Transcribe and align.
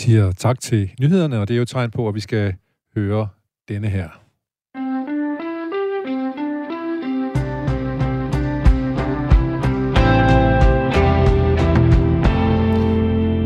siger 0.00 0.32
tak 0.32 0.60
til 0.60 0.90
nyhederne, 1.00 1.40
og 1.40 1.48
det 1.48 1.54
er 1.54 1.56
jo 1.56 1.62
et 1.62 1.68
tegn 1.68 1.90
på, 1.90 2.08
at 2.08 2.14
vi 2.14 2.20
skal 2.20 2.54
høre 2.96 3.28
denne 3.68 3.88
her. 3.88 4.08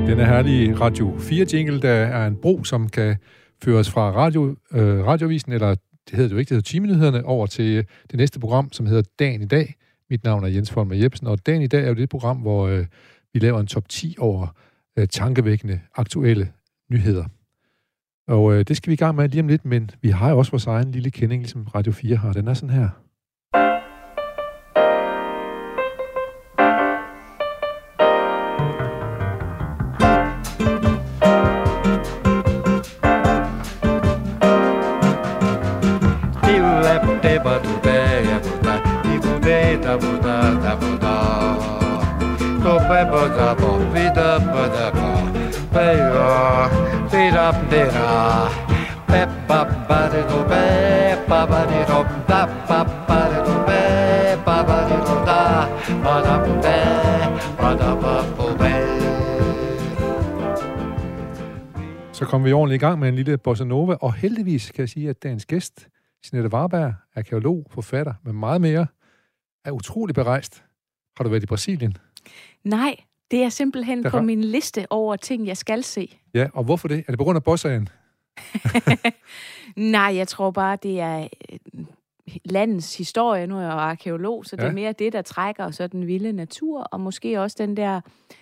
Den 0.06 0.21
er 0.21 0.27
herlige 0.27 0.75
Radio 0.80 1.19
4 1.19 1.46
jingle, 1.53 1.80
der 1.80 1.93
er 1.93 2.27
en 2.27 2.36
bro, 2.36 2.64
som 2.64 2.89
kan 2.89 3.16
føres 3.64 3.91
fra 3.91 4.11
radio, 4.11 4.57
øh, 4.73 5.07
radiovisen, 5.07 5.52
eller 5.52 5.75
det 6.11 6.16
hedder 6.16 6.29
det 6.29 6.32
jo 6.32 6.39
ikke, 6.39 6.48
det 6.48 6.57
hedder 6.57 6.71
timenyhederne, 6.71 7.25
over 7.25 7.46
til 7.46 7.86
det 8.11 8.16
næste 8.16 8.41
program, 8.41 8.73
som 8.73 8.86
hedder 8.86 9.02
Dagen 9.18 9.43
i 9.43 9.46
dag. 9.46 9.75
Mit 10.11 10.25
navn 10.25 10.45
er 10.45 10.48
Jens 10.48 10.71
Folmer 10.71 10.95
Jebsen, 10.95 11.27
og 11.27 11.46
Dagen 11.46 11.62
i 11.62 11.66
dag 11.66 11.84
er 11.84 11.89
jo 11.89 11.95
det 11.95 12.09
program, 12.09 12.36
hvor 12.36 12.66
øh, 12.66 12.86
vi 13.32 13.39
laver 13.39 13.61
en 13.61 13.66
top 13.66 13.89
10 13.89 14.16
over 14.18 14.46
øh, 14.98 15.08
tankevækkende 15.08 15.80
aktuelle 15.95 16.52
nyheder. 16.90 17.24
Og 18.28 18.52
øh, 18.55 18.64
det 18.69 18.77
skal 18.77 18.91
vi 18.91 18.95
i 18.95 18.96
gang 18.96 19.16
med 19.16 19.28
lige 19.28 19.41
om 19.41 19.48
lidt, 19.48 19.64
men 19.64 19.91
vi 20.02 20.09
har 20.09 20.30
jo 20.30 20.38
også 20.38 20.50
vores 20.50 20.66
egen 20.66 20.91
lille 20.91 21.10
kending, 21.10 21.42
ligesom 21.42 21.64
Radio 21.64 21.92
4 21.92 22.16
har. 22.16 22.32
Den 22.32 22.48
er 22.48 22.55
sådan 22.55 22.74
her. 22.74 22.88
Kom 62.34 62.44
vi 62.44 62.52
ordentligt 62.52 62.82
i 62.82 62.84
gang 62.86 62.98
med 62.98 63.08
en 63.08 63.14
lille 63.14 63.38
bossa 63.38 63.64
nova, 63.64 63.94
og 63.94 64.14
heldigvis 64.14 64.70
kan 64.70 64.80
jeg 64.80 64.88
sige, 64.88 65.10
at 65.10 65.22
dagens 65.22 65.46
gæst, 65.46 65.88
Jeanette 66.32 66.56
Warberg, 66.56 66.94
arkeolog, 67.16 67.66
forfatter 67.70 68.14
med 68.24 68.32
meget 68.32 68.60
mere, 68.60 68.86
er 69.64 69.70
utrolig 69.70 70.14
berejst. 70.14 70.64
Har 71.16 71.24
du 71.24 71.30
været 71.30 71.42
i 71.42 71.46
Brasilien? 71.46 71.96
Nej, 72.64 72.96
det 73.30 73.42
er 73.42 73.48
simpelthen 73.48 74.02
Der 74.05 74.10
på 74.10 74.20
min 74.22 74.40
liste 74.44 74.86
over 74.90 75.16
ting, 75.16 75.46
jeg 75.46 75.56
skal 75.56 75.82
se. 75.84 76.18
Ja, 76.34 76.48
og 76.55 76.64
hvorfor 76.64 76.88
det? 76.88 76.98
Er 76.98 77.12
det 77.12 77.18
på 77.18 77.24
grund 77.24 77.36
af 77.36 77.42
bossaen? 77.44 77.88
Nej, 79.77 80.12
jeg 80.16 80.28
tror 80.28 80.50
bare, 80.50 80.78
det 80.82 81.00
er 81.00 81.28
øh, 81.52 81.84
landets 82.44 82.96
historie. 82.96 83.46
Nu 83.46 83.56
er 83.56 83.60
jeg 83.60 83.68
jo 83.72 83.77
arkeolog, 83.78 84.46
så 84.46 84.56
det 84.56 84.62
Ja. 84.62 84.68
er 84.68 84.72
mere 84.72 84.92
det, 84.92 85.12
der 85.12 85.22
trækker 85.22 85.70
så 85.70 85.86
den 85.86 86.06
vilde 86.06 86.32
natur, 86.32 86.80
og 86.82 87.00
måske 87.00 87.40
også 87.40 87.56
den 87.58 87.77
der 87.77 88.00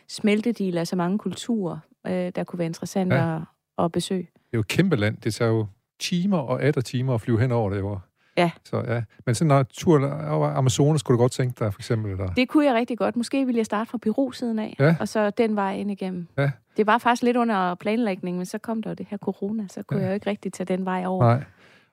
smeltedil 0.08 0.78
af 0.78 0.86
så 0.86 0.96
mange 0.96 1.18
kulturer, 1.18 1.78
øh, 2.06 2.32
der 2.34 2.44
kunne 2.44 2.58
være 2.58 2.66
interessant 2.66 3.12
Ja. 3.12 3.36
at, 3.36 3.42
at 3.84 3.92
besøge. 3.92 4.20
Det 4.22 4.38
er 4.52 4.58
jo 4.58 4.60
et 4.60 4.68
kæmpe 4.68 4.96
land. 4.96 5.16
Det 5.16 5.34
tager 5.34 5.50
jo 5.50 5.66
timer 6.00 6.38
og 6.38 6.62
atter 6.62 6.80
timer 6.80 7.14
at 7.14 7.20
flyve 7.20 7.40
hen 7.40 7.52
over 7.52 7.70
det. 7.70 7.78
Jo. 7.78 7.98
Ja. 8.38 8.50
Så 8.64 8.76
ja. 8.88 9.02
Men 9.26 9.34
sådan 9.34 9.58
en 9.58 9.66
tur 9.72 10.06
over 10.30 10.48
Amazonas 10.48 11.00
skulle 11.00 11.16
du 11.18 11.22
godt 11.22 11.32
tænke 11.32 11.64
dig, 11.64 11.72
for 11.72 11.80
eksempel. 11.80 12.10
Eller? 12.10 12.26
Det 12.26 12.48
kunne 12.48 12.66
jeg 12.66 12.74
rigtig 12.74 12.98
godt. 12.98 13.16
Måske 13.16 13.44
ville 13.46 13.58
jeg 13.58 13.66
starte 13.66 13.90
fra 13.90 13.98
Peru-siden 13.98 14.58
af, 14.58 14.76
Ja. 14.78 14.96
og 15.00 15.08
så 15.08 15.30
den 15.30 15.56
vej 15.56 15.74
ind 15.76 15.90
igennem. 15.90 16.28
Ja. 16.38 16.50
Det 16.76 16.86
var 16.86 16.98
faktisk 16.98 17.22
lidt 17.22 17.36
under 17.36 17.74
planlægningen, 17.74 18.38
men 18.38 18.46
så 18.46 18.58
kom 18.58 18.82
der 18.82 18.90
jo 18.90 18.94
det 18.94 19.06
her 19.10 19.18
corona, 19.18 19.66
så 19.70 19.82
kunne 19.82 19.98
Ja. 20.00 20.04
jeg 20.04 20.10
jo 20.10 20.14
ikke 20.14 20.30
rigtig 20.30 20.52
tage 20.52 20.76
den 20.76 20.84
vej 20.84 21.02
over. 21.06 21.24
Nej. 21.24 21.44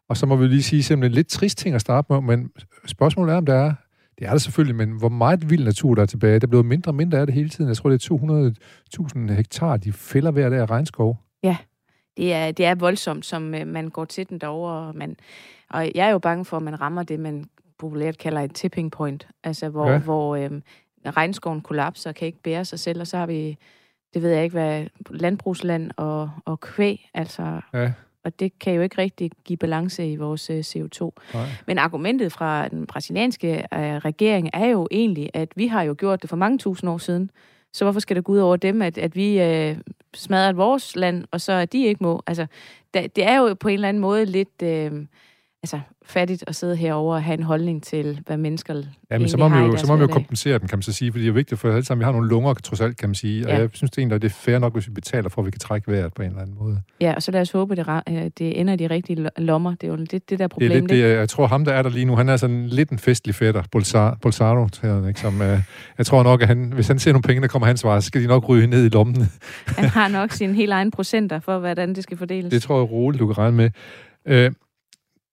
Og 0.09 0.17
så 0.17 0.25
må 0.25 0.35
vi 0.35 0.47
lige 0.47 0.63
sige 0.63 0.83
simpelthen 0.83 1.15
lidt 1.15 1.27
trist 1.27 1.57
ting 1.57 1.75
at 1.75 1.81
starte 1.81 2.13
med, 2.13 2.21
men 2.21 2.51
spørgsmålet 2.85 3.33
er, 3.33 3.37
om 3.37 3.45
der 3.45 3.55
er, 3.55 3.73
det 4.19 4.27
er 4.27 4.31
der 4.31 4.37
selvfølgelig, 4.37 4.75
men 4.75 4.97
hvor 4.97 5.09
meget 5.09 5.49
vild 5.49 5.63
natur 5.63 5.95
der 5.95 6.01
er 6.01 6.05
tilbage. 6.05 6.39
Der 6.39 6.47
bliver 6.47 6.63
mindre 6.63 6.91
og 6.91 6.95
mindre 6.95 7.17
af 7.17 7.25
det 7.27 7.35
hele 7.35 7.49
tiden. 7.49 7.67
Jeg 7.67 7.77
tror, 7.77 7.89
det 7.89 8.09
er 8.09 8.53
200.000 9.29 9.31
hektar, 9.33 9.77
de 9.77 9.93
fælder 9.93 10.31
hver 10.31 10.49
dag 10.49 10.59
af 10.59 10.69
regnskov. 10.69 11.17
Det 12.19 12.33
er, 12.33 12.51
det 12.51 12.65
er 12.65 12.75
voldsomt, 12.75 13.25
som 13.25 13.55
øh, 13.55 13.67
man 13.67 13.89
går 13.89 14.05
til 14.05 14.29
den 14.29 14.37
derovre. 14.39 14.87
Og, 14.87 14.95
man, 14.95 15.17
og 15.69 15.91
jeg 15.95 16.07
er 16.07 16.11
jo 16.11 16.19
bange 16.19 16.45
for, 16.45 16.57
at 16.57 16.63
man 16.63 16.81
rammer 16.81 17.03
det, 17.03 17.19
man 17.19 17.45
populært 17.77 18.17
kalder 18.17 18.41
et 18.41 18.53
tipping 18.55 18.91
point. 18.91 19.27
Altså, 19.43 19.69
hvor, 19.69 19.89
Ja. 19.91 19.97
hvor 19.99 20.35
øh, 20.35 20.51
regnskoven 21.05 21.61
kollapser 21.61 22.09
og 22.09 22.15
kan 22.15 22.25
ikke 22.25 22.41
bære 22.41 22.65
sig 22.65 22.79
selv, 22.79 23.01
og 23.01 23.07
så 23.07 23.17
har 23.17 23.25
vi, 23.25 23.57
det 24.13 24.21
ved 24.21 24.31
jeg 24.31 24.43
ikke, 24.43 24.53
hvad 24.53 24.85
landbrugsland 25.09 25.91
og, 25.97 26.31
og 26.45 26.59
kvæg, 26.59 27.09
altså... 27.13 27.61
Ja. 27.73 27.91
Og 28.23 28.39
det 28.39 28.59
kan 28.59 28.73
jo 28.73 28.81
ikke 28.81 28.97
rigtig 28.97 29.31
give 29.45 29.57
balance 29.57 30.11
i 30.11 30.15
vores 30.15 30.49
øh, 30.49 30.59
CO2. 30.59 31.09
Nej. 31.33 31.45
Men 31.67 31.77
argumentet 31.77 32.31
fra 32.31 32.67
den 32.67 32.87
brasilianske 32.87 33.53
øh, 33.73 33.79
regering 33.79 34.49
er 34.53 34.65
jo 34.65 34.87
egentlig, 34.91 35.29
at 35.33 35.49
vi 35.55 35.67
har 35.67 35.83
jo 35.83 35.95
gjort 35.97 36.21
det 36.21 36.29
for 36.29 36.37
mange 36.37 36.57
tusind 36.57 36.89
år 36.89 36.97
siden. 36.97 37.31
Så 37.73 37.85
hvorfor 37.85 37.99
skal 37.99 38.15
det 38.15 38.23
gå 38.23 38.31
ud 38.31 38.37
over 38.37 38.55
dem, 38.55 38.81
at, 38.81 38.97
at 38.97 39.15
vi 39.15 39.41
øh, 39.41 39.77
smadrer 40.13 40.53
vores 40.53 40.95
land, 40.95 41.25
og 41.31 41.41
så 41.41 41.51
at 41.51 41.73
de 41.73 41.85
ikke 41.85 42.03
må? 42.03 42.21
Altså, 42.27 42.47
da, 42.93 43.07
det 43.15 43.23
er 43.23 43.37
jo 43.37 43.53
på 43.53 43.67
en 43.67 43.73
eller 43.73 43.89
anden 43.89 44.01
måde 44.01 44.25
lidt 44.25 44.61
øh, 44.63 44.91
altså, 45.63 45.79
fattigt 46.05 46.43
at 46.47 46.55
sidde 46.55 46.75
herover 46.75 47.15
og 47.15 47.23
have 47.23 47.37
en 47.37 47.43
holdning 47.43 47.83
til, 47.83 48.19
hvad 48.27 48.37
mennesker 48.37 48.73
Ja, 49.11 49.17
men 49.17 49.29
så 49.29 49.37
må, 49.37 49.47
har 49.47 49.55
man 49.59 49.63
i 49.69 49.71
jo, 49.71 49.77
så 49.77 49.87
må 49.87 49.95
man 49.95 50.07
jo 50.07 50.13
kompensere 50.13 50.59
dem, 50.59 50.67
kan 50.67 50.77
man 50.77 50.81
så 50.83 50.93
sige, 50.93 51.11
fordi 51.11 51.23
det 51.23 51.29
er 51.29 51.33
vigtigt 51.33 51.61
for 51.61 51.67
os 51.69 51.73
alle 51.75 51.85
sammen. 51.85 51.99
Vi 51.99 52.03
har 52.05 52.11
nogle 52.11 52.29
lunger, 52.29 52.53
trods 52.53 52.81
alt, 52.81 52.97
kan 52.97 53.09
man 53.09 53.15
sige. 53.15 53.45
Og 53.47 53.51
Ja. 53.51 53.59
jeg 53.59 53.69
synes 53.73 53.91
det 53.91 53.97
egentlig, 53.97 54.15
at 54.15 54.21
det 54.21 54.29
er 54.29 54.33
fair 54.33 54.59
nok, 54.59 54.73
hvis 54.73 54.87
vi 54.87 54.91
betaler 54.93 55.29
for, 55.29 55.41
at 55.41 55.45
vi 55.45 55.51
kan 55.51 55.59
trække 55.59 55.91
vejret 55.91 56.13
på 56.13 56.21
en 56.21 56.27
eller 56.27 56.41
anden 56.41 56.55
måde. 56.59 56.81
Ja, 57.01 57.13
og 57.15 57.23
så 57.23 57.31
lad 57.31 57.41
os 57.41 57.51
håbe, 57.51 57.75
det, 57.75 57.87
øh, 58.09 58.13
det 58.37 58.59
ender 58.59 58.73
i 58.73 58.77
de 58.77 58.87
rigtige 58.87 59.15
lo- 59.21 59.29
lommer. 59.37 59.71
Det 59.71 59.83
er 59.83 59.87
jo 59.87 59.95
lidt 59.95 60.11
det 60.11 60.21
der 60.29 60.35
Det 60.37 60.41
er 60.43 60.47
problem. 60.47 60.71
lidt 60.71 60.89
det, 60.89 60.99
jeg 61.01 61.29
tror, 61.29 61.47
ham, 61.47 61.65
der 61.65 61.73
er 61.73 61.81
der 61.81 61.89
lige 61.89 62.05
nu, 62.05 62.15
han 62.15 62.29
er 62.29 62.37
sådan 62.37 62.67
lidt 62.67 62.89
en 62.89 62.99
festlig 62.99 63.35
fætter, 63.35 63.63
Bolsaro, 63.71 64.15
Bolsaro 64.21 64.67
han, 64.81 65.07
ikke, 65.07 65.19
som, 65.19 65.41
øh, 65.41 65.59
jeg 65.97 66.05
tror 66.05 66.23
nok, 66.23 66.41
at 66.41 66.47
han, 66.47 66.71
hvis 66.73 66.87
han 66.87 66.99
ser 66.99 67.11
nogle 67.11 67.21
penge, 67.23 67.41
der 67.41 67.47
kommer 67.47 67.65
hans 67.65 67.83
vej, 67.83 67.99
så 67.99 68.07
skal 68.07 68.21
de 68.21 68.27
nok 68.27 68.49
ryge 68.49 68.67
ned 68.67 68.85
i 68.85 68.89
lommen. 68.89 69.29
Han 69.67 69.89
har 69.89 70.07
nok 70.07 70.31
sine 70.31 70.53
helt 70.53 70.71
egen 70.71 70.91
procenter 70.91 71.39
for, 71.39 71.59
hvordan 71.59 71.95
det 71.95 72.03
skal 72.03 72.17
fordeles. 72.17 72.49
Det 72.51 72.61
tror 72.61 72.79
jeg 72.81 72.91
roligt, 72.91 73.19
du 73.19 73.27
kan 73.27 73.37
regne 73.37 73.57
med. 73.57 73.69
Øh, 74.25 74.51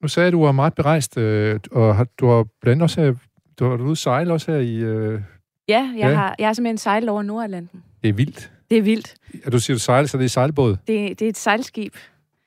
nu 0.06 0.10
sagde 0.10 0.30
du, 0.30 0.36
at 0.38 0.40
du 0.40 0.48
er 0.48 0.52
meget 0.52 0.74
berejst, 0.74 1.18
øh, 1.18 1.60
og 1.72 1.96
har, 1.96 2.06
du 2.20 2.28
har 2.28 2.46
blandt 2.62 2.82
også 2.82 3.00
her, 3.00 3.14
du 3.58 3.64
har 3.64 3.68
været 3.70 3.80
ude 3.80 3.96
sejle 3.96 4.32
også 4.32 4.52
her 4.52 4.58
i... 4.58 4.76
Øh, 4.76 5.20
Ja, 5.68 5.90
jeg, 5.96 6.08
Ja. 6.10 6.14
Har, 6.14 6.34
jeg 6.38 6.48
har 6.48 6.52
simpelthen 6.52 6.78
sejlet 6.78 7.08
over 7.10 7.22
Nordatlanten. 7.22 7.82
det 8.02 8.08
er 8.08 8.12
vildt. 8.12 8.50
Det 8.70 8.78
er 8.78 8.82
vildt. 8.82 9.14
Og 9.46 9.52
du 9.52 9.58
siger, 9.58 9.74
du 9.74 9.80
sejler, 9.80 10.08
så 10.08 10.18
det 10.18 10.24
er 10.24 10.28
sejlbåd. 10.28 10.70
Det, 10.86 11.18
det 11.18 11.22
er 11.22 11.28
et 11.28 11.36
sejlskib. 11.36 11.94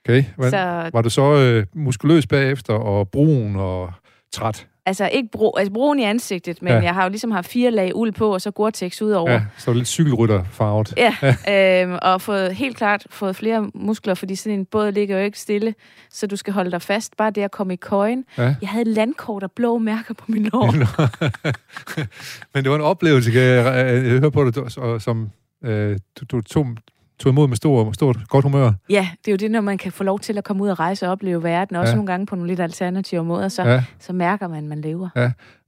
Okay. 0.06 0.24
Hvordan, 0.36 0.52
Så 0.52 0.90
Var 0.94 1.02
du 1.02 1.10
så 1.10 1.36
øh, 1.36 1.66
muskuløs 1.74 2.28
bagefter, 2.28 2.74
og 2.74 3.10
brun 3.10 3.56
og 3.56 3.94
træt? 4.34 4.68
Altså 4.90 5.08
ikke 5.08 5.30
bro, 5.32 5.56
altså 5.58 5.74
broen 5.74 6.00
i 6.00 6.04
ansigtet, 6.04 6.62
men 6.62 6.70
Ja. 6.72 6.78
ja. 6.78 6.84
jeg 6.84 6.94
har 6.94 7.04
jo 7.04 7.10
ligesom 7.10 7.32
haft 7.32 7.48
fire 7.48 7.72
lag 7.72 7.96
uld 7.96 8.12
på, 8.12 8.34
og 8.34 8.42
så 8.42 8.52
Gore-Tex 8.60 9.02
ud 9.06 9.12
over. 9.12 9.32
Ja, 9.32 9.42
så 9.58 9.74
lidt 9.74 9.88
cykelrytterfarvet. 9.88 10.94
Ja, 10.98 11.16
øhm, 11.84 11.98
og 12.02 12.22
fået, 12.22 12.56
helt 12.56 12.78
klart 12.78 13.06
fået 13.10 13.36
flere 13.36 13.72
muskler, 13.74 14.14
fordi 14.14 14.36
sådan 14.36 14.60
en 14.60 14.66
båd 14.66 14.92
ligger 14.92 15.18
jo 15.18 15.24
ikke 15.24 15.40
stille, 15.40 15.76
så 16.10 16.28
du 16.28 16.36
skal 16.36 16.54
holde 16.54 16.72
dig 16.72 16.82
fast. 16.82 17.18
Bare 17.18 17.32
det 17.32 17.42
at 17.42 17.52
komme 17.52 17.74
i 17.74 17.78
køjen. 17.78 18.26
Ja. 18.38 18.56
Jeg 18.62 18.70
havde 18.70 18.86
landkort 18.86 19.44
og 19.44 19.52
blå 19.52 19.78
mærker 19.78 20.14
på 20.14 20.26
min 20.28 20.44
lår. 20.54 20.72
Men 22.54 22.64
det 22.64 22.70
var 22.70 22.76
en 22.76 22.82
oplevelse, 22.82 23.32
kan 23.32 23.42
jeg, 23.42 23.66
jeg, 23.66 24.04
jeg 24.06 24.20
høre 24.20 24.32
på 24.32 24.44
det, 24.44 24.72
som 25.02 25.30
øh, 25.64 25.98
du, 26.20 26.26
du 26.32 26.42
tog, 26.42 26.68
tog 27.20 27.30
imod 27.30 27.48
med 27.48 27.56
stor, 27.58 27.92
stort 27.92 28.18
godt 28.28 28.44
humør. 28.46 28.72
Ja, 28.90 29.10
det 29.26 29.28
er 29.28 29.32
jo 29.32 29.38
det, 29.38 29.52
når 29.52 29.62
man 29.62 29.78
kan 29.78 29.92
få 29.92 30.04
lov 30.04 30.20
til 30.20 30.38
at 30.38 30.44
komme 30.44 30.64
ud 30.64 30.70
og 30.70 30.80
rejse 30.80 31.06
og 31.06 31.12
opleve 31.12 31.44
verden, 31.44 31.76
også 31.76 31.88
Ja. 31.88 31.90
ja. 31.90 31.96
nogle 31.96 32.08
gange 32.08 32.26
på 32.26 32.36
nogle 32.36 32.48
lidt 32.52 32.60
alternative 32.60 33.24
måder, 33.24 33.48
så, 33.48 33.64
Ja. 33.64 33.74
ja. 33.74 33.84
så 34.00 34.14
mærker 34.14 34.48
man, 34.48 34.58
at 34.58 34.64
man 34.70 34.82
lever. 34.82 35.10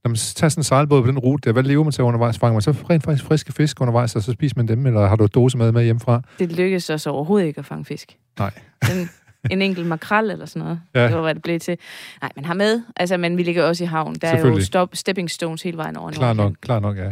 Når 0.04 0.10
man 0.10 0.16
tager 0.16 0.50
sådan 0.50 0.60
en 0.60 0.64
sejlbåd 0.64 1.02
på 1.02 1.08
den 1.08 1.20
rute 1.20 1.48
der, 1.50 1.54
hvad 1.54 1.64
lever 1.64 1.84
man 1.84 1.92
til 1.92 2.04
undervejs? 2.04 2.38
Fanger 2.40 2.54
man 2.54 2.62
så 2.62 2.72
rent 2.90 3.04
faktisk 3.04 3.26
friske 3.26 3.54
fisk 3.54 3.82
undervejs, 3.82 4.16
og 4.16 4.22
så 4.22 4.32
spiser 4.32 4.54
man 4.58 4.68
dem, 4.68 4.86
eller 4.86 5.08
har 5.08 5.16
du 5.16 5.28
dåse 5.36 5.58
med 5.58 5.72
med 5.72 5.84
hjemmefra? 5.84 6.22
Det 6.40 6.52
lykkedes 6.52 6.90
os 6.90 7.08
overhovedet 7.08 7.48
ikke 7.48 7.60
at 7.60 7.66
fange 7.66 7.86
fisk. 7.86 8.18
Nej. 8.40 8.52
En, 8.92 9.10
en 9.52 9.62
enkelt 9.62 9.88
makrel 9.88 10.32
eller 10.32 10.46
sådan 10.46 10.60
noget. 10.62 10.82
Ja. 10.96 11.08
Det 11.08 11.16
var, 11.16 11.22
hvad 11.22 11.36
det 11.36 11.44
blev 11.44 11.60
til. 11.60 11.78
Nej, 12.22 12.32
man 12.36 12.46
har 12.46 12.54
med. 12.54 12.82
Altså, 12.96 13.18
men 13.18 13.38
vi 13.38 13.44
ligger 13.44 13.64
også 13.64 13.84
i 13.84 13.88
havn. 13.88 14.16
Der 14.16 14.28
er 14.28 14.48
jo 14.48 14.62
stop, 14.62 14.90
stepping 14.94 15.30
stones 15.30 15.62
hele 15.62 15.78
vejen 15.78 15.98
over 15.98 16.12
Klar 16.12 16.34
nok, 16.34 16.54
klar 16.62 16.80
nok, 16.80 16.98
ja. 16.98 17.12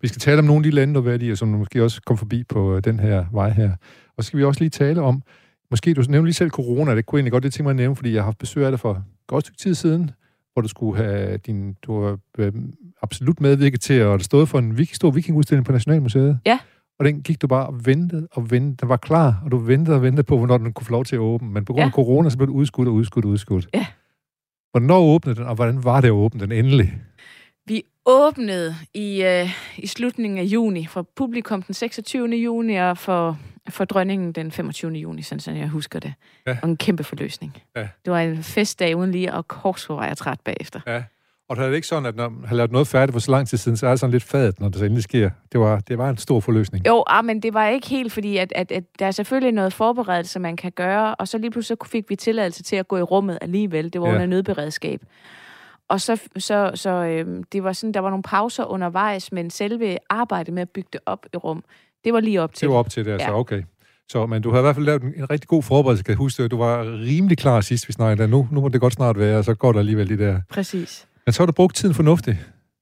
Vi 0.00 0.08
skal 0.08 0.20
tale 0.20 0.38
om 0.38 0.44
nogle 0.44 0.58
af 0.58 0.62
de 0.62 0.70
lande, 0.70 1.26
i, 1.26 1.30
og 1.30 1.38
som 1.38 1.52
du 1.52 1.58
måske 1.58 1.84
også 1.84 2.00
kom 2.06 2.18
forbi 2.18 2.44
på 2.44 2.76
øh, 2.76 2.84
den 2.84 3.00
her 3.00 3.24
vej 3.32 3.50
her. 3.50 3.70
Og 4.16 4.24
så 4.24 4.26
skal 4.26 4.38
vi 4.38 4.44
også 4.44 4.60
lige 4.60 4.70
tale 4.70 5.02
om, 5.02 5.22
måske 5.70 5.94
du 5.94 6.02
nævnte 6.08 6.26
lige 6.26 6.34
selv 6.34 6.50
corona, 6.50 6.96
det 6.96 7.06
kunne 7.06 7.18
egentlig 7.18 7.32
godt 7.32 7.42
det 7.42 7.52
tænke 7.52 7.62
mig 7.62 7.70
at 7.70 7.76
nævne, 7.76 7.96
fordi 7.96 8.12
jeg 8.12 8.20
har 8.20 8.24
haft 8.24 8.38
besøg 8.38 8.64
af 8.64 8.72
dig 8.72 8.80
for 8.80 8.92
et 8.92 9.02
godt 9.26 9.44
stykke 9.44 9.58
tid 9.58 9.74
siden, 9.74 10.10
hvor 10.52 10.62
du 10.62 10.68
skulle 10.68 11.04
have 11.04 11.36
din, 11.36 11.74
du 11.82 12.02
har 12.02 12.18
øh, 12.38 12.52
absolut 13.02 13.40
medvirket 13.40 13.80
til, 13.80 13.94
at 13.94 14.22
stå 14.22 14.44
for 14.44 14.58
en 14.58 14.86
stor 14.92 15.10
vikingudstilling 15.10 15.66
på 15.66 15.72
Nationalmuseet. 15.72 16.38
Ja. 16.46 16.58
Og 16.98 17.04
den 17.04 17.22
gik 17.22 17.42
du 17.42 17.46
bare 17.46 17.66
og 17.66 17.86
ventede 17.86 18.28
og 18.32 18.50
ventede. 18.50 18.76
Den 18.80 18.88
var 18.88 18.96
klar, 18.96 19.40
og 19.44 19.50
du 19.50 19.56
ventede 19.58 19.96
og 19.96 20.02
ventede 20.02 20.22
på, 20.22 20.38
hvornår 20.38 20.58
den 20.58 20.72
kunne 20.72 20.86
få 20.86 20.92
lov 20.92 21.04
til 21.04 21.16
at 21.16 21.20
åbne. 21.20 21.50
Men 21.50 21.64
på 21.64 21.72
grund 21.72 21.82
af 21.82 21.86
Ja. 21.86 21.90
corona, 21.92 22.28
så 22.30 22.36
blev 22.38 22.46
det 22.48 22.54
udskudt 22.54 22.88
og 22.88 22.94
udskudt 22.94 23.24
og 23.24 23.30
udskudt. 23.30 23.68
Ja. 23.74 23.86
Hvornår 24.70 24.98
åbnede 25.00 25.36
den, 25.36 25.44
og 25.46 25.54
hvordan 25.54 25.84
var 25.84 26.00
det 26.00 26.08
at 26.08 26.12
åbne 26.12 26.40
den 26.40 26.52
endelig? 26.52 26.94
Vi 27.66 27.82
åbnede 28.06 28.74
i, 28.94 29.22
øh, 29.22 29.48
i 29.78 29.86
slutningen 29.86 30.38
af 30.38 30.42
juni 30.44 30.86
for 30.86 31.06
publikum 31.16 31.62
den 31.62 31.74
26. 31.74 32.28
juni, 32.36 32.74
og 32.76 32.98
for, 32.98 33.38
for 33.68 33.84
dronningen 33.84 34.32
den 34.32 34.52
25. 34.52 34.92
juni, 34.92 35.22
sådan 35.22 35.40
som 35.40 35.56
jeg 35.56 35.68
husker 35.68 35.98
det. 36.00 36.14
Ja. 36.46 36.56
Og 36.62 36.68
en 36.68 36.76
kæmpe 36.76 37.04
forløsning. 37.04 37.56
Ja. 37.76 37.88
Det 38.04 38.12
var 38.12 38.20
en 38.20 38.42
festdag 38.42 38.96
uden 38.96 39.10
lige, 39.12 39.34
og 39.34 39.48
korsfor 39.48 39.94
var 39.94 40.06
jeg 40.06 40.16
træt 40.16 40.40
bagefter. 40.40 40.80
Ja. 40.86 41.02
Og 41.48 41.56
det 41.56 41.64
er 41.64 41.68
det 41.68 41.74
ikke 41.76 41.86
sådan, 41.86 42.06
at 42.06 42.16
når 42.16 42.28
man 42.28 42.48
har 42.48 42.56
lavet 42.56 42.72
noget 42.72 42.88
færdigt 42.88 43.12
for 43.12 43.20
så 43.20 43.30
lang 43.30 43.48
tid 43.48 43.58
siden, 43.58 43.76
så 43.76 43.86
er 43.86 43.90
det 43.90 44.00
sådan 44.00 44.10
lidt 44.10 44.22
fadet, 44.22 44.60
når 44.60 44.68
det 44.68 44.78
så 44.78 44.84
endelig 44.84 45.02
sker. 45.04 45.30
Det 45.52 45.60
var, 45.60 45.80
det 45.80 45.98
var 45.98 46.10
en 46.10 46.16
stor 46.16 46.40
forløsning. 46.40 46.86
Jo, 46.86 47.04
ah, 47.06 47.24
men 47.24 47.42
det 47.42 47.54
var 47.54 47.66
ikke 47.68 47.88
helt, 47.88 48.12
fordi 48.12 48.36
at, 48.36 48.52
at, 48.56 48.72
at 48.72 48.84
der 48.98 49.06
er 49.06 49.10
selvfølgelig 49.10 49.52
noget 49.52 49.72
forberedelse, 49.72 50.38
man 50.38 50.56
kan 50.56 50.72
gøre, 50.72 51.14
og 51.14 51.28
så 51.28 51.38
lige 51.38 51.50
pludselig 51.50 51.78
fik 51.86 52.04
vi 52.10 52.16
tilladelse 52.16 52.62
til 52.62 52.76
at 52.76 52.88
gå 52.88 52.96
i 52.96 53.02
rummet 53.02 53.38
alligevel. 53.40 53.92
Det 53.92 54.00
var 54.00 54.06
Ja. 54.08 54.12
under 54.14 54.26
nødberedskab. 54.26 55.00
Og 55.88 56.00
så, 56.00 56.20
så, 56.38 56.70
så 56.74 56.90
øhm, 56.90 57.42
det 57.44 57.64
var 57.64 57.72
sådan, 57.72 57.94
der 57.94 58.00
var 58.00 58.10
nogle 58.10 58.22
pauser 58.22 58.64
undervejs, 58.64 59.32
men 59.32 59.50
selve 59.50 59.98
arbejdet 60.10 60.54
med 60.54 60.62
at 60.62 60.70
bygge 60.70 60.88
det 60.92 61.00
op 61.06 61.26
i 61.34 61.36
rum, 61.36 61.64
det 62.04 62.12
var 62.12 62.20
lige 62.20 62.42
op 62.42 62.54
til. 62.54 62.66
Det 62.66 62.72
var 62.72 62.78
op 62.78 62.90
til 62.90 63.04
det, 63.04 63.12
altså. 63.12 63.28
Ja. 63.28 63.38
Okay. 63.38 63.62
Så, 64.08 64.26
men 64.26 64.42
du 64.42 64.50
har 64.50 64.58
i 64.58 64.62
hvert 64.62 64.74
fald 64.74 64.86
lavet 64.86 65.02
en, 65.02 65.12
en 65.16 65.30
rigtig 65.30 65.48
god 65.48 65.62
forberedelse, 65.62 66.04
kan 66.04 66.10
jeg 66.10 66.16
huske. 66.18 66.48
Du 66.48 66.56
var 66.56 66.84
rimelig 66.84 67.38
klar 67.38 67.60
sidst, 67.60 67.88
vi 67.88 67.92
snakkede. 67.92 68.28
Nu, 68.28 68.48
nu 68.52 68.60
må 68.60 68.68
det 68.68 68.80
godt 68.80 68.92
snart 68.92 69.18
være, 69.18 69.38
og 69.38 69.44
så 69.44 69.54
går 69.54 69.72
der 69.72 69.78
alligevel 69.78 70.08
de 70.08 70.18
der. 70.18 70.40
Præcis. 70.50 71.06
Men 71.28 71.32
så 71.32 71.42
har 71.42 71.46
du 71.46 71.52
brugt 71.52 71.76
tiden 71.76 71.94
fornuftigt. 71.94 72.36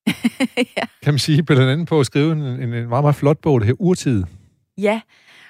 ja. 0.77 0.83
Kan 1.03 1.13
man 1.13 1.19
sige, 1.19 1.43
blandt 1.43 1.63
andet 1.63 1.89
på 1.89 2.01
at 2.01 2.07
skrive 2.07 2.33
en, 2.33 2.43
en, 2.43 2.63
en 2.63 2.71
meget, 2.71 3.05
meget 3.05 3.15
flot 3.15 3.39
bog, 3.39 3.61
det 3.61 3.67
her 3.67 3.75
Urtid. 3.79 4.25
Ja, 4.79 5.01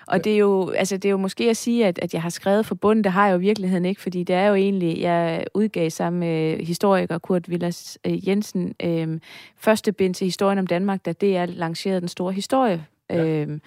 og 0.07 0.25
det 0.25 0.33
er 0.33 0.39
jo, 0.39 0.71
altså 0.71 0.97
det 0.97 1.05
er 1.05 1.11
jo 1.11 1.17
måske 1.17 1.51
at 1.51 1.57
sige, 1.57 1.87
at, 1.87 1.99
at 2.03 2.15
jeg 2.15 2.23
har 2.23 2.31
skrevet 2.31 2.67
for 2.67 2.75
bunden, 2.75 3.05
det 3.05 3.13
har 3.13 3.27
jeg 3.27 3.33
jo 3.33 3.39
i 3.39 3.41
virkeligheden 3.41 3.85
ikke, 3.85 4.01
fordi 4.01 4.23
det 4.23 4.37
er 4.37 4.47
jo 4.47 4.55
egentlig, 4.55 5.01
jeg 5.01 5.45
udgav 5.55 5.91
sammen 5.91 6.21
med 6.21 6.67
historiker 6.67 7.19
Kurt 7.19 7.51
Villas 7.51 7.99
øh, 8.07 8.29
Jensen 8.29 8.75
øh, 8.83 9.21
første 9.57 9.93
bind 9.93 10.15
til 10.15 10.25
historien 10.25 10.59
om 10.59 10.67
Danmark, 10.67 11.05
da 11.05 11.13
det 11.13 11.37
er 11.37 11.47
lanceret 11.47 12.03
den 12.03 12.09
store 12.09 12.33
historie 12.33 12.85
øh. 13.13 13.59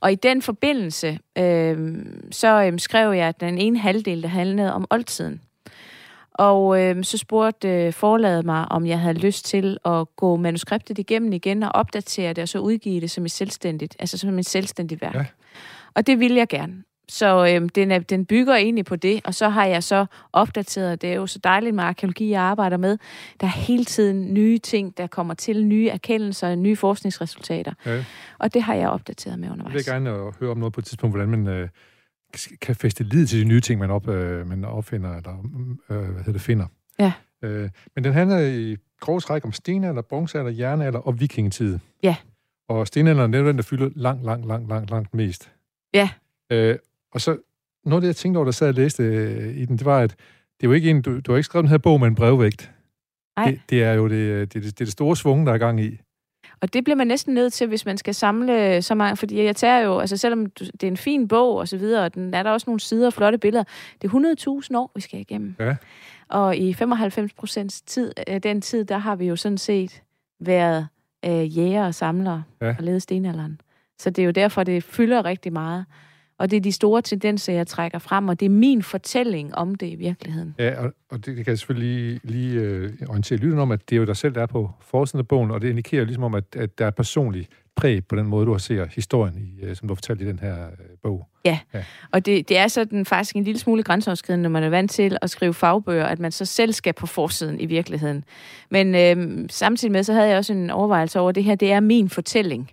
Og 0.00 0.12
i 0.12 0.14
den 0.14 0.42
forbindelse, 0.42 1.18
øh, 1.38 2.04
så 2.30 2.62
øh, 2.62 2.78
skrev 2.78 3.12
jeg 3.12 3.40
den 3.40 3.58
ene 3.58 3.78
halvdel, 3.78 4.22
der 4.22 4.28
handlede 4.28 4.72
om 4.72 4.86
oldtiden. 4.90 5.40
Og 6.34 6.80
øh, 6.80 7.04
så 7.04 7.18
spurgte 7.18 7.68
øh, 7.68 7.92
forlaget 7.92 8.44
mig, 8.44 8.72
om 8.72 8.86
jeg 8.86 8.98
havde 9.00 9.18
lyst 9.18 9.44
til 9.44 9.78
at 9.84 10.16
gå 10.16 10.36
manuskriptet 10.36 10.98
igennem 10.98 11.32
igen 11.32 11.62
og 11.62 11.70
opdatere 11.74 12.32
det, 12.32 12.42
og 12.42 12.48
så 12.48 12.58
udgive 12.58 13.00
det 13.00 13.10
som 13.10 13.24
et 13.24 13.30
selvstændigt, 13.30 13.96
altså 13.98 14.18
som 14.18 14.38
et 14.38 14.46
selvstændigt 14.46 15.02
værk. 15.02 15.14
Ja. 15.14 15.24
Og 15.94 16.06
det 16.06 16.20
vil 16.20 16.32
jeg 16.34 16.48
gerne. 16.48 16.82
Så 17.08 17.46
øh, 17.46 17.68
den, 17.74 17.90
er, 17.90 17.98
den 17.98 18.26
bygger 18.26 18.54
egentlig 18.54 18.84
på 18.84 18.96
det, 18.96 19.20
og 19.24 19.34
så 19.34 19.48
har 19.48 19.64
jeg 19.66 19.82
så 19.82 20.06
opdateret, 20.32 21.02
det 21.02 21.10
er 21.10 21.14
jo 21.14 21.26
så 21.26 21.38
dejligt 21.44 21.74
med 21.74 21.84
arkeologi, 21.84 22.30
jeg 22.30 22.42
arbejder 22.42 22.76
med. 22.76 22.98
Der 23.40 23.46
er 23.46 23.50
hele 23.50 23.84
tiden 23.84 24.34
nye 24.34 24.58
ting, 24.58 24.96
der 24.98 25.06
kommer 25.06 25.34
til, 25.34 25.66
nye 25.66 25.88
erkendelser, 25.88 26.54
nye 26.54 26.76
forskningsresultater. 26.76 27.72
Ja. 27.86 28.04
Og 28.38 28.54
det 28.54 28.62
har 28.62 28.74
jeg 28.74 28.88
opdateret 28.88 29.38
med 29.38 29.48
Jeg 29.48 29.54
vil 29.54 29.60
undervejs. 29.60 29.86
gerne 29.86 30.10
øh, 30.10 30.32
høre 30.40 30.50
om 30.50 30.58
noget 30.58 30.72
på 30.72 30.80
et 30.80 30.84
tidspunkt, 30.84 31.16
hvordan 31.16 31.28
man 31.28 31.48
øh, 31.48 31.68
kan 32.60 32.76
feste 32.76 33.04
lid 33.04 33.26
til 33.26 33.40
de 33.40 33.44
nye 33.44 33.60
ting, 33.60 33.80
man, 33.80 33.90
op, 33.90 34.08
øh, 34.08 34.48
man 34.48 34.64
opfinder, 34.64 35.16
eller 35.16 35.38
øh, 35.88 35.98
hvad 35.98 36.06
hedder 36.06 36.32
det, 36.32 36.40
finder. 36.40 36.66
Ja. 36.98 37.12
Øh, 37.42 37.70
men 37.94 38.04
den 38.04 38.12
handler 38.12 38.38
i 38.38 38.76
grove 39.00 39.20
træk 39.20 39.44
om 39.44 39.52
stenalder, 39.52 40.02
bronzealder, 40.02 40.50
jernalder 40.50 40.98
og 40.98 41.20
vikingetid. 41.20 41.78
Ja. 42.02 42.16
Og 42.68 42.86
stenalderen, 42.86 43.32
det 43.32 43.40
er 43.40 43.44
den, 43.44 43.56
der 43.56 43.62
fylder 43.62 43.90
langt, 43.94 44.24
langt, 44.24 44.46
langt, 44.46 44.68
langt, 44.68 44.90
langt 44.90 45.14
mest. 45.14 45.52
Ja. 45.94 46.10
Øh, 46.50 46.78
og 47.12 47.20
så 47.20 47.36
noget 47.84 47.96
af 47.96 48.00
det, 48.00 48.08
jeg 48.08 48.16
tænkte 48.16 48.38
over, 48.38 48.44
der 48.44 48.52
sad 48.52 48.68
og 48.68 48.74
læste 48.74 49.02
øh, 49.02 49.56
i 49.56 49.64
den, 49.64 49.78
det 49.78 49.84
var, 49.84 49.98
at 50.00 50.10
det 50.60 50.66
er 50.66 50.68
jo 50.68 50.72
ikke 50.72 50.90
en, 50.90 51.02
du, 51.02 51.20
du 51.20 51.32
har 51.32 51.36
ikke 51.36 51.44
skrevet 51.44 51.64
den 51.64 51.70
her 51.70 51.78
bog 51.78 52.00
med 52.00 52.08
en 52.08 52.14
brevvægt. 52.14 52.72
Nej. 53.36 53.50
Det, 53.50 53.60
det 53.70 53.82
er 53.82 53.92
jo 53.92 54.08
det, 54.08 54.54
det, 54.54 54.62
det, 54.62 54.62
det, 54.62 54.80
er 54.80 54.84
det 54.84 54.92
store 54.92 55.16
svung, 55.16 55.46
der 55.46 55.52
er 55.52 55.58
gang 55.58 55.80
i. 55.80 56.00
Og 56.62 56.72
det 56.72 56.84
bliver 56.84 56.96
man 56.96 57.06
næsten 57.06 57.34
nødt 57.34 57.52
til, 57.52 57.66
hvis 57.66 57.86
man 57.86 57.98
skal 57.98 58.14
samle 58.14 58.82
så 58.82 58.94
mange, 58.94 59.16
fordi 59.16 59.44
jeg 59.44 59.56
tager 59.56 59.78
jo, 59.78 59.98
altså 59.98 60.16
selvom 60.16 60.46
det 60.50 60.82
er 60.82 60.86
en 60.88 60.96
fin 60.96 61.28
bog 61.28 61.56
og 61.56 61.68
så 61.68 61.76
videre, 61.76 62.04
og 62.04 62.14
den 62.14 62.34
er 62.34 62.42
der 62.42 62.50
også 62.50 62.64
nogle 62.70 62.80
sider 62.80 63.06
og 63.06 63.12
flotte 63.12 63.38
billeder, 63.38 63.64
det 64.02 64.12
er 64.12 64.60
100.000 64.70 64.76
år, 64.78 64.90
vi 64.94 65.00
skal 65.00 65.20
igennem. 65.20 65.54
Ja. 65.60 65.76
Og 66.28 66.56
i 66.56 66.72
95 66.74 67.32
procents 67.32 67.80
tid, 67.82 68.12
af 68.26 68.42
den 68.42 68.60
tid, 68.60 68.84
der 68.84 68.98
har 68.98 69.16
vi 69.16 69.26
jo 69.26 69.36
sådan 69.36 69.58
set 69.58 70.02
været 70.40 70.88
øh, 71.24 71.58
jæger 71.58 71.86
og 71.86 71.94
samlere 71.94 72.42
Ja. 72.60 72.74
og 72.78 72.84
levet 72.84 73.02
stenalderen. 73.02 73.60
Så 73.98 74.10
det 74.10 74.22
er 74.22 74.26
jo 74.26 74.30
derfor, 74.32 74.62
det 74.64 74.84
fylder 74.84 75.24
rigtig 75.24 75.52
meget. 75.52 75.84
Og 76.42 76.50
det 76.50 76.56
er 76.56 76.60
de 76.60 76.72
store 76.72 77.02
tendenser, 77.02 77.52
jeg 77.52 77.66
trækker 77.66 77.98
frem, 77.98 78.28
og 78.28 78.40
det 78.40 78.46
er 78.46 78.50
min 78.50 78.82
fortælling 78.82 79.54
om 79.54 79.74
det 79.74 79.86
i 79.86 79.94
virkeligheden. 79.94 80.54
Ja, 80.58 80.84
og, 80.84 80.92
og 81.10 81.16
det, 81.16 81.26
det 81.26 81.36
kan 81.36 81.46
jeg 81.46 81.58
selvfølgelig 81.58 81.88
lige, 81.94 82.20
lige 82.24 82.60
øh, 82.60 82.92
orientere 83.08 83.38
lytteren 83.38 83.60
om, 83.60 83.70
at 83.70 83.90
det 83.90 83.96
er 83.96 84.00
jo 84.00 84.04
dig 84.04 84.16
selv, 84.16 84.34
der 84.34 84.42
er 84.42 84.46
på 84.46 84.70
forsiden 84.80 85.18
af 85.18 85.28
bogen, 85.28 85.50
og 85.50 85.60
det 85.60 85.68
indikerer 85.68 86.04
ligesom 86.04 86.24
om, 86.24 86.34
at, 86.34 86.44
at 86.56 86.78
der 86.78 86.86
er 86.86 86.90
personlig 86.90 87.48
præg 87.76 88.06
på 88.06 88.16
den 88.16 88.26
måde, 88.26 88.46
du 88.46 88.50
har 88.50 88.58
ser 88.58 88.86
historien, 88.94 89.34
i, 89.38 89.64
øh, 89.64 89.76
som 89.76 89.88
du 89.88 89.94
har 89.94 89.96
fortalt 89.96 90.22
i 90.22 90.26
den 90.26 90.38
her 90.38 90.66
øh, 90.66 90.86
bog. 91.02 91.28
Og 92.12 92.26
det, 92.26 92.48
det 92.48 92.58
er 92.58 92.68
sådan 92.68 93.06
faktisk 93.06 93.36
en 93.36 93.44
lille 93.44 93.58
smule 93.58 93.82
grænseoverskridende, 93.82 94.42
når 94.42 94.50
man 94.50 94.62
er 94.62 94.68
vant 94.68 94.90
til 94.90 95.16
at 95.22 95.30
skrive 95.30 95.54
fagbøger, 95.54 96.06
at 96.06 96.18
man 96.18 96.32
så 96.32 96.44
selv 96.44 96.72
skal 96.72 96.92
på 96.92 97.06
forsiden 97.06 97.60
i 97.60 97.66
virkeligheden. 97.66 98.24
Men 98.70 98.94
øhm, 98.94 99.48
samtidig 99.48 99.92
med, 99.92 100.02
så 100.02 100.12
havde 100.12 100.28
jeg 100.28 100.38
også 100.38 100.52
en 100.52 100.70
overvejelse 100.70 101.20
over, 101.20 101.28
at 101.28 101.34
det 101.34 101.44
her, 101.44 101.54
det 101.54 101.72
er 101.72 101.80
min 101.80 102.08
fortælling. 102.08 102.70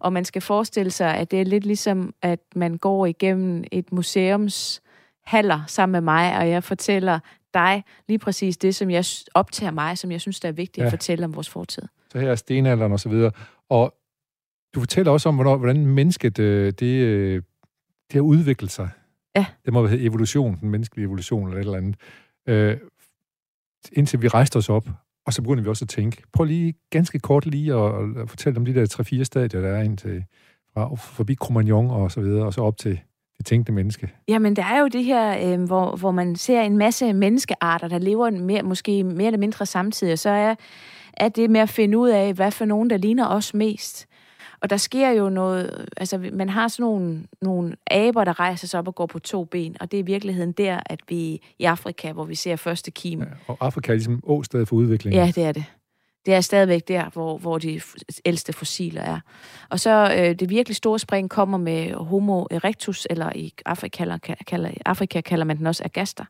Og 0.00 0.12
man 0.12 0.24
skal 0.24 0.42
forestille 0.42 0.90
sig, 0.90 1.14
at 1.14 1.30
det 1.30 1.40
er 1.40 1.44
lidt 1.44 1.66
ligesom, 1.66 2.14
at 2.22 2.40
man 2.56 2.76
går 2.78 3.06
igennem 3.06 3.64
et 3.72 3.92
museums 3.92 4.82
haller 5.24 5.60
sammen 5.66 5.92
med 5.92 6.00
mig, 6.00 6.38
og 6.38 6.48
jeg 6.48 6.64
fortæller 6.64 7.18
dig 7.54 7.84
lige 8.08 8.18
præcis 8.18 8.56
det, 8.56 8.74
som 8.74 8.90
jeg 8.90 9.04
optager 9.34 9.70
mig, 9.72 9.98
som 9.98 10.12
jeg 10.12 10.20
synes, 10.20 10.40
der 10.40 10.48
er 10.48 10.52
vigtigt 10.52 10.82
Ja. 10.82 10.86
at 10.86 10.92
fortælle 10.92 11.24
om 11.24 11.34
vores 11.34 11.48
fortid. 11.48 11.82
Så 12.12 12.18
her 12.18 12.30
er 12.30 12.34
stenalderen 12.34 12.92
og 12.92 13.00
så 13.00 13.08
videre. 13.08 13.30
Og 13.68 13.94
du 14.74 14.80
fortæller 14.80 15.12
også 15.12 15.28
om, 15.28 15.34
hvornår, 15.34 15.56
hvordan 15.56 15.86
mennesket, 15.86 16.38
øh, 16.38 16.72
det, 16.72 16.86
øh, 16.86 17.34
det 18.08 18.12
har 18.14 18.20
udviklet 18.20 18.70
sig. 18.70 18.88
Ja. 19.36 19.46
Det 19.64 19.72
må 19.72 19.86
hedde 19.86 20.04
evolution, 20.04 20.56
den 20.60 20.70
menneskelige 20.70 21.04
evolution 21.06 21.48
eller 21.48 21.60
et 21.60 21.64
eller 21.64 21.78
andet. 21.78 21.96
Øh, 22.46 22.78
indtil 23.92 24.22
vi 24.22 24.28
rejste 24.28 24.56
os 24.56 24.68
op, 24.68 24.88
og 25.28 25.34
så 25.34 25.42
begynder 25.42 25.62
vi 25.62 25.68
også 25.68 25.84
at 25.84 25.88
tænke. 25.88 26.22
Prøv 26.32 26.44
lige 26.44 26.74
ganske 26.90 27.18
kort 27.18 27.46
lige 27.46 27.74
at, 27.74 27.92
at 28.22 28.30
fortælle 28.30 28.56
om 28.58 28.64
de 28.64 28.74
der 28.74 29.18
3-4 29.20 29.24
stadier, 29.24 29.60
der 29.60 29.68
er 29.68 29.82
ind 29.82 29.98
til, 29.98 30.24
fra, 30.74 30.94
forbi 30.94 31.34
Cromagnon 31.34 31.90
og 31.90 32.12
så 32.12 32.20
videre, 32.20 32.46
og 32.46 32.54
så 32.54 32.60
op 32.60 32.76
til 32.76 33.00
det 33.38 33.46
tænkte 33.46 33.72
menneske. 33.72 34.12
Jamen, 34.28 34.56
der 34.56 34.64
er 34.64 34.80
jo 34.80 34.88
det 34.88 35.04
her, 35.04 35.52
øh, 35.52 35.62
hvor, 35.62 35.96
hvor 35.96 36.10
man 36.10 36.36
ser 36.36 36.62
en 36.62 36.76
masse 36.76 37.12
menneskearter, 37.12 37.88
der 37.88 37.98
lever 37.98 38.30
mere, 38.30 38.62
måske 38.62 39.04
mere 39.04 39.26
eller 39.26 39.38
mindre 39.38 39.66
samtidig, 39.66 40.12
og 40.12 40.18
så 40.18 40.30
er, 40.30 40.54
er 41.16 41.28
det 41.28 41.50
med 41.50 41.60
at 41.60 41.68
finde 41.68 41.98
ud 41.98 42.08
af, 42.08 42.34
hvad 42.34 42.50
for 42.50 42.64
nogen, 42.64 42.90
der 42.90 42.96
ligner 42.96 43.28
os 43.28 43.54
mest. 43.54 44.06
Og 44.62 44.70
der 44.70 44.76
sker 44.76 45.10
jo 45.10 45.28
noget, 45.28 45.88
altså 45.96 46.30
man 46.32 46.48
har 46.48 46.68
sådan 46.68 46.84
nogle, 46.84 47.24
nogle 47.42 47.76
aber, 47.90 48.24
der 48.24 48.40
rejser 48.40 48.66
sig 48.66 48.80
op 48.80 48.88
og 48.88 48.94
går 48.94 49.06
på 49.06 49.18
to 49.18 49.44
ben, 49.44 49.76
og 49.80 49.90
det 49.90 49.96
er 49.96 50.02
i 50.02 50.06
virkeligheden 50.06 50.52
der, 50.52 50.80
at 50.86 51.00
vi 51.08 51.40
i 51.58 51.64
Afrika, 51.64 52.12
hvor 52.12 52.24
vi 52.24 52.34
ser 52.34 52.56
første 52.56 52.90
kim. 52.90 53.20
Ja, 53.20 53.26
og 53.46 53.56
Afrika 53.60 53.92
er 53.92 53.96
ligesom 53.96 54.20
åstedet 54.22 54.68
for 54.68 54.76
udvikling. 54.76 55.14
Ja, 55.14 55.32
det 55.34 55.44
er 55.44 55.52
det. 55.52 55.64
Det 56.26 56.34
er 56.34 56.40
stadigvæk 56.40 56.88
der, 56.88 57.10
hvor, 57.12 57.38
hvor 57.38 57.58
de 57.58 57.80
ældste 58.24 58.52
fossiler 58.52 59.02
er. 59.02 59.20
Og 59.70 59.80
så 59.80 60.14
øh, 60.18 60.34
det 60.34 60.50
virkelig 60.50 60.76
store 60.76 60.98
spring 60.98 61.30
kommer 61.30 61.58
med 61.58 61.94
Homo 61.94 62.46
erectus, 62.50 63.06
eller 63.10 63.32
i 63.34 63.52
Afrika 63.66 63.96
kalder, 63.96 64.18
kalder, 64.46 64.70
Afrika 64.86 65.20
kalder 65.20 65.44
man 65.44 65.58
den 65.58 65.66
også 65.66 65.84
agaster. 65.84 66.24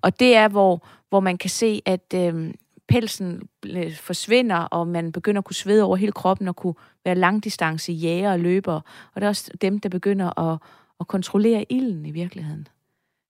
Og 0.00 0.20
det 0.20 0.36
er, 0.36 0.48
hvor, 0.48 0.86
hvor 1.08 1.20
man 1.20 1.38
kan 1.38 1.50
se, 1.50 1.82
at 1.86 2.14
øh, 2.14 2.54
pelsen 2.92 3.48
øh, 3.66 3.96
forsvinder, 3.96 4.56
og 4.56 4.88
man 4.88 5.12
begynder 5.12 5.40
at 5.40 5.44
kunne 5.44 5.54
svede 5.54 5.82
over 5.82 5.96
hele 5.96 6.12
kroppen, 6.12 6.48
og 6.48 6.56
kunne 6.56 6.74
være 7.04 7.14
langdistance 7.14 7.92
jæger 7.92 8.32
og 8.32 8.40
løbere. 8.40 8.80
Og 9.14 9.20
det 9.20 9.24
er 9.24 9.28
også 9.28 9.50
dem, 9.60 9.80
der 9.80 9.88
begynder 9.88 10.38
at, 10.52 10.58
at 11.00 11.06
kontrollere 11.06 11.66
ilden 11.68 12.06
i 12.06 12.10
virkeligheden. 12.10 12.68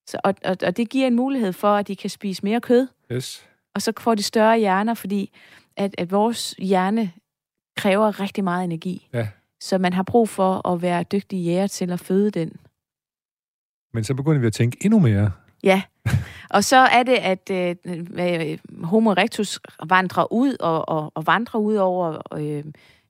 Så, 0.07 0.17
og, 0.23 0.35
og, 0.45 0.57
og 0.65 0.77
det 0.77 0.89
giver 0.89 1.07
en 1.07 1.15
mulighed 1.15 1.53
for, 1.53 1.75
at 1.75 1.87
de 1.87 1.95
kan 1.95 2.09
spise 2.09 2.43
mere 2.43 2.61
kød, 2.61 2.87
Yes. 3.11 3.45
og 3.75 3.81
så 3.81 3.93
får 3.99 4.15
de 4.15 4.23
større 4.23 4.57
hjerner, 4.59 4.93
fordi 4.93 5.31
at, 5.77 5.95
at 5.97 6.11
vores 6.11 6.55
hjerne 6.59 7.11
kræver 7.77 8.19
rigtig 8.19 8.43
meget 8.43 8.63
energi. 8.63 9.07
Ja. 9.13 9.27
Så 9.59 9.77
man 9.77 9.93
har 9.93 10.03
brug 10.03 10.29
for 10.29 10.67
at 10.67 10.81
være 10.81 11.03
dygtig 11.03 11.45
jæger 11.45 11.67
til 11.67 11.91
at 11.91 11.99
føde 11.99 12.31
den. 12.31 12.57
Men 13.93 14.03
så 14.03 14.13
begynder 14.13 14.39
vi 14.39 14.47
at 14.47 14.53
tænke 14.53 14.77
endnu 14.81 14.99
mere. 14.99 15.31
Ja, 15.63 15.81
og 16.49 16.63
så 16.63 16.77
er 16.77 17.03
det, 17.03 17.13
at 17.13 17.49
øh, 17.51 17.75
øh, 18.19 18.57
Homo 18.83 19.09
erectus 19.09 19.59
vandrer 19.89 20.33
ud 20.33 20.55
og, 20.59 20.89
og, 20.89 21.11
og 21.15 21.27
vandrer 21.27 21.59
ud 21.59 21.75
over 21.75 22.17
øh, 22.39 22.63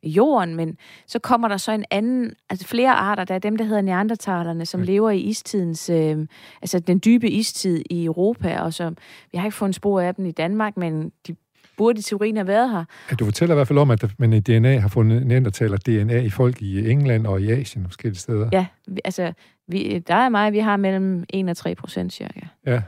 jorden, 0.04 0.56
men 0.56 0.78
så 1.08 1.20
kommer 1.20 1.48
der 1.48 1.58
så 1.58 1.72
en 1.72 1.86
anden, 1.92 2.34
altså 2.50 2.68
flere 2.68 2.92
arter, 2.92 3.24
der 3.24 3.36
er 3.36 3.40
dem, 3.40 3.58
der 3.58 3.66
hedder 3.66 3.82
neandertalerne, 3.82 4.66
som 4.66 4.80
Ja. 4.82 4.86
lever 4.86 5.10
i 5.10 5.20
istidens, 5.20 5.90
øh, 5.90 6.18
altså 6.62 6.80
den 6.80 7.02
dybe 7.06 7.30
istid 7.30 7.84
i 7.90 8.06
Europa, 8.06 8.60
og 8.60 8.74
så, 8.74 8.90
vi 9.32 9.38
har 9.38 9.46
ikke 9.46 9.58
fundet 9.58 9.76
spor 9.76 10.02
af 10.02 10.16
dem 10.16 10.26
i 10.26 10.32
Danmark, 10.32 10.78
men 10.78 11.12
de 11.28 11.36
burde 11.78 12.00
i 12.00 12.02
teorien 12.02 12.36
have 12.38 12.48
været 12.48 12.70
her. 12.72 12.84
Ja, 13.12 13.16
du 13.16 13.26
fortæller 13.26 13.56
i 13.56 13.58
hvert 13.58 13.68
fald 13.68 13.80
om, 13.80 13.92
at 13.92 14.06
man 14.18 14.34
i 14.34 14.40
DNA 14.40 14.80
har 14.80 14.88
fundet 14.88 15.26
neandertaler 15.28 15.78
DNA 15.78 16.20
i 16.22 16.30
folk 16.30 16.62
i 16.62 16.90
England 16.92 17.28
og 17.28 17.42
i 17.42 17.52
Asien 17.52 17.86
og 17.86 17.90
forskellige 17.92 18.20
steder. 18.20 18.50
Ja, 18.52 18.66
altså, 19.06 19.34
vi, 19.68 20.00
der 20.00 20.16
er 20.16 20.30
mig, 20.30 20.54
vi 20.54 20.60
har 20.60 20.78
mellem 20.78 21.24
1 21.30 21.50
og 21.50 21.58
3 21.58 21.76
procent 21.76 22.14
cirka. 22.14 22.40
ja. 22.66 22.82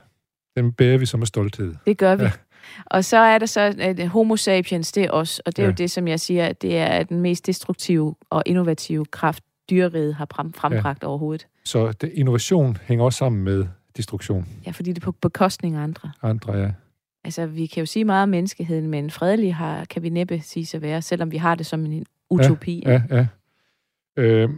Dem 0.58 0.72
bærer 0.74 0.98
vi 0.98 1.05
som 1.05 1.20
med 1.20 1.27
stolthed. 1.27 1.75
Det 1.86 1.98
gør 1.98 2.15
vi. 2.15 2.24
Ja. 2.24 2.27
Ja. 2.27 2.32
Og 2.86 3.05
så 3.05 3.17
er 3.17 3.38
der 3.38 3.46
så 3.46 3.94
uh, 4.01 4.05
homo 4.08 4.36
sapiens, 4.36 4.91
det 4.91 5.03
er 5.03 5.12
os, 5.12 5.39
og 5.39 5.55
det 5.55 5.60
er 5.60 5.63
Ja. 5.65 5.70
jo 5.70 5.75
det, 5.77 5.91
som 5.91 6.08
jeg 6.08 6.20
siger, 6.20 6.53
det 6.53 6.77
er 6.77 7.03
den 7.03 7.22
mest 7.22 7.46
destruktive 7.48 8.15
og 8.29 8.44
innovative 8.46 9.05
kraft, 9.05 9.44
dyreriget 9.70 10.15
har 10.15 10.27
frem, 10.32 10.53
frembragt 10.53 11.03
ja. 11.03 11.08
overhovedet. 11.08 11.48
Så 11.65 11.91
det, 11.91 12.12
innovation 12.13 12.77
hænger 12.84 13.05
også 13.05 13.17
sammen 13.17 13.44
med 13.44 13.65
destruktion. 13.98 14.48
Ja, 14.65 14.72
fordi 14.72 14.94
det 14.94 15.01
er 15.01 15.05
på 15.05 15.12
bekostning 15.12 15.75
af 15.75 15.82
andre. 15.82 16.12
Andre, 16.22 16.53
ja. 16.58 16.72
Altså, 17.24 17.46
vi 17.46 17.65
kan 17.65 17.82
jo 17.82 17.86
sige 17.86 18.05
meget 18.05 18.24
om 18.24 18.29
menneskeheden, 18.29 18.88
men 18.88 19.12
fredelig 19.12 19.55
har, 19.55 19.86
kan 19.86 20.03
vi 20.03 20.10
næppe 20.10 20.39
sige 20.41 20.75
at 20.77 20.82
være, 20.82 21.01
selvom 21.01 21.32
vi 21.32 21.38
har 21.38 21.55
det 21.55 21.65
som 21.65 21.86
en 21.86 22.05
utopi. 22.29 22.84
Ja, 22.86 23.01
ja. 23.10 23.27
Øh, 24.17 24.50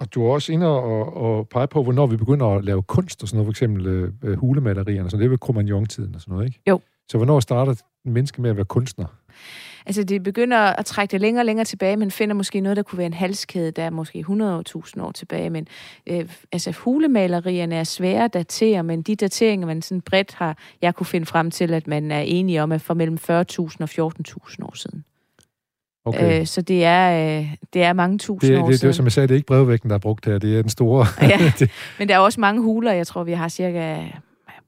og 0.00 0.14
du 0.14 0.26
er 0.26 0.32
også 0.32 0.52
inde 0.52 0.66
og, 0.66 1.16
og 1.16 1.48
pege 1.48 1.66
på, 1.66 1.82
hvornår 1.82 2.06
vi 2.06 2.16
begynder 2.16 2.46
at 2.46 2.64
lave 2.64 2.82
kunst 2.82 3.22
og 3.22 3.28
sådan 3.28 3.36
noget, 3.36 3.46
for 3.46 3.50
eksempel 3.50 4.12
øh, 4.22 4.38
hulemalerierne, 4.38 5.10
så 5.10 5.16
det 5.16 5.24
er 5.24 5.28
ved 5.28 5.38
Cromagnon-tiden 5.38 6.14
og 6.14 6.20
sådan 6.20 6.32
noget, 6.32 6.46
ikke? 6.46 6.60
Jo. 6.68 6.80
Så 7.08 7.16
hvornår 7.16 7.40
starter 7.40 7.74
en 8.06 8.12
menneske 8.12 8.42
med 8.42 8.50
at 8.50 8.56
være 8.56 8.64
kunstner? 8.64 9.06
Altså, 9.86 10.04
det 10.04 10.22
begynder 10.22 10.58
at 10.58 10.84
trække 10.86 11.12
det 11.12 11.20
længere 11.20 11.42
og 11.42 11.46
længere 11.46 11.64
tilbage. 11.64 11.96
Man 11.96 12.10
finder 12.10 12.34
måske 12.34 12.60
noget, 12.60 12.76
der 12.76 12.82
kunne 12.82 12.98
være 12.98 13.06
en 13.06 13.14
halskæde, 13.14 13.70
der 13.70 13.82
er 13.82 13.90
måske 13.90 14.24
100.000 14.28 15.02
år 15.02 15.12
tilbage. 15.12 15.50
Men 15.50 15.68
øh, 16.06 16.28
altså, 16.52 16.70
hulemalerierne 16.70 17.74
er 17.74 17.84
svære 17.84 18.24
at 18.24 18.34
datere, 18.34 18.82
men 18.82 19.02
de 19.02 19.16
dateringer, 19.16 19.66
man 19.66 19.82
sådan 19.82 20.00
bredt 20.00 20.34
har, 20.34 20.58
jeg 20.82 20.94
kunne 20.94 21.06
finde 21.06 21.26
frem 21.26 21.50
til, 21.50 21.72
at 21.72 21.86
man 21.86 22.10
er 22.10 22.20
enige 22.20 22.62
om, 22.62 22.72
at 22.72 22.80
for 22.80 22.94
mellem 22.94 23.18
40.000 23.20 23.30
og 23.30 24.12
14.000 24.12 24.64
år 24.64 24.76
siden. 24.76 25.04
Okay. 26.04 26.40
Øh, 26.40 26.46
så 26.46 26.62
det 26.62 26.84
er, 26.84 27.38
øh, 27.40 27.54
det 27.74 27.82
er 27.82 27.92
mange 27.92 28.12
det, 28.12 28.20
tusind 28.20 28.52
det, 28.52 28.58
år 28.60 28.64
det, 28.66 28.72
det, 28.72 28.78
siden. 28.80 28.88
er, 28.88 28.92
som 28.92 29.04
jeg 29.04 29.12
sagde, 29.12 29.26
det 29.28 29.34
er 29.34 29.36
ikke 29.36 29.46
brevvægten, 29.46 29.90
der 29.90 29.94
er 29.96 30.00
brugt 30.00 30.26
her, 30.26 30.38
det 30.38 30.58
er 30.58 30.62
den 30.62 30.70
store. 30.70 31.06
Ja. 31.28 31.38
det, 31.58 31.70
Men 31.98 32.08
der 32.08 32.14
er 32.14 32.18
også 32.18 32.40
mange 32.40 32.62
huler. 32.62 32.92
Jeg 32.92 33.06
tror, 33.06 33.24
vi 33.24 33.32
har 33.32 33.48
cirka 33.48 33.96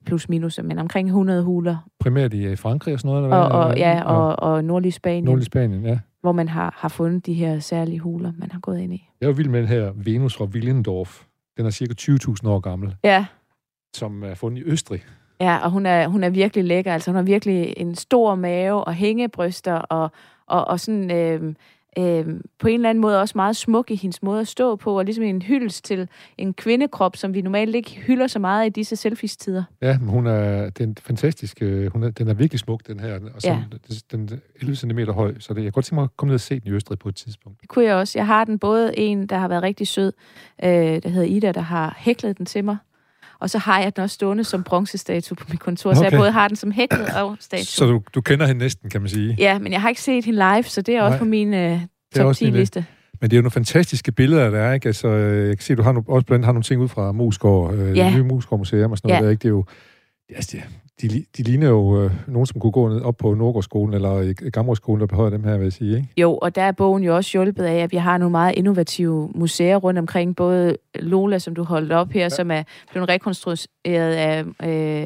plus 0.06 0.28
minus, 0.28 0.60
men 0.64 0.78
omkring 0.78 1.08
100 1.08 1.42
huler. 1.42 1.76
primært 2.00 2.34
i 2.34 2.44
øh, 2.44 2.58
Frankrig 2.58 2.94
og 2.94 3.00
sådan 3.00 3.08
noget? 3.08 3.24
Eller 3.24 3.36
Og, 3.36 3.62
hvad? 3.62 3.70
og, 3.72 3.78
ja, 3.78 4.02
og, 4.04 4.38
og 4.52 4.64
nordlig 4.64 4.92
Spanien, 4.92 5.24
Nordlig 5.24 5.46
Spanien, 5.46 5.84
ja. 5.86 5.98
hvor 6.20 6.32
man 6.32 6.48
har, 6.48 6.74
har 6.78 6.88
fundet 6.88 7.26
de 7.26 7.34
her 7.34 7.58
særlige 7.58 7.98
huler, 7.98 8.32
man 8.38 8.50
har 8.50 8.60
gået 8.60 8.80
ind 8.80 8.94
i. 8.94 9.08
Jeg 9.20 9.26
er 9.26 9.30
jo 9.30 9.34
vild 9.36 9.48
med 9.48 9.60
den 9.60 9.68
her 9.68 9.92
Venus 9.94 10.36
fra 10.36 10.44
Willendorf. 10.44 11.22
Den 11.56 11.66
er 11.66 11.70
cirka 11.70 11.94
20.000 12.00 12.48
år 12.48 12.58
gammel, 12.60 12.94
Ja, 13.04 13.24
som 13.94 14.22
er 14.24 14.34
fundet 14.34 14.58
i 14.58 14.62
Østrig. 14.66 15.00
Ja, 15.40 15.56
og 15.64 15.70
hun 15.70 15.86
er, 15.86 16.08
hun 16.08 16.24
er 16.24 16.30
virkelig 16.30 16.64
lækker. 16.64 16.92
Altså, 16.92 17.10
hun 17.10 17.16
har 17.16 17.22
virkelig 17.22 17.74
en 17.76 17.94
stor 17.94 18.34
mave 18.34 18.84
og 18.84 18.94
hængebryster, 18.94 19.74
og, 19.74 20.10
og, 20.52 20.68
og 20.68 20.80
sådan 20.80 21.10
øh, 21.10 21.54
øh, 21.98 22.26
på 22.58 22.68
en 22.68 22.74
eller 22.74 22.90
anden 22.90 23.02
måde 23.02 23.20
også 23.20 23.32
meget 23.36 23.56
smuk 23.56 23.90
i 23.90 23.96
hendes 23.96 24.22
måde 24.22 24.40
at 24.40 24.48
stå 24.48 24.76
på, 24.76 24.98
og 24.98 25.04
ligesom 25.04 25.24
en 25.24 25.42
hyldest 25.42 25.84
til 25.84 26.08
en 26.38 26.54
kvindekrop, 26.54 27.16
som 27.16 27.34
vi 27.34 27.40
normalt 27.40 27.74
ikke 27.74 27.90
hylder 27.90 28.26
så 28.26 28.38
meget 28.38 28.66
i 28.66 28.68
disse 28.68 28.96
selfies-tider. 28.96 29.64
Ja, 29.82 29.98
men 29.98 30.08
hun 30.08 30.26
er, 30.26 30.70
den 30.70 30.90
er 30.90 30.94
fantastisk. 31.00 31.58
øh, 31.62 31.92
Hun 31.92 32.02
er, 32.02 32.10
den 32.10 32.28
er 32.28 32.34
virkelig 32.34 32.60
smuk, 32.60 32.86
den 32.88 33.00
her. 33.00 33.14
Og 33.34 33.42
så, 33.42 33.48
Ja. 33.48 33.62
den, 34.12 34.26
den 34.28 34.28
er 34.32 34.60
11 34.60 34.76
cm 34.76 34.98
høj, 35.10 35.34
så 35.38 35.54
det, 35.54 35.58
jeg 35.58 35.64
kan 35.64 35.72
godt 35.72 35.84
tænke 35.84 35.94
mig 35.94 36.04
at 36.04 36.16
komme 36.16 36.28
ned 36.30 36.34
og 36.34 36.40
se 36.40 36.60
den 36.60 36.68
i 36.68 36.70
Østrig 36.74 36.98
på 36.98 37.08
et 37.08 37.16
tidspunkt. 37.16 37.60
Det 37.60 37.68
kunne 37.68 37.84
jeg 37.84 37.94
også. 37.94 38.18
Jeg 38.18 38.26
har 38.26 38.44
den 38.44 38.58
både 38.58 38.98
en, 38.98 39.26
der 39.26 39.38
har 39.38 39.48
været 39.48 39.62
rigtig 39.62 39.88
sød, 39.88 40.12
øh, 40.64 40.70
der 40.70 41.08
hedder 41.08 41.26
Ida, 41.28 41.52
der 41.52 41.60
har 41.60 41.94
hæklet 41.98 42.38
den 42.38 42.46
til 42.46 42.64
mig, 42.64 42.76
og 43.42 43.50
så 43.50 43.58
har 43.58 43.80
jeg 43.80 43.96
den 43.96 44.02
også 44.04 44.14
stående 44.14 44.44
som 44.44 44.62
bronzestatue 44.64 45.36
på 45.36 45.44
mit 45.50 45.60
kontor, 45.60 45.94
så 45.94 46.00
jeg 46.02 46.06
Okay. 46.08 46.18
både 46.18 46.32
har 46.32 46.48
den 46.48 46.56
som 46.56 46.70
hæklet 46.72 47.08
og 47.16 47.36
statue. 47.40 47.64
Så 47.64 47.86
du, 47.86 48.02
du 48.14 48.20
kender 48.20 48.46
hende 48.46 48.58
næsten, 48.58 48.90
kan 48.90 49.00
man 49.00 49.10
sige. 49.10 49.36
Ja, 49.38 49.58
men 49.58 49.72
jeg 49.72 49.80
har 49.80 49.88
ikke 49.88 50.00
set 50.00 50.24
hende 50.24 50.38
live, 50.54 50.62
så 50.62 50.82
det 50.82 50.94
er 50.96 51.02
også 51.02 51.10
Nej. 51.10 51.18
på 51.18 51.24
min 51.24 51.54
øh, 51.54 51.70
Det 51.70 51.80
top 52.16 52.26
også 52.26 52.44
din, 52.44 52.54
10-liste. 52.54 52.84
Men 53.20 53.30
det 53.30 53.36
er 53.36 53.38
jo 53.38 53.42
nogle 53.42 53.50
fantastiske 53.50 54.12
billeder, 54.12 54.50
der 54.50 54.58
er, 54.58 54.72
ikke? 54.74 54.86
Altså, 54.86 55.08
øh, 55.08 55.48
jeg 55.48 55.58
kan 55.58 55.64
se, 55.64 55.74
du 55.74 55.82
har 55.82 55.92
nu, 55.92 56.04
også 56.08 56.26
blandt 56.26 56.32
andet 56.40 56.46
har 56.46 56.52
nogle 56.52 56.62
ting 56.62 56.80
ud 56.80 56.88
fra 56.88 57.12
Moskov, 57.12 57.74
øh, 57.74 57.96
Ja. 57.96 58.04
det 58.06 58.14
nye 58.16 58.22
Moskov 58.24 58.58
Museum 58.58 58.92
og 58.92 58.98
sådan 58.98 59.08
noget 59.08 59.20
Ja. 59.20 59.24
der, 59.24 59.30
ikke? 59.30 59.40
Det 59.42 59.48
er 59.48 59.50
jo, 59.50 59.64
altså, 60.34 60.56
de, 60.56 60.62
de, 61.02 61.24
de 61.36 61.42
ligner 61.42 61.68
jo 61.68 62.02
øh, 62.02 62.10
nogen, 62.28 62.46
som 62.46 62.60
kunne 62.60 62.72
gå 62.72 62.88
ned 62.88 63.00
op 63.00 63.16
på 63.16 63.34
Nordgårdsskolen, 63.34 63.94
eller 63.94 64.20
i 64.20 64.32
Gammelgårdsskolen, 64.32 65.00
der 65.00 65.06
behøver 65.06 65.30
dem 65.30 65.44
her, 65.44 65.56
vil 65.56 65.64
jeg 65.64 65.72
sige, 65.72 65.96
ikke? 65.96 66.08
Jo, 66.16 66.38
og 66.42 66.54
der 66.54 66.62
er 66.62 66.72
bogen 66.72 67.02
jo 67.02 67.16
også 67.16 67.30
hjulpet 67.32 67.64
af, 67.64 67.76
at 67.76 67.92
vi 67.92 67.96
har 67.96 68.18
nogle 68.18 68.30
meget 68.30 68.54
innovative 68.56 69.30
museer 69.34 69.76
rundt 69.76 69.98
omkring. 69.98 70.36
Både 70.36 70.76
Lola, 70.94 71.38
som 71.38 71.54
du 71.54 71.62
holdt 71.62 71.92
op 71.92 72.10
her, 72.10 72.22
ja. 72.22 72.28
som 72.28 72.50
er 72.50 72.62
blevet 72.90 73.08
rekonstrueret 73.08 74.14
af 74.14 74.44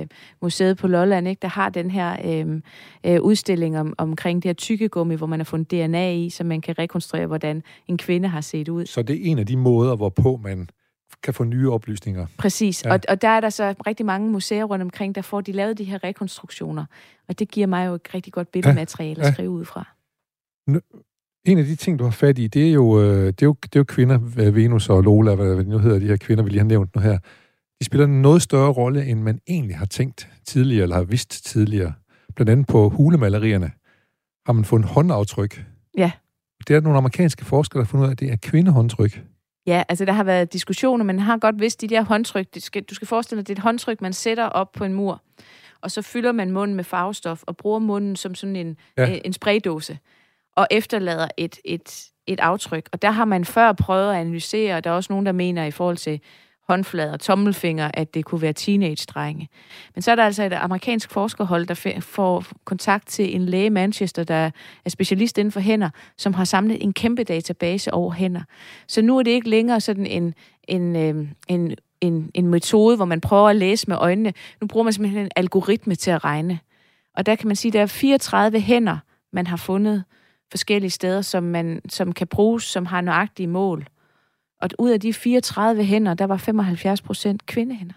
øh, 0.00 0.06
museet 0.42 0.76
på 0.76 0.86
Lolland, 0.86 1.28
ikke? 1.28 1.40
der 1.42 1.48
har 1.48 1.68
den 1.68 1.90
her 1.90 2.16
øh, 2.24 2.60
øh, 3.06 3.20
udstilling 3.22 3.78
om, 3.78 3.94
omkring 3.98 4.42
det 4.42 4.48
her 4.48 4.54
tykkegummi, 4.54 5.14
hvor 5.14 5.26
man 5.26 5.40
har 5.40 5.44
fundet 5.44 5.70
DNA 5.70 6.12
i, 6.12 6.30
så 6.30 6.44
man 6.44 6.60
kan 6.60 6.78
rekonstruere, 6.78 7.26
hvordan 7.26 7.62
en 7.88 7.98
kvinde 7.98 8.28
har 8.28 8.40
set 8.40 8.68
ud. 8.68 8.86
Så 8.86 9.02
det 9.02 9.16
er 9.16 9.30
en 9.30 9.38
af 9.38 9.46
de 9.46 9.56
måder, 9.56 9.96
hvorpå 9.96 10.40
man 10.42 10.68
kan 11.26 11.34
få 11.34 11.44
nye 11.44 11.70
oplysninger. 11.70 12.26
Præcis, 12.38 12.84
Ja. 12.84 12.92
og, 12.92 13.00
og 13.08 13.22
der 13.22 13.28
er 13.28 13.40
der 13.40 13.50
så 13.50 13.74
rigtig 13.86 14.06
mange 14.06 14.30
museer 14.30 14.64
rundt 14.64 14.82
omkring, 14.82 15.14
der 15.14 15.22
får 15.22 15.40
de 15.40 15.52
lavet 15.52 15.78
de 15.78 15.84
her 15.84 16.04
rekonstruktioner. 16.04 16.84
Og 17.28 17.38
det 17.38 17.50
giver 17.50 17.66
mig 17.66 17.86
jo 17.86 17.94
et 17.94 18.08
rigtig 18.14 18.32
godt 18.32 18.52
billedmateriale 18.52 19.22
Ja. 19.22 19.28
at 19.28 19.34
skrive 19.34 19.50
ud 19.50 19.64
fra. 19.64 19.88
En 21.46 21.58
af 21.58 21.64
de 21.64 21.76
ting, 21.76 21.98
du 21.98 22.04
har 22.04 22.10
fat 22.10 22.38
i, 22.38 22.46
det 22.46 22.68
er 22.68 22.72
jo, 22.72 23.02
øh, 23.02 23.26
det 23.26 23.42
er 23.42 23.46
jo, 23.46 23.56
det 23.62 23.76
er 23.76 23.80
jo 23.80 23.84
kvinder, 23.84 24.18
Venus 24.50 24.88
og 24.88 25.02
Lola, 25.02 25.34
hvad 25.34 25.54
hvad 25.54 25.64
de 25.64 25.70
nu 25.70 25.78
hedder, 25.78 25.98
de 25.98 26.06
her 26.06 26.16
kvinder, 26.16 26.44
vi 26.44 26.50
lige 26.50 26.60
har 26.60 26.66
nævnt 26.66 26.94
nu 26.94 27.00
her. 27.00 27.18
De 27.80 27.84
spiller 27.84 28.04
en 28.06 28.22
noget 28.22 28.42
større 28.42 28.72
rolle, 28.72 29.04
end 29.06 29.20
man 29.22 29.40
egentlig 29.48 29.76
har 29.76 29.86
tænkt 29.86 30.28
tidligere, 30.46 30.82
eller 30.82 30.96
har 30.96 31.02
vidst 31.04 31.44
tidligere. 31.46 31.92
Blandt 32.34 32.50
andet 32.50 32.66
på 32.66 32.88
hulemalerierne 32.88 33.70
har 34.46 34.52
man 34.52 34.64
fundet 34.64 34.90
håndaftryk. 34.90 35.64
Ja. 35.98 36.10
Det 36.68 36.76
er 36.76 36.80
nogle 36.80 36.98
amerikanske 36.98 37.44
forskere, 37.44 37.78
der 37.80 37.84
har 37.84 37.88
fundet 37.88 38.04
ud 38.04 38.08
af, 38.08 38.12
at 38.12 38.20
det 38.20 38.32
er 38.32 38.36
kvindehåndtryk. 38.42 39.22
Ja, 39.66 39.82
altså 39.88 40.04
der 40.04 40.12
har 40.12 40.24
været 40.24 40.52
diskussioner, 40.52 41.04
men 41.04 41.16
man 41.16 41.24
har 41.24 41.38
godt 41.38 41.60
vidst, 41.60 41.80
de 41.80 41.88
der 41.88 42.02
håndtryk, 42.02 42.54
det 42.54 42.62
skal, 42.62 42.82
du 42.82 42.94
skal 42.94 43.08
forestille 43.08 43.40
dig, 43.40 43.48
det 43.48 43.52
er 43.52 43.56
et 43.58 43.62
håndtryk, 43.62 44.00
man 44.00 44.12
sætter 44.12 44.44
op 44.44 44.72
på 44.72 44.84
en 44.84 44.94
mur, 44.94 45.22
og 45.80 45.90
så 45.90 46.02
fylder 46.02 46.32
man 46.32 46.50
munden 46.50 46.76
med 46.76 46.84
farvestof, 46.84 47.42
og 47.46 47.56
bruger 47.56 47.78
munden 47.78 48.16
som 48.16 48.34
sådan 48.34 48.56
en, 48.56 48.76
Ja. 48.98 49.04
ja. 49.10 49.18
en 49.24 49.32
spraydåse, 49.32 49.98
og 50.56 50.66
efterlader 50.70 51.28
et, 51.36 51.58
et, 51.64 52.04
et 52.26 52.40
aftryk. 52.40 52.88
Og 52.92 53.02
der 53.02 53.10
har 53.10 53.24
man 53.24 53.44
før 53.44 53.72
prøvet 53.72 54.10
at 54.10 54.16
analysere, 54.16 54.76
og 54.76 54.84
der 54.84 54.90
er 54.90 54.94
også 54.94 55.12
nogen, 55.12 55.26
der 55.26 55.32
mener 55.32 55.64
i 55.64 55.70
forhold 55.70 55.96
til 55.96 56.20
håndflader 56.68 57.12
og 57.12 57.20
tommelfinger, 57.20 57.90
at 57.94 58.14
det 58.14 58.24
kunne 58.24 58.42
være 58.42 58.52
teenage-drenge. 58.52 59.48
Men 59.94 60.02
så 60.02 60.10
er 60.10 60.14
der 60.14 60.24
altså 60.24 60.42
et 60.42 60.52
amerikansk 60.52 61.10
forskerhold, 61.10 61.66
der 61.66 62.00
får 62.00 62.44
kontakt 62.64 63.08
til 63.08 63.34
en 63.34 63.46
læge 63.46 63.66
i 63.66 63.68
Manchester, 63.68 64.24
der 64.24 64.50
er 64.84 64.90
specialist 64.90 65.38
inden 65.38 65.52
for 65.52 65.60
hænder, 65.60 65.90
som 66.16 66.34
har 66.34 66.44
samlet 66.44 66.82
en 66.82 66.92
kæmpe 66.92 67.24
database 67.24 67.94
over 67.94 68.12
hænder. 68.12 68.42
Så 68.86 69.02
nu 69.02 69.18
er 69.18 69.22
det 69.22 69.30
ikke 69.30 69.48
længere 69.48 69.80
sådan 69.80 70.06
en, 70.06 70.34
en, 70.68 70.96
øh, 70.96 71.28
en, 71.48 71.76
en, 72.00 72.30
en 72.34 72.46
metode, 72.46 72.96
hvor 72.96 73.04
man 73.04 73.20
prøver 73.20 73.48
at 73.48 73.56
læse 73.56 73.88
med 73.88 73.96
øjnene. 73.96 74.32
Nu 74.60 74.66
bruger 74.66 74.84
man 74.84 74.92
simpelthen 74.92 75.22
en 75.22 75.30
algoritme 75.36 75.94
til 75.94 76.10
at 76.10 76.24
regne. 76.24 76.58
Og 77.16 77.26
der 77.26 77.34
kan 77.34 77.46
man 77.46 77.56
sige, 77.56 77.70
at 77.70 77.72
der 77.72 77.82
er 77.82 77.86
34 77.86 78.60
hænder, 78.60 78.98
man 79.32 79.46
har 79.46 79.56
fundet 79.56 80.04
forskellige 80.50 80.90
steder, 80.90 81.22
som, 81.22 81.42
man, 81.42 81.80
som 81.88 82.12
kan 82.12 82.26
bruges, 82.26 82.64
som 82.64 82.86
har 82.86 83.00
nøjagtige 83.00 83.46
mål. 83.46 83.86
Og 84.62 84.68
ud 84.78 84.90
af 84.90 85.00
de 85.00 85.12
34 85.12 85.84
hænder, 85.84 86.14
der 86.14 86.24
var 86.26 86.36
75 86.36 87.02
procent 87.02 87.46
kvindehænder. 87.46 87.94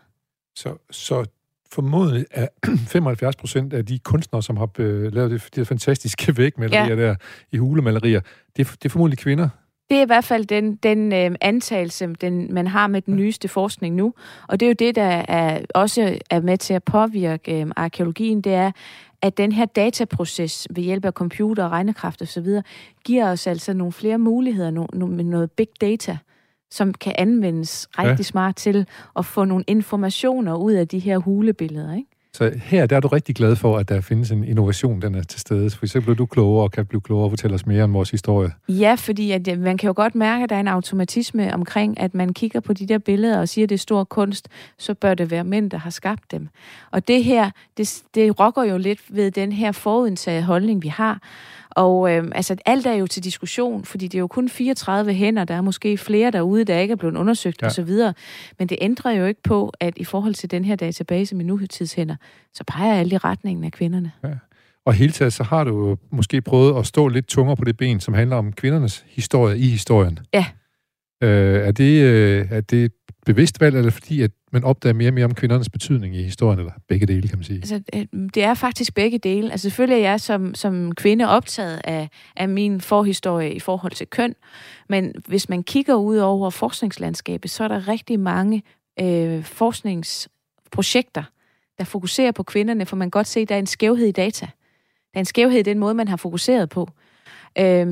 Så, 0.56 0.76
så 0.92 1.26
formodentlig 1.72 2.26
er 2.32 2.48
75 2.88 3.36
procent 3.36 3.74
af 3.74 3.86
de 3.86 4.00
kunstnere, 4.00 4.44
som 4.44 4.58
har 4.58 4.70
øh, 4.80 5.14
lavet 5.14 5.32
det, 5.32 5.50
det 5.56 5.68
fantastiske 5.68 6.38
vægmalerier 6.38 6.96
ja. 6.96 7.08
Der 7.08 7.16
i 7.52 7.58
hulemalerier, 7.58 8.22
det, 8.58 8.68
er- 8.68 8.72
det 8.72 8.86
er 8.86 8.90
formodentlig 8.90 9.20
kvinder. 9.20 9.50
Det 9.90 9.98
er 9.98 10.02
i 10.02 10.06
hvert 10.06 10.24
fald 10.24 10.46
den, 10.46 10.76
den 10.76 11.14
øh, 11.14 11.36
antagelse, 11.42 12.08
den, 12.22 12.54
man 12.54 12.68
har 12.68 12.88
med 12.88 13.02
den 13.02 13.16
nyeste 13.16 13.48
forskning 13.48 13.96
nu. 13.96 14.14
Og 14.48 14.60
det 14.60 14.66
er 14.66 14.70
jo 14.70 14.76
det, 14.80 14.96
der 14.96 15.24
er, 15.28 15.62
også 15.76 16.20
er 16.30 16.42
med 16.42 16.58
til 16.58 16.74
at 16.74 16.84
påvirke 16.84 17.62
øh, 17.62 17.72
arkeologien, 17.76 18.42
det 18.42 18.54
er, 18.54 18.72
at 19.22 19.38
den 19.38 19.52
her 19.52 19.66
dataproces 19.66 20.68
ved 20.70 20.84
hjælp 20.84 21.06
af 21.06 21.12
computer 21.14 21.64
og 21.66 21.72
regnekraft 21.72 22.22
osv., 22.22 22.48
giver 23.06 23.32
os 23.32 23.48
altså 23.48 23.74
nogle 23.74 23.94
flere 23.94 24.18
muligheder 24.18 24.72
no, 24.72 24.86
no, 24.94 25.06
med 25.06 25.24
noget 25.24 25.52
big 25.52 25.68
data, 25.82 26.18
som 26.72 26.94
kan 26.94 27.14
anvendes 27.18 27.88
rigtig 28.00 28.20
Ja. 28.20 28.24
smart 28.24 28.56
til 28.56 28.86
at 29.18 29.26
få 29.26 29.46
nogle 29.46 29.64
informationer 29.68 30.56
ud 30.56 30.74
af 30.74 30.88
de 30.88 31.00
her 31.00 31.18
hulebilleder. 31.18 31.94
Ikke? 31.96 32.10
Så 32.34 32.52
her 32.64 32.86
der 32.86 32.96
er 32.96 33.00
du 33.00 33.08
rigtig 33.08 33.36
glad 33.36 33.56
for, 33.56 33.78
at 33.78 33.90
der 33.90 34.02
findes 34.02 34.32
en 34.32 34.44
innovation, 34.44 35.02
den 35.02 35.16
er 35.16 35.24
til 35.24 35.40
stede. 35.40 35.70
For 35.70 35.86
eksempel 35.86 36.16
du 36.16 36.26
klogere 36.26 36.64
og 36.64 36.72
kan 36.72 36.86
blive 36.86 37.02
klogere 37.02 37.26
og 37.26 37.32
fortælle 37.32 37.56
os 37.56 37.66
mere 37.66 37.84
om 37.84 37.94
vores 37.94 38.12
historie. 38.12 38.52
Ja, 38.68 38.96
fordi 38.96 39.32
at, 39.32 39.60
man 39.60 39.78
kan 39.78 39.88
jo 39.88 39.94
godt 39.96 40.16
mærke, 40.16 40.44
at 40.44 40.50
der 40.50 40.56
er 40.56 40.60
en 40.60 40.68
automatisme 40.68 41.54
omkring, 41.54 42.00
at 42.00 42.14
man 42.14 42.34
kigger 42.34 42.60
på 42.60 42.74
de 42.74 42.86
der 42.86 42.98
billeder 42.98 43.40
og 43.40 43.50
siger, 43.50 43.66
at 43.66 43.70
det 43.70 43.76
er 43.76 43.80
stor 43.80 44.04
kunst, 44.04 44.48
så 44.78 44.94
bør 44.94 45.14
det 45.14 45.32
være 45.32 45.44
mænd, 45.44 45.72
der 45.72 45.78
har 45.78 45.90
skabt 45.90 46.32
dem. 46.32 46.48
Og 46.92 47.08
det 47.08 47.24
her, 47.24 47.52
det, 47.78 48.04
det 48.16 48.40
rokker 48.40 48.64
jo 48.64 48.78
lidt 48.78 49.00
ved 49.10 49.32
den 49.32 49.52
her 49.52 49.72
forudindtaget 49.72 50.44
holdning, 50.44 50.84
vi 50.84 50.88
har. 50.88 51.22
Og 51.70 52.12
øh, 52.12 52.24
altså, 52.36 52.56
alt 52.66 52.86
er 52.86 52.94
jo 52.94 53.08
til 53.08 53.24
diskussion, 53.24 53.86
fordi 53.86 54.08
det 54.08 54.18
er 54.18 54.20
jo 54.20 54.28
kun 54.28 54.50
34 54.50 55.14
hænder, 55.14 55.44
der 55.44 55.54
er 55.54 55.62
måske 55.62 55.98
flere 55.98 56.32
derude, 56.32 56.64
der 56.64 56.80
ikke 56.80 56.92
er 56.92 56.96
blevet 56.96 57.16
undersøgt 57.16 57.62
Ja. 57.62 57.68
ja. 57.78 57.84
osv. 57.84 58.14
Men 58.60 58.68
det 58.70 58.78
ændrer 58.82 59.12
jo 59.12 59.26
ikke 59.26 59.44
på, 59.44 59.74
at 59.80 59.94
i 59.98 60.04
forhold 60.04 60.34
til 60.34 60.52
den 60.52 60.66
her 60.66 60.76
database 60.76 61.36
med 61.36 61.46
nutidshænder, 61.46 62.16
så 62.54 62.64
peger 62.64 62.94
alle 62.94 63.16
i 63.16 63.18
retningen 63.18 63.64
af 63.66 63.72
kvinderne. 63.72 64.12
Og 64.86 64.94
hele 64.94 65.12
taget, 65.12 65.34
så 65.34 65.44
har 65.44 65.64
du 65.64 65.98
måske 66.12 66.42
prøvet 66.42 66.80
at 66.80 66.86
stå 66.86 67.08
lidt 67.08 67.28
tungere 67.28 67.56
på 67.56 67.64
det 67.66 67.78
ben, 67.78 68.00
som 68.00 68.14
handler 68.14 68.36
om 68.36 68.54
kvindernes 68.54 69.06
historie 69.08 69.58
i 69.58 69.70
historien. 69.70 70.20
Ja. 70.34 70.46
Øh, 71.24 71.68
er, 71.68 71.72
det, 71.72 72.04
øh, 72.04 72.48
er 72.52 72.62
det 72.62 72.92
bevidst 73.26 73.62
valg, 73.62 73.78
eller 73.78 73.92
fordi 73.92 74.22
at 74.22 74.32
man 74.52 74.64
opdager 74.64 74.94
mere 74.94 75.10
og 75.10 75.14
mere 75.14 75.26
om 75.26 75.34
kvindernes 75.34 75.70
betydning 75.70 76.16
i 76.16 76.24
historien, 76.24 76.60
eller 76.60 76.72
begge 76.88 77.06
dele, 77.06 77.28
kan 77.28 77.38
man 77.38 77.44
sige? 77.44 77.58
Altså, 77.58 77.82
øh, 77.96 78.06
det 78.34 78.44
er 78.44 78.54
faktisk 78.54 78.96
begge 78.96 79.18
dele. 79.18 79.52
Altså, 79.52 79.70
selvfølgelig 79.70 80.04
er 80.04 80.10
jeg 80.10 80.22
som, 80.22 80.56
som 80.56 80.96
kvinde 80.96 81.30
optaget 81.30 81.82
af, 81.84 82.10
af 82.36 82.50
min 82.50 82.82
forhistorie 82.82 83.54
i 83.54 83.60
forhold 83.60 83.92
til 83.92 84.08
køn, 84.08 84.36
men 84.90 85.14
hvis 85.28 85.50
man 85.50 85.64
kigger 85.64 85.96
ud 85.96 86.18
over 86.18 86.50
forskningslandskabet, 86.50 87.52
så 87.52 87.64
er 87.64 87.68
der 87.68 87.88
rigtig 87.88 88.20
mange 88.20 88.64
øh, 89.02 89.44
forskningsprojekter, 89.44 91.24
der 91.78 91.84
fokuserer 91.84 92.32
på 92.32 92.44
kvinderne, 92.44 92.86
for 92.86 92.96
man 92.96 93.06
kan 93.06 93.12
godt 93.12 93.28
se, 93.28 93.40
at 93.40 93.50
der 93.50 93.56
er 93.56 93.60
en 93.60 93.66
skævhed 93.66 94.08
i 94.08 94.12
data. 94.12 94.46
Der 95.14 95.18
er 95.18 95.20
en 95.20 95.26
skævhed 95.26 95.60
i 95.60 95.64
den 95.64 95.80
måde, 95.80 95.94
man 95.94 96.08
har 96.08 96.18
fokuseret 96.18 96.70
på. 96.70 96.82
Øh, 96.82 97.09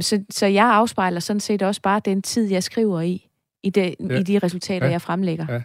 så, 0.02 0.24
så 0.30 0.46
jeg 0.46 0.66
afspejler 0.66 1.20
sådan 1.20 1.40
set 1.40 1.62
også 1.62 1.82
bare 1.82 2.02
den 2.06 2.22
tid, 2.22 2.52
jeg 2.52 2.64
skriver 2.64 3.02
i, 3.02 3.28
i, 3.64 3.70
det, 3.70 3.96
ja. 4.10 4.20
i 4.20 4.24
de 4.24 4.40
resultater, 4.40 4.86
ja. 4.86 4.92
jeg 4.92 5.02
fremlægger. 5.02 5.46
Ja. 5.50 5.62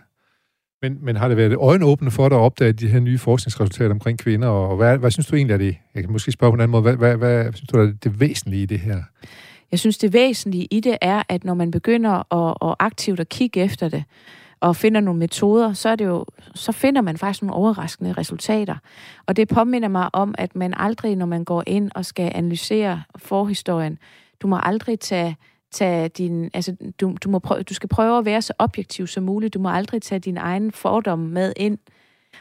Men, 0.83 0.99
men 1.05 1.17
har 1.17 1.29
det 1.29 1.37
været 1.37 1.55
øjenåbende 1.55 2.11
for 2.11 2.29
dig 2.29 2.39
at 2.39 2.43
opdage 2.43 2.73
de 2.73 2.89
her 2.89 3.01
nye 3.01 3.19
forskningsresultater 3.19 3.91
omkring 3.91 4.19
kvinder, 4.19 4.49
og 4.49 4.77
hvad, 4.77 4.99
hvad 4.99 5.11
synes 5.11 5.27
du 5.27 5.37
egentlig 5.37 5.55
er 5.55 5.59
det? 5.59 5.77
Jeg 5.95 6.03
kan 6.03 6.13
måske 6.13 6.33
spørge 6.33 6.51
på 6.51 6.55
en 6.55 6.61
anden 6.61 6.71
måde. 6.71 6.83
Hvad, 6.83 6.97
hvad, 6.97 7.17
hvad 7.17 7.53
synes 7.53 7.69
du 7.69 7.79
er 7.79 7.93
det 8.05 8.21
væsentlige 8.21 8.63
i 8.63 8.67
det 8.67 8.81
her? 8.81 9.03
Jeg 9.71 9.79
synes, 9.79 9.99
det 9.99 10.13
væsentlige 10.13 10.69
i 10.71 10.81
det 10.81 10.99
er, 11.01 11.23
at 11.29 11.45
når 11.45 11.55
man 11.55 11.71
begynder 11.71 12.35
at, 12.35 12.71
at 12.71 12.77
aktivt 12.79 13.21
at 13.21 13.29
kigge 13.29 13.63
efter 13.63 13.89
det, 13.89 14.05
og 14.62 14.76
finder 14.76 15.00
nogle 15.00 15.19
metoder, 15.19 15.73
så, 15.73 15.88
er 15.88 15.97
det 15.97 16.04
jo, 16.04 16.25
så 16.54 16.73
finder 16.73 17.00
man 17.00 17.16
faktisk 17.16 17.42
nogle 17.42 17.54
overraskende 17.54 18.12
resultater. 18.12 18.76
Og 19.26 19.37
det 19.37 19.49
påminder 19.49 19.88
mig 19.88 20.11
om, 20.12 20.35
at 20.38 20.57
man 20.57 20.75
aldrig, 20.76 21.16
når 21.16 21.26
man 21.26 21.45
går 21.45 21.62
ind 21.66 21.90
og 21.95 22.04
skal 22.04 22.33
analysere 22.35 23.02
forhistorien, 23.16 23.99
du 24.42 24.47
må 24.47 24.59
aldrig 24.62 25.00
tage 25.00 25.37
tage 25.73 26.09
din, 26.09 26.50
altså, 26.54 26.76
du, 27.00 27.16
du, 27.25 27.31
må 27.31 27.38
prøve, 27.38 27.62
du 27.62 27.75
skal 27.75 27.88
prøve 27.88 28.19
at 28.19 28.25
være 28.25 28.42
så 28.42 28.52
objektiv 28.59 29.07
som 29.07 29.25
muligt. 29.25 29.54
Du 29.54 29.59
må 29.59 29.71
aldrig 29.71 30.02
tage 30.02 30.19
din 30.19 30.37
egen 30.37 30.73
fordomme 30.73 31.28
med 31.28 31.52
ind. 31.57 31.78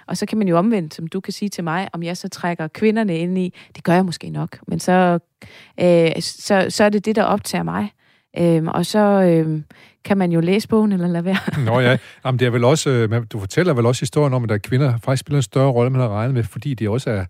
Og 0.07 0.17
så 0.17 0.25
kan 0.25 0.37
man 0.37 0.47
jo 0.47 0.57
omvendt, 0.57 0.93
som 0.93 1.07
du 1.07 1.19
kan 1.19 1.33
sige 1.33 1.49
til 1.49 1.63
mig, 1.63 1.87
om 1.93 2.03
jeg 2.03 2.17
så 2.17 2.29
trækker 2.29 2.67
kvinderne 2.67 3.17
ind 3.17 3.37
i, 3.37 3.53
det 3.75 3.83
gør 3.83 3.93
jeg 3.93 4.05
måske 4.05 4.29
nok, 4.29 4.59
men 4.67 4.79
så, 4.79 5.19
øh, 5.81 6.21
så, 6.21 6.65
så 6.69 6.83
er 6.83 6.89
det 6.89 7.05
det, 7.05 7.15
der 7.15 7.23
optager 7.23 7.63
mig. 7.63 7.91
Øh, 8.37 8.63
og 8.67 8.85
så 8.85 8.99
øh, 8.99 9.61
kan 10.03 10.17
man 10.17 10.31
jo 10.31 10.39
læse 10.39 10.67
bogen 10.67 10.91
eller 10.91 11.07
lade 11.07 11.25
være. 11.25 11.63
Nå 11.65 11.79
ja, 11.79 11.97
Jamen, 12.25 12.39
det 12.39 12.45
er 12.45 12.49
vel 12.49 12.63
også, 12.63 12.89
øh, 12.89 13.23
du 13.31 13.39
fortæller 13.39 13.73
vel 13.73 13.85
også 13.85 14.01
historien 14.01 14.33
om, 14.33 14.43
at 14.43 14.49
der 14.49 14.55
er 14.55 14.59
kvinder 14.59 14.97
faktisk 14.97 15.19
spiller 15.19 15.37
en 15.37 15.43
større 15.43 15.71
rolle, 15.71 15.89
man 15.89 16.01
har 16.01 16.09
regnet 16.09 16.33
med, 16.33 16.43
fordi 16.43 16.73
de 16.73 16.89
også 16.89 17.09
er 17.09 17.25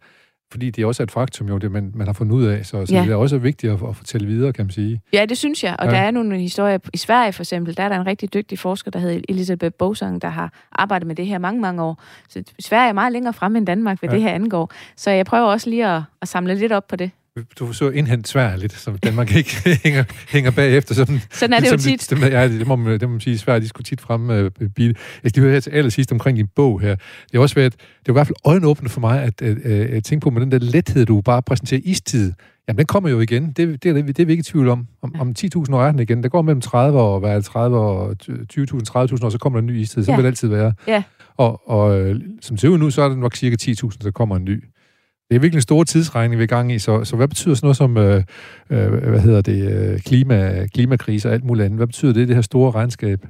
fordi 0.51 0.70
det 0.70 0.81
er 0.81 0.86
også 0.86 1.03
et 1.03 1.12
faktum, 1.12 1.48
jo, 1.48 1.58
det 1.58 1.72
man, 1.72 1.91
man 1.96 2.08
har 2.08 2.13
fundet 2.13 2.36
ud 2.36 2.46
af, 2.46 2.65
så, 2.65 2.86
så 2.86 2.96
ja. 2.96 3.01
det 3.01 3.12
er 3.12 3.15
også 3.15 3.38
vigtigt 3.38 3.74
at, 3.74 3.79
at 3.89 3.96
fortælle 3.96 4.27
videre, 4.27 4.53
kan 4.53 4.65
man 4.65 4.72
sige. 4.72 5.01
Ja, 5.13 5.25
det 5.25 5.38
synes 5.38 5.63
jeg, 5.63 5.75
og 5.79 5.86
ja. 5.86 5.91
der 5.91 5.98
er 5.98 6.12
nogle 6.12 6.39
historier. 6.39 6.77
I 6.93 6.98
Sverige 6.98 7.34
for 7.34 7.43
eksempel, 7.43 7.77
der 7.77 7.84
er 7.84 7.89
der 7.89 7.96
en 7.96 8.08
rigtig 8.08 8.34
dygtig 8.34 8.60
forsker, 8.60 8.91
der 8.91 9.00
hedder 9.00 9.22
Elisabeth 9.29 9.74
Bosang, 9.79 10.22
der 10.22 10.27
har 10.27 10.53
arbejdet 10.72 11.08
med 11.08 11.15
det 11.15 11.27
her 11.27 11.38
mange, 11.38 11.62
mange 11.62 11.84
år. 11.84 12.03
Så 12.29 12.43
Sverige 12.60 12.89
er 12.89 12.93
meget 12.93 13.13
længere 13.13 13.34
fremme 13.34 13.58
end 13.58 13.67
Danmark, 13.67 14.00
hvad 14.00 14.10
ja. 14.10 14.15
det 14.15 14.24
her 14.24 14.31
angår. 14.31 14.72
Så 14.96 15.12
jeg 15.12 15.25
prøver 15.25 15.46
også 15.46 15.70
lige 15.70 15.88
at, 15.88 16.01
at 16.22 16.27
samle 16.27 16.55
lidt 16.55 16.72
op 16.72 16.88
på 16.88 16.96
det 16.96 17.12
du 17.60 17.66
forsøger 17.66 17.92
at 17.92 17.98
indhente 17.98 18.30
Sverige 18.30 18.60
lidt, 18.60 18.74
så 18.74 18.92
Danmark 19.04 19.36
ikke 19.36 19.80
hænger, 19.84 20.04
hænger 20.30 20.52
bagefter. 20.52 20.96
Sådan, 20.96 21.22
sådan 21.32 21.54
er 21.54 21.60
det 21.60 21.72
jo 21.72 21.78
tit. 21.78 22.10
Det, 22.10 22.22
ja, 22.22 22.48
det 22.48 22.68
må 22.68 22.76
man, 22.76 22.94
det 22.94 23.02
må 23.02 23.12
man 23.12 23.20
sige. 23.22 23.38
Sverige, 23.38 23.62
de 23.62 23.68
skulle 23.68 23.86
tit 23.86 24.02
frem 24.02 24.30
uh, 24.30 24.68
bil. 24.76 24.98
Jeg 25.24 25.30
skal 25.30 25.44
høre 25.44 25.54
her 25.54 25.60
til 25.60 25.70
allersidst 25.70 26.12
omkring 26.12 26.38
din 26.38 26.48
bog 26.56 26.82
her. 26.82 26.96
Det 26.96 27.34
har 27.34 27.40
også 27.40 27.56
været, 27.56 27.74
det 27.74 28.08
var 28.08 28.14
i 28.14 28.18
hvert 28.18 28.28
fald 28.28 28.36
øjenåbende 28.46 28.90
for 28.90 29.02
mig, 29.02 29.24
at, 29.24 29.42
at, 29.42 29.58
at, 29.58 29.90
at 29.90 30.04
tænke 30.04 30.24
på 30.24 30.30
med 30.30 30.42
den 30.42 30.52
der 30.52 30.60
lethed, 30.60 31.06
du 31.06 31.22
bare 31.22 31.42
præsenterer 31.42 31.82
istid. 31.84 32.34
Jamen, 32.68 32.78
den 32.78 32.86
kommer 32.86 33.10
jo 33.10 33.20
igen. 33.20 33.48
Det, 33.48 33.58
det, 33.58 33.84
det, 33.84 34.08
det 34.08 34.20
er 34.20 34.26
vi 34.26 34.32
ikke 34.32 34.42
i 34.42 34.44
tvivl 34.44 34.70
om. 34.70 34.88
Om, 35.02 35.16
om 35.20 35.34
10.000 35.40 35.76
år 35.76 35.84
er 35.84 35.92
den 35.92 36.00
igen. 36.00 36.24
Der 36.24 36.30
går 36.30 36.42
mellem 36.42 36.62
30 36.62 37.00
år, 37.00 37.20
hvad 37.20 37.30
er 37.30 37.36
det, 37.36 37.46
30 37.46 37.78
år, 37.78 38.14
20.000, 38.14 39.16
30.000 39.18 39.26
år, 39.26 39.30
så 39.30 39.38
kommer 39.42 39.60
der 39.60 39.62
en 39.62 39.68
ny 39.68 39.80
istid. 39.80 40.04
Så 40.04 40.12
ja. 40.12 40.16
vil 40.16 40.24
det 40.24 40.30
altid 40.30 40.48
være. 40.48 40.74
Ja. 40.88 41.04
Og, 41.38 41.70
og 41.70 42.00
øh, 42.00 42.22
som 42.42 42.58
ser 42.58 42.70
ud 42.70 42.78
nu, 42.78 42.90
så 42.90 43.02
er 43.02 43.10
det 43.10 43.18
nok 43.18 43.36
cirka 43.36 43.56
10.000, 43.62 43.98
der 44.04 44.12
kommer 44.12 44.36
en 44.36 44.46
ny. 44.46 44.64
Det 45.32 45.36
er 45.36 45.40
virkelig 45.40 45.58
en 45.58 45.62
stor 45.62 45.84
tidsregning, 45.84 46.40
vi 46.40 46.44
er 46.44 46.48
gang 46.48 46.72
i. 46.72 46.80
Så, 46.80 47.04
så 47.04 47.16
hvad 47.16 47.28
betyder 47.28 47.56
sådan 47.56 47.66
noget 47.66 47.78
som 47.78 47.98
øh, 47.98 48.24
øh, 48.70 49.10
hvad 49.10 49.20
hedder 49.20 49.42
det, 49.42 49.72
øh, 49.72 50.00
klima, 50.00 50.68
klimakrise 50.74 51.30
og 51.30 51.34
alt 51.34 51.44
muligt 51.44 51.66
andet? 51.66 51.80
Hvad 51.80 51.88
betyder 51.88 52.14
det, 52.14 52.28
det 52.28 52.36
her 52.36 52.42
store 52.42 52.72
regnskab? 52.72 53.26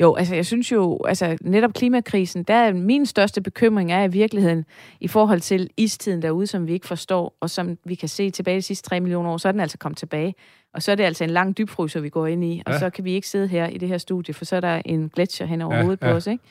Jo, 0.00 0.14
altså 0.14 0.34
jeg 0.34 0.46
synes 0.46 0.72
jo, 0.72 1.00
altså 1.04 1.36
netop 1.40 1.72
klimakrisen, 1.72 2.42
der 2.42 2.54
er 2.54 2.72
min 2.72 3.06
største 3.06 3.40
bekymring 3.40 3.92
er 3.92 4.04
i 4.04 4.08
virkeligheden 4.08 4.64
i 5.00 5.08
forhold 5.08 5.40
til 5.40 5.70
istiden 5.76 6.22
derude, 6.22 6.46
som 6.46 6.66
vi 6.66 6.72
ikke 6.72 6.86
forstår, 6.86 7.36
og 7.40 7.50
som 7.50 7.78
vi 7.84 7.94
kan 7.94 8.08
se 8.08 8.30
tilbage 8.30 8.56
de 8.56 8.62
sidste 8.62 8.88
3 8.88 9.00
millioner 9.00 9.30
år, 9.30 9.36
så 9.36 9.48
er 9.48 9.52
den 9.52 9.60
altså 9.60 9.78
kommet 9.78 9.98
tilbage. 9.98 10.34
Og 10.74 10.82
så 10.82 10.92
er 10.92 10.96
det 10.96 11.04
altså 11.04 11.24
en 11.24 11.30
lang 11.30 11.58
dybfryser, 11.58 12.00
vi 12.00 12.08
går 12.08 12.26
ind 12.26 12.44
i, 12.44 12.62
og 12.66 12.72
ja. 12.72 12.78
så 12.78 12.90
kan 12.90 13.04
vi 13.04 13.12
ikke 13.12 13.28
sidde 13.28 13.48
her 13.48 13.66
i 13.66 13.78
det 13.78 13.88
her 13.88 13.98
studie, 13.98 14.34
for 14.34 14.44
så 14.44 14.56
er 14.56 14.60
der 14.60 14.82
en 14.84 15.08
gletsjer 15.14 15.46
hen 15.46 15.62
over 15.62 15.76
ja, 15.76 15.82
hovedet 15.82 16.02
ja. 16.02 16.10
på 16.10 16.16
os, 16.16 16.26
ikke? 16.26 16.44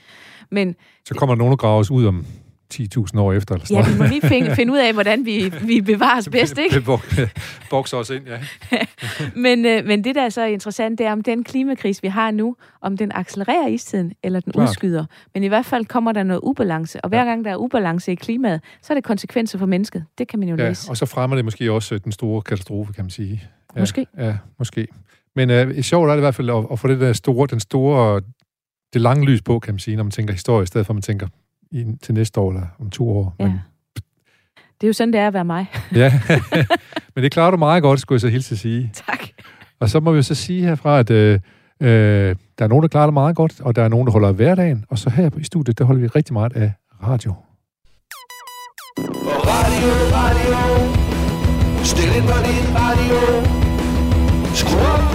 Men, 0.49 0.75
så 1.05 1.13
kommer 1.13 1.35
nogen 1.35 1.51
og 1.51 1.59
graver 1.59 1.79
os 1.79 1.91
ud 1.91 2.05
om 2.05 2.25
10.000 2.79 3.19
år 3.19 3.33
efter. 3.33 3.55
Eller 3.55 3.65
sådan 3.65 3.83
ja, 3.85 3.91
vi 3.91 3.97
må 3.97 4.03
lige 4.03 4.21
finde, 4.21 4.55
finde 4.55 4.73
ud 4.73 4.77
af, 4.77 4.93
hvordan 4.93 5.25
vi, 5.25 5.53
vi 5.61 5.81
bevares 5.81 6.29
bedst, 6.35 6.57
ikke? 6.57 6.99
Bokser 7.69 7.97
os 7.97 8.09
ind, 8.09 8.23
ja. 8.27 8.39
men, 9.45 9.65
øh, 9.65 9.85
men 9.85 10.03
det, 10.03 10.15
der 10.15 10.21
er 10.21 10.29
så 10.29 10.45
interessant, 10.45 10.99
det 10.99 11.07
er, 11.07 11.11
om 11.11 11.21
den 11.21 11.43
klimakris, 11.43 12.03
vi 12.03 12.07
har 12.07 12.31
nu, 12.31 12.55
om 12.81 12.97
den 12.97 13.11
accelererer 13.15 13.67
istiden, 13.67 14.13
eller 14.23 14.39
den 14.39 14.53
Klart. 14.53 14.69
udskyder. 14.69 15.05
Men 15.33 15.43
i 15.43 15.47
hvert 15.47 15.65
fald 15.65 15.85
kommer 15.85 16.11
der 16.11 16.23
noget 16.23 16.41
ubalance, 16.43 17.01
og 17.01 17.09
hver 17.09 17.19
ja. 17.19 17.25
gang 17.25 17.45
der 17.45 17.51
er 17.51 17.57
ubalance 17.57 18.11
i 18.11 18.15
klimaet, 18.15 18.61
så 18.81 18.93
er 18.93 18.95
det 18.95 19.03
konsekvenser 19.03 19.59
for 19.59 19.65
mennesket. 19.65 20.05
Det 20.17 20.27
kan 20.27 20.39
man 20.39 20.49
jo 20.49 20.55
ja, 20.55 20.67
læse. 20.67 20.89
og 20.89 20.97
så 20.97 21.05
fremmer 21.05 21.35
det 21.35 21.45
måske 21.45 21.71
også 21.71 21.97
den 21.97 22.11
store 22.11 22.41
katastrofe, 22.41 22.93
kan 22.93 23.03
man 23.03 23.11
sige. 23.11 23.43
Ja, 23.75 23.79
måske. 23.79 24.07
Ja, 24.17 24.37
måske. 24.59 24.87
Men 25.35 25.49
uh, 25.49 25.81
sjovt 25.81 26.09
er 26.09 26.13
det 26.13 26.19
i 26.19 26.25
hvert 26.25 26.35
fald 26.35 26.49
at, 26.49 26.65
at 26.71 26.79
få 26.79 26.87
det 26.87 26.99
der 26.99 27.13
store, 27.13 27.47
den 27.47 27.59
store, 27.59 28.21
det 28.93 29.01
lange 29.01 29.25
lys 29.25 29.41
på, 29.41 29.59
kan 29.59 29.73
man 29.73 29.79
sige, 29.79 29.97
når 29.97 30.03
man 30.03 30.11
tænker 30.11 30.33
historie, 30.33 30.63
i 30.63 30.65
stedet 30.65 30.85
for 30.85 30.91
at 30.91 30.95
man 30.95 31.01
tænker 31.01 31.27
i, 31.73 31.85
til 32.03 32.13
næste 32.13 32.39
år 32.39 32.49
eller 32.49 32.67
om 32.79 32.89
to 32.89 33.09
år. 33.09 33.35
Ja. 33.39 33.47
Men, 33.47 33.59
det 34.81 34.87
er 34.87 34.89
jo 34.89 34.93
sådan, 34.93 35.13
det 35.13 35.21
er 35.21 35.27
at 35.27 35.33
være 35.33 35.45
mig. 35.45 35.65
ja, 35.95 36.13
men 37.15 37.23
det 37.23 37.31
klarer 37.31 37.51
du 37.51 37.57
meget 37.57 37.83
godt, 37.83 37.99
skulle 37.99 38.15
jeg 38.15 38.21
så 38.21 38.27
hilse 38.27 38.55
at 38.55 38.59
sige. 38.59 38.91
Tak. 39.07 39.19
Og 39.79 39.89
så 39.89 39.99
må 39.99 40.11
vi 40.11 40.15
jo 40.15 40.21
så 40.21 40.35
sige 40.35 40.61
herfra, 40.61 40.99
at 40.99 41.09
øh, 41.09 41.39
øh, 41.81 42.35
der 42.57 42.65
er 42.65 42.67
nogen, 42.67 42.81
der 42.81 42.87
klarer 42.87 43.05
det 43.05 43.13
meget 43.13 43.35
godt, 43.35 43.61
og 43.61 43.75
der 43.75 43.83
er 43.83 43.87
nogen, 43.87 44.07
der 44.07 44.11
holder 44.11 44.27
af 44.27 44.33
hverdagen. 44.33 44.85
Og 44.89 44.97
så 44.97 45.09
her 45.09 45.29
i 45.37 45.43
studiet, 45.43 45.79
der 45.79 45.85
holder 45.85 46.01
vi 46.01 46.07
rigtig 46.07 46.33
meget 46.33 46.53
af 46.55 46.71
radio. 47.03 47.35
Radio, 49.53 49.89
radio, 50.19 50.59
stille 51.83 52.21
på 52.29 52.37
din 52.47 52.65
radio. 52.81 53.19
Skru 54.59 54.77
op, 54.93 55.05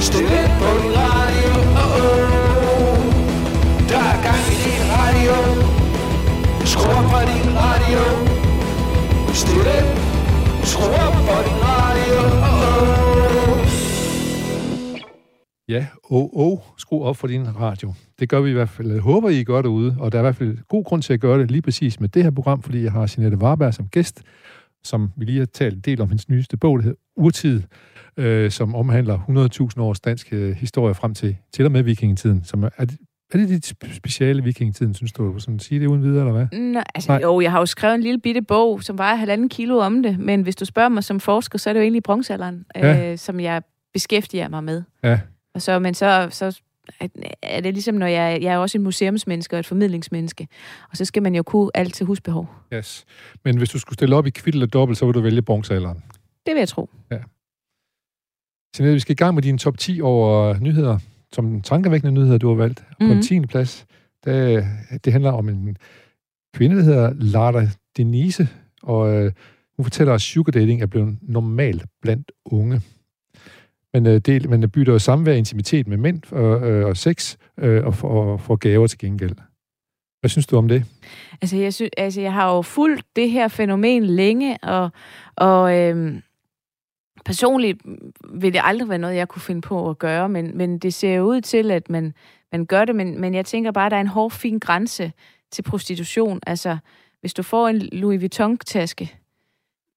stille 0.00 0.39
Skru 6.80 6.92
op 6.92 7.04
for 7.12 7.24
din 7.30 7.48
radio. 7.64 8.00
Stille. 9.32 9.76
Skru 10.62 10.84
op 11.06 11.14
for 11.26 11.40
din 11.46 11.58
radio. 11.70 12.18
Ja, 15.68 15.86
oh, 16.04 16.28
oh, 16.32 16.58
skru 16.78 17.04
op 17.04 17.16
for 17.16 17.26
din 17.26 17.56
radio. 17.56 17.94
Det 18.18 18.28
gør 18.28 18.40
vi 18.40 18.50
i 18.50 18.52
hvert 18.52 18.68
fald. 18.68 18.90
Jeg 18.92 19.00
håber, 19.00 19.28
I 19.28 19.44
gør 19.44 19.62
derude, 19.62 19.96
og 19.98 20.12
der 20.12 20.18
er 20.18 20.22
i 20.22 20.24
hvert 20.24 20.36
fald 20.36 20.58
god 20.68 20.84
grund 20.84 21.02
til 21.02 21.12
at 21.12 21.20
gøre 21.20 21.38
det 21.38 21.50
lige 21.50 21.62
præcis 21.62 22.00
med 22.00 22.08
det 22.08 22.22
her 22.22 22.30
program, 22.30 22.62
fordi 22.62 22.82
jeg 22.82 22.92
har 22.92 23.14
Jeanette 23.16 23.38
Warberg 23.38 23.74
som 23.74 23.88
gæst, 23.88 24.22
som 24.84 25.10
vi 25.16 25.24
lige 25.24 25.38
har 25.38 25.46
talt 25.46 25.74
en 25.74 25.80
del 25.80 26.00
om 26.00 26.08
hendes 26.08 26.28
nyeste 26.28 26.56
bog, 26.56 26.78
der 26.78 26.82
hedder 26.82 26.98
Urtid, 27.16 27.62
øh, 28.16 28.50
som 28.50 28.74
omhandler 28.74 29.18
100.000 29.76 29.80
års 29.82 30.00
dansk 30.00 30.32
øh, 30.32 30.56
historie 30.56 30.94
frem 30.94 31.14
til, 31.14 31.36
til 31.52 31.64
og 31.64 31.72
med 31.72 31.82
vikingetiden, 31.82 32.44
som 32.44 32.64
er, 32.64 32.86
er 33.38 33.38
er 33.38 33.46
det 33.46 33.48
dit 33.48 33.96
speciale 33.96 34.44
vikingetiden, 34.44 34.94
synes 34.94 35.12
du? 35.12 35.38
Sådan 35.38 35.58
sige 35.58 35.80
det 35.80 35.86
uden 35.86 36.02
videre, 36.02 36.28
eller 36.28 36.32
hvad? 36.32 36.58
Nå, 36.58 36.80
altså, 36.94 37.12
Nej. 37.12 37.20
Jo, 37.22 37.40
jeg 37.40 37.50
har 37.50 37.58
jo 37.58 37.66
skrevet 37.66 37.94
en 37.94 38.00
lille 38.00 38.20
bitte 38.20 38.42
bog, 38.42 38.82
som 38.82 38.98
vejer 38.98 39.14
halvanden 39.14 39.48
kilo 39.48 39.78
om 39.78 40.02
det, 40.02 40.18
men 40.18 40.42
hvis 40.42 40.56
du 40.56 40.64
spørger 40.64 40.88
mig 40.88 41.04
som 41.04 41.20
forsker, 41.20 41.58
så 41.58 41.70
er 41.70 41.74
det 41.74 41.80
jo 41.80 41.82
egentlig 41.82 42.02
bronzealderen, 42.02 42.66
ja. 42.74 43.12
øh, 43.12 43.18
som 43.18 43.40
jeg 43.40 43.62
beskæftiger 43.92 44.48
mig 44.48 44.64
med. 44.64 44.82
Ja. 45.02 45.20
Og 45.54 45.62
så, 45.62 45.78
men 45.78 45.94
så, 45.94 46.28
så 46.30 46.60
er 47.42 47.60
det 47.60 47.74
ligesom, 47.74 47.94
når 47.94 48.06
jeg, 48.06 48.38
jeg 48.42 48.54
er 48.54 48.58
også 48.58 48.78
en 48.78 48.84
museumsmenneske 48.84 49.56
og 49.56 49.60
et 49.60 49.66
formidlingsmenneske, 49.66 50.48
og 50.90 50.96
så 50.96 51.04
skal 51.04 51.22
man 51.22 51.34
jo 51.34 51.42
kunne 51.42 51.70
alt 51.74 51.94
til 51.94 52.06
husbehov. 52.06 52.48
Yes. 52.74 53.04
Men 53.44 53.58
hvis 53.58 53.70
du 53.70 53.78
skulle 53.78 53.94
stille 53.94 54.16
op 54.16 54.26
i 54.26 54.30
kvitt 54.30 54.54
eller 54.54 54.66
dobbelt, 54.66 54.98
så 54.98 55.06
vil 55.06 55.14
du 55.14 55.20
vælge 55.20 55.42
bronzealderen? 55.42 56.02
Det 56.46 56.54
vil 56.54 56.58
jeg 56.58 56.68
tro. 56.68 56.90
Ja. 57.10 57.18
Så 58.76 58.82
vi 58.82 58.98
skal 58.98 59.12
i 59.12 59.16
gang 59.16 59.34
med 59.34 59.42
dine 59.42 59.58
top 59.58 59.78
10 59.78 60.00
over 60.00 60.58
nyheder 60.60 60.98
som 61.32 61.62
tankevækkende 61.62 62.12
nyheder, 62.12 62.38
du 62.38 62.48
har 62.48 62.54
valgt 62.54 62.84
mm. 63.00 63.06
på 63.06 63.12
en 63.12 63.22
10. 63.22 63.38
Mhm. 63.38 63.48
plads. 63.48 63.86
Det, 64.24 64.64
det 65.04 65.12
handler 65.12 65.32
om 65.32 65.48
en 65.48 65.76
kvinde, 66.54 66.76
der 66.76 66.82
hedder 66.82 67.12
Lara 67.14 67.62
Denise, 67.96 68.48
og 68.82 69.14
øh, 69.14 69.32
hun 69.76 69.84
fortæller, 69.84 70.14
at 70.14 70.20
sugar 70.20 70.50
dating 70.50 70.82
er 70.82 70.86
blevet 70.86 71.18
normalt 71.22 71.84
blandt 72.02 72.32
unge. 72.44 72.80
Men, 73.94 74.06
øh, 74.06 74.18
det, 74.18 74.50
men 74.50 74.70
bytter 74.70 74.92
jo 74.92 74.98
samvær 74.98 75.32
intimitet 75.32 75.88
med 75.88 75.96
mænd 75.96 76.32
og, 76.32 76.70
øh, 76.70 76.86
og 76.86 76.96
sex 76.96 77.36
øh, 77.58 77.84
og, 77.86 78.10
og 78.10 78.40
får 78.40 78.56
gaver 78.56 78.86
til 78.86 78.98
gengæld. 78.98 79.36
Hvad 80.20 80.28
synes 80.28 80.46
du 80.46 80.56
om 80.56 80.68
det? 80.68 80.84
Altså 81.42 81.56
jeg, 81.56 81.74
synes, 81.74 81.90
altså, 81.96 82.20
jeg 82.20 82.32
har 82.32 82.54
jo 82.54 82.62
fulgt 82.62 83.06
det 83.16 83.30
her 83.30 83.48
fænomen 83.48 84.04
længe, 84.04 84.58
og, 84.62 84.90
og 85.36 85.78
øh, 85.78 86.20
personligt 87.24 87.78
vil 88.34 88.52
det 88.52 88.60
aldrig 88.64 88.88
være 88.88 88.98
noget, 88.98 89.16
jeg 89.16 89.28
kunne 89.28 89.42
finde 89.42 89.60
på 89.60 89.90
at 89.90 89.98
gøre, 89.98 90.28
men, 90.28 90.56
men 90.56 90.78
det 90.78 90.94
ser 90.94 91.14
jo 91.14 91.24
ud 91.24 91.40
til, 91.40 91.70
at 91.70 91.90
man, 91.90 92.14
man 92.52 92.66
gør 92.66 92.84
det, 92.84 92.96
men, 92.96 93.20
men 93.20 93.34
jeg 93.34 93.46
tænker 93.46 93.70
bare, 93.70 93.86
at 93.86 93.90
der 93.90 93.96
er 93.96 94.00
en 94.00 94.06
hård, 94.06 94.30
fin 94.30 94.58
grænse 94.58 95.12
til 95.50 95.62
prostitution. 95.62 96.40
Altså, 96.46 96.76
hvis 97.20 97.34
du 97.34 97.42
får 97.42 97.68
en 97.68 97.78
Louis 97.78 98.20
Vuitton-taske, 98.20 99.16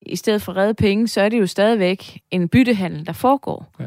i 0.05 0.15
stedet 0.15 0.41
for 0.41 0.57
redde 0.57 0.73
penge, 0.73 1.07
så 1.07 1.21
er 1.21 1.29
det 1.29 1.39
jo 1.39 1.47
stadigvæk 1.47 2.21
en 2.31 2.49
byttehandel, 2.49 3.05
der 3.05 3.13
foregår. 3.13 3.73
Ja. 3.79 3.85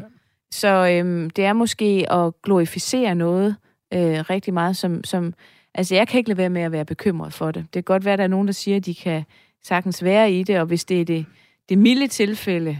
Så 0.51 0.67
øhm, 0.67 1.29
det 1.29 1.45
er 1.45 1.53
måske 1.53 2.11
at 2.11 2.41
glorificere 2.43 3.15
noget 3.15 3.55
øh, 3.93 4.19
rigtig 4.29 4.53
meget, 4.53 4.77
som, 4.77 5.03
som... 5.03 5.33
Altså, 5.73 5.95
jeg 5.95 6.07
kan 6.07 6.17
ikke 6.17 6.29
lade 6.29 6.37
være 6.37 6.49
med 6.49 6.61
at 6.61 6.71
være 6.71 6.85
bekymret 6.85 7.33
for 7.33 7.51
det. 7.51 7.63
Det 7.63 7.71
kan 7.73 7.83
godt 7.83 8.05
være, 8.05 8.13
at 8.13 8.17
der 8.17 8.23
er 8.23 8.27
nogen, 8.27 8.47
der 8.47 8.53
siger, 8.53 8.77
at 8.77 8.85
de 8.85 8.95
kan 8.95 9.23
sagtens 9.63 10.03
være 10.03 10.31
i 10.31 10.43
det, 10.43 10.59
og 10.59 10.65
hvis 10.65 10.85
det 10.85 11.01
er 11.01 11.05
det, 11.05 11.25
det 11.69 11.77
milde 11.77 12.07
tilfælde, 12.07 12.79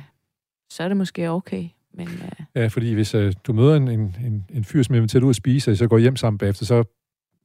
så 0.69 0.83
er 0.83 0.87
det 0.87 0.97
måske 0.97 1.29
okay. 1.29 1.69
Men, 1.93 2.07
uh... 2.07 2.45
Ja, 2.55 2.67
fordi 2.67 2.93
hvis 2.93 3.15
uh, 3.15 3.31
du 3.43 3.53
møder 3.53 3.75
en, 3.75 3.87
en, 3.87 4.15
en, 4.25 4.45
en 4.53 4.63
fyr, 4.63 4.83
som 4.83 4.95
er 4.95 4.97
inviteret 4.97 5.23
ud 5.23 5.29
at 5.29 5.35
spise, 5.35 5.71
og 5.71 5.77
så 5.77 5.87
går 5.87 5.97
hjem 5.97 6.15
sammen 6.15 6.37
bagefter, 6.37 6.65
så, 6.65 6.83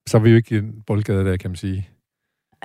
så 0.09 0.17
er 0.17 0.21
vi 0.21 0.31
jo 0.31 0.37
ikke 0.37 0.55
i 0.55 0.59
en 0.59 0.83
boldgade 0.87 1.25
der, 1.25 1.37
kan 1.37 1.51
man 1.51 1.57
sige. 1.57 1.89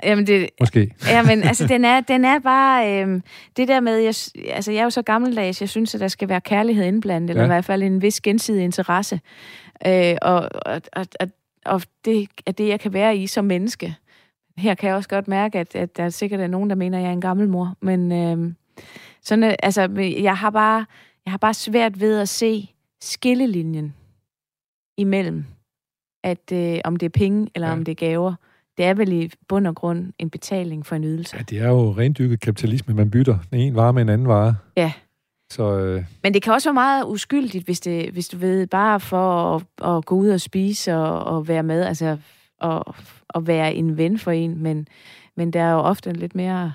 Jamen 0.04 0.28
det, 0.28 0.50
Måske. 0.60 0.92
Jamen, 1.10 1.44
altså, 1.50 1.68
den 1.68 1.86
er, 1.86 2.02
den 2.02 2.26
er 2.26 2.40
bare... 2.40 3.04
Øh, 3.04 3.22
det 3.58 3.68
der 3.68 3.80
med... 3.80 3.98
Jeg, 3.98 4.14
altså, 4.56 4.72
jeg 4.72 4.80
er 4.80 4.84
jo 4.84 4.90
så 4.90 5.02
gammeldags, 5.02 5.62
jeg 5.62 5.70
synes, 5.70 5.96
at 5.96 6.02
der 6.02 6.08
skal 6.08 6.30
være 6.30 6.42
kærlighed 6.42 6.86
indblandet, 6.86 7.28
ja. 7.28 7.34
eller 7.34 7.44
i 7.44 7.48
hvert 7.48 7.66
fald 7.66 7.84
en 7.84 8.02
vis 8.02 8.22
gensidig 8.22 8.64
interesse. 8.64 9.20
Øh, 9.88 10.16
og, 10.22 10.50
og, 10.66 10.82
og, 10.94 11.06
og, 11.20 11.28
og 11.66 11.82
det 12.06 12.30
er 12.46 12.52
det, 12.52 12.68
jeg 12.68 12.80
kan 12.80 12.94
være 12.94 13.18
i 13.18 13.28
som 13.28 13.46
menneske. 13.46 13.96
Her 14.58 14.76
kan 14.76 14.88
jeg 14.88 14.96
også 14.96 15.10
godt 15.10 15.28
mærke, 15.28 15.60
at, 15.60 15.76
at 15.76 15.98
der 15.98 16.10
sikkert 16.10 16.40
er 16.40 16.48
nogen, 16.48 16.70
der 16.70 16.76
mener, 16.76 16.98
at 16.98 17.04
jeg 17.04 17.10
er 17.10 17.14
en 17.14 17.22
gammel 17.22 17.50
mor. 17.50 17.76
Men 17.82 18.12
øh, 18.12 18.54
sådan, 19.22 19.56
altså, 19.64 19.82
jeg 20.22 20.38
har 20.38 20.50
bare, 20.50 20.86
jeg 21.26 21.32
har 21.32 21.38
bare 21.38 21.54
svært 21.54 22.00
ved 22.00 22.20
at 22.20 22.30
se 22.30 22.70
skillelinjen 23.02 23.94
imellem, 24.98 25.46
at 26.24 26.52
øh, 26.54 26.80
om 26.84 26.96
det 26.96 27.06
er 27.06 27.10
penge 27.10 27.50
eller 27.56 27.68
ja. 27.68 27.74
om 27.74 27.84
det 27.84 27.92
er 27.92 27.96
gaver. 27.96 28.34
Det 28.78 28.86
er 28.86 28.94
vel 28.94 29.14
i 29.14 29.32
bund 29.48 29.68
og 29.68 29.76
grund 29.76 30.14
en 30.20 30.30
betaling 30.30 30.86
for 30.86 30.96
en 30.96 31.04
ydelse. 31.04 31.38
Ja, 31.38 31.42
det 31.42 31.60
er 31.60 31.68
jo 31.68 31.92
rendykket 31.92 32.40
kapitalisme. 32.40 32.94
Man 32.94 33.12
bytter 33.12 33.38
en 33.52 33.76
vare 33.76 33.94
med 33.94 34.02
en 34.02 34.10
anden 34.10 34.28
vare. 34.28 34.56
Ja. 34.78 34.94
Så, 35.52 35.80
øh... 35.80 36.04
Men 36.24 36.34
det 36.34 36.42
kan 36.42 36.54
også 36.54 36.70
være 36.70 36.74
meget 36.74 37.06
uskyldigt, 37.06 37.66
hvis, 37.66 37.80
det, 37.80 38.12
hvis 38.12 38.28
du 38.28 38.38
ved, 38.38 38.68
bare 38.68 39.00
for 39.00 39.56
at, 39.56 39.96
at 39.96 40.06
gå 40.06 40.16
ud 40.16 40.30
og 40.30 40.42
spise 40.42 40.96
og, 40.96 41.24
og 41.24 41.48
være 41.48 41.64
med, 41.64 41.84
altså 41.84 42.18
og, 42.60 42.96
og 43.30 43.48
være 43.48 43.74
en 43.74 43.98
ven 43.98 44.20
for 44.20 44.32
en, 44.32 44.64
men, 44.64 44.88
men 45.36 45.54
der 45.54 45.62
er 45.62 45.72
jo 45.72 45.78
ofte 45.78 46.14
lidt 46.14 46.36
mere 46.36 46.74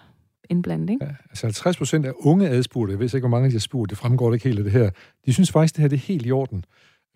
indblandet, 0.53 0.91
ikke? 0.91 1.05
Ja, 1.05 1.11
altså 1.31 1.47
50 1.47 1.77
procent 1.77 2.07
af 2.07 2.13
unge 2.19 2.49
adspurgte, 2.49 2.93
jeg 2.93 2.99
ved 2.99 3.15
ikke, 3.15 3.29
hvor 3.29 3.29
mange 3.29 3.49
de 3.49 3.55
har 3.55 3.61
spurgt, 3.61 3.91
det 3.91 3.99
fremgår 3.99 4.35
ikke 4.35 4.49
helt 4.49 4.59
af 4.59 4.65
det 4.65 4.73
her, 4.73 4.91
de 5.27 5.33
synes 5.33 5.53
faktisk, 5.53 5.77
det 5.77 5.81
her 5.81 5.89
det 5.89 5.97
er 5.97 6.01
helt 6.01 6.27
i 6.27 6.33
orden. 6.33 6.65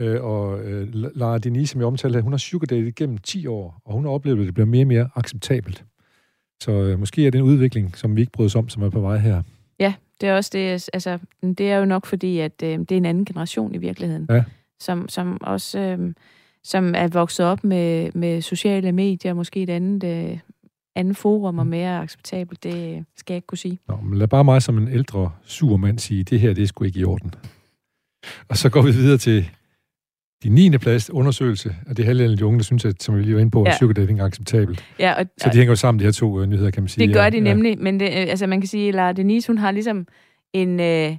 Øh, 0.01 0.25
og 0.25 0.65
øh, 0.65 0.89
Lara 0.93 1.39
Denise, 1.39 1.73
som 1.73 1.81
jeg 1.81 1.87
omtalte 1.87 2.21
hun 2.21 2.33
har 2.33 2.39
sugardatet 2.39 2.95
gennem 2.95 3.19
10 3.19 3.47
år, 3.47 3.81
og 3.85 3.95
hun 3.95 4.05
har 4.05 4.11
oplevet, 4.11 4.41
at 4.41 4.47
det 4.47 4.55
bliver 4.55 4.67
mere 4.67 4.83
og 4.83 4.89
mere 4.89 5.09
acceptabelt. 5.17 5.85
Så 6.63 6.73
øh, 6.73 6.99
måske 6.99 7.27
er 7.27 7.31
det 7.31 7.39
en 7.39 7.45
udvikling, 7.45 7.97
som 7.97 8.17
vi 8.17 8.21
ikke 8.21 8.33
bryder 8.33 8.49
os 8.49 8.57
om, 8.57 8.69
som 8.69 8.83
er 8.83 8.91
på 8.91 9.01
vej 9.01 9.19
her. 9.19 9.43
Ja, 9.81 9.95
det 10.21 10.29
er 10.29 10.35
også 10.35 10.51
det. 10.53 10.89
Altså, 10.93 11.19
det 11.43 11.61
er 11.61 11.77
jo 11.77 11.85
nok 11.85 12.07
fordi, 12.07 12.39
at 12.39 12.63
øh, 12.63 12.79
det 12.79 12.93
er 12.93 12.97
en 12.97 13.05
anden 13.05 13.25
generation 13.25 13.75
i 13.75 13.79
virkeligheden, 13.79 14.27
ja. 14.31 14.45
som, 14.81 15.09
som 15.09 15.39
også 15.43 15.79
øh, 15.79 16.13
som 16.67 16.95
er 16.95 17.09
vokset 17.09 17.47
op 17.47 17.65
med, 17.65 18.11
med 18.15 18.43
sociale 18.43 18.93
medier, 18.93 19.35
måske 19.35 19.63
et 19.63 19.71
andet, 19.71 20.05
øh, 20.05 20.39
andet 20.97 21.17
forum 21.17 21.59
og 21.59 21.67
mm. 21.67 21.71
mere 21.71 22.01
acceptabelt. 22.01 22.63
Det 22.65 23.05
skal 23.17 23.35
jeg 23.35 23.37
ikke 23.37 23.47
kunne 23.47 23.59
sige. 23.59 23.79
Nå, 23.89 23.97
men 24.03 24.19
lad 24.19 24.29
bare 24.29 24.45
mig 24.45 24.63
som 24.63 24.79
en 24.79 24.89
ældre 24.89 25.31
surmand 25.45 25.99
sige, 25.99 26.25
det 26.25 26.41
her 26.41 26.53
det 26.55 26.63
er 26.63 26.67
sgu 26.67 26.85
ikke 26.85 27.01
i 27.01 27.05
orden. 27.05 27.35
Og 28.49 28.57
så 28.57 28.69
går 28.69 28.83
vi 28.83 28.91
videre 28.91 29.19
til 29.19 29.51
de 30.43 30.49
9. 30.49 30.79
plads 30.79 31.11
undersøgelse 31.11 31.77
af 31.87 31.97
det 31.97 32.05
halvdelen 32.05 32.33
af 32.33 32.39
de 32.39 32.47
unge, 32.47 32.59
der 32.59 32.65
synes, 32.65 32.85
at, 32.85 33.03
som 33.03 33.17
vi 33.17 33.23
lige 33.23 33.35
var 33.35 33.41
inde 33.41 33.51
på, 33.51 33.63
ja. 33.65 33.71
at 33.71 33.79
sugar 33.79 33.93
dating 33.93 34.21
er 34.21 34.25
acceptabelt. 34.25 34.85
Ja, 34.99 35.13
og, 35.13 35.27
så 35.39 35.49
de 35.53 35.57
hænger 35.57 35.73
jo 35.73 35.77
sammen, 35.77 35.99
de 35.99 36.05
her 36.05 36.13
to 36.13 36.41
uh, 36.41 36.47
nyheder, 36.47 36.71
kan 36.71 36.83
man 36.83 36.89
sige. 36.89 37.07
Det 37.07 37.15
gør 37.15 37.31
de 37.31 37.37
ja. 37.37 37.43
nemlig, 37.43 37.79
men 37.79 38.01
det, 38.01 38.07
øh, 38.07 38.13
altså, 38.17 38.47
man 38.47 38.61
kan 38.61 38.69
sige, 38.69 39.01
at 39.01 39.17
Denise, 39.17 39.49
hun 39.49 39.59
har 39.59 39.71
ligesom 39.71 40.07
en, 40.53 40.81
øh, 40.81 41.17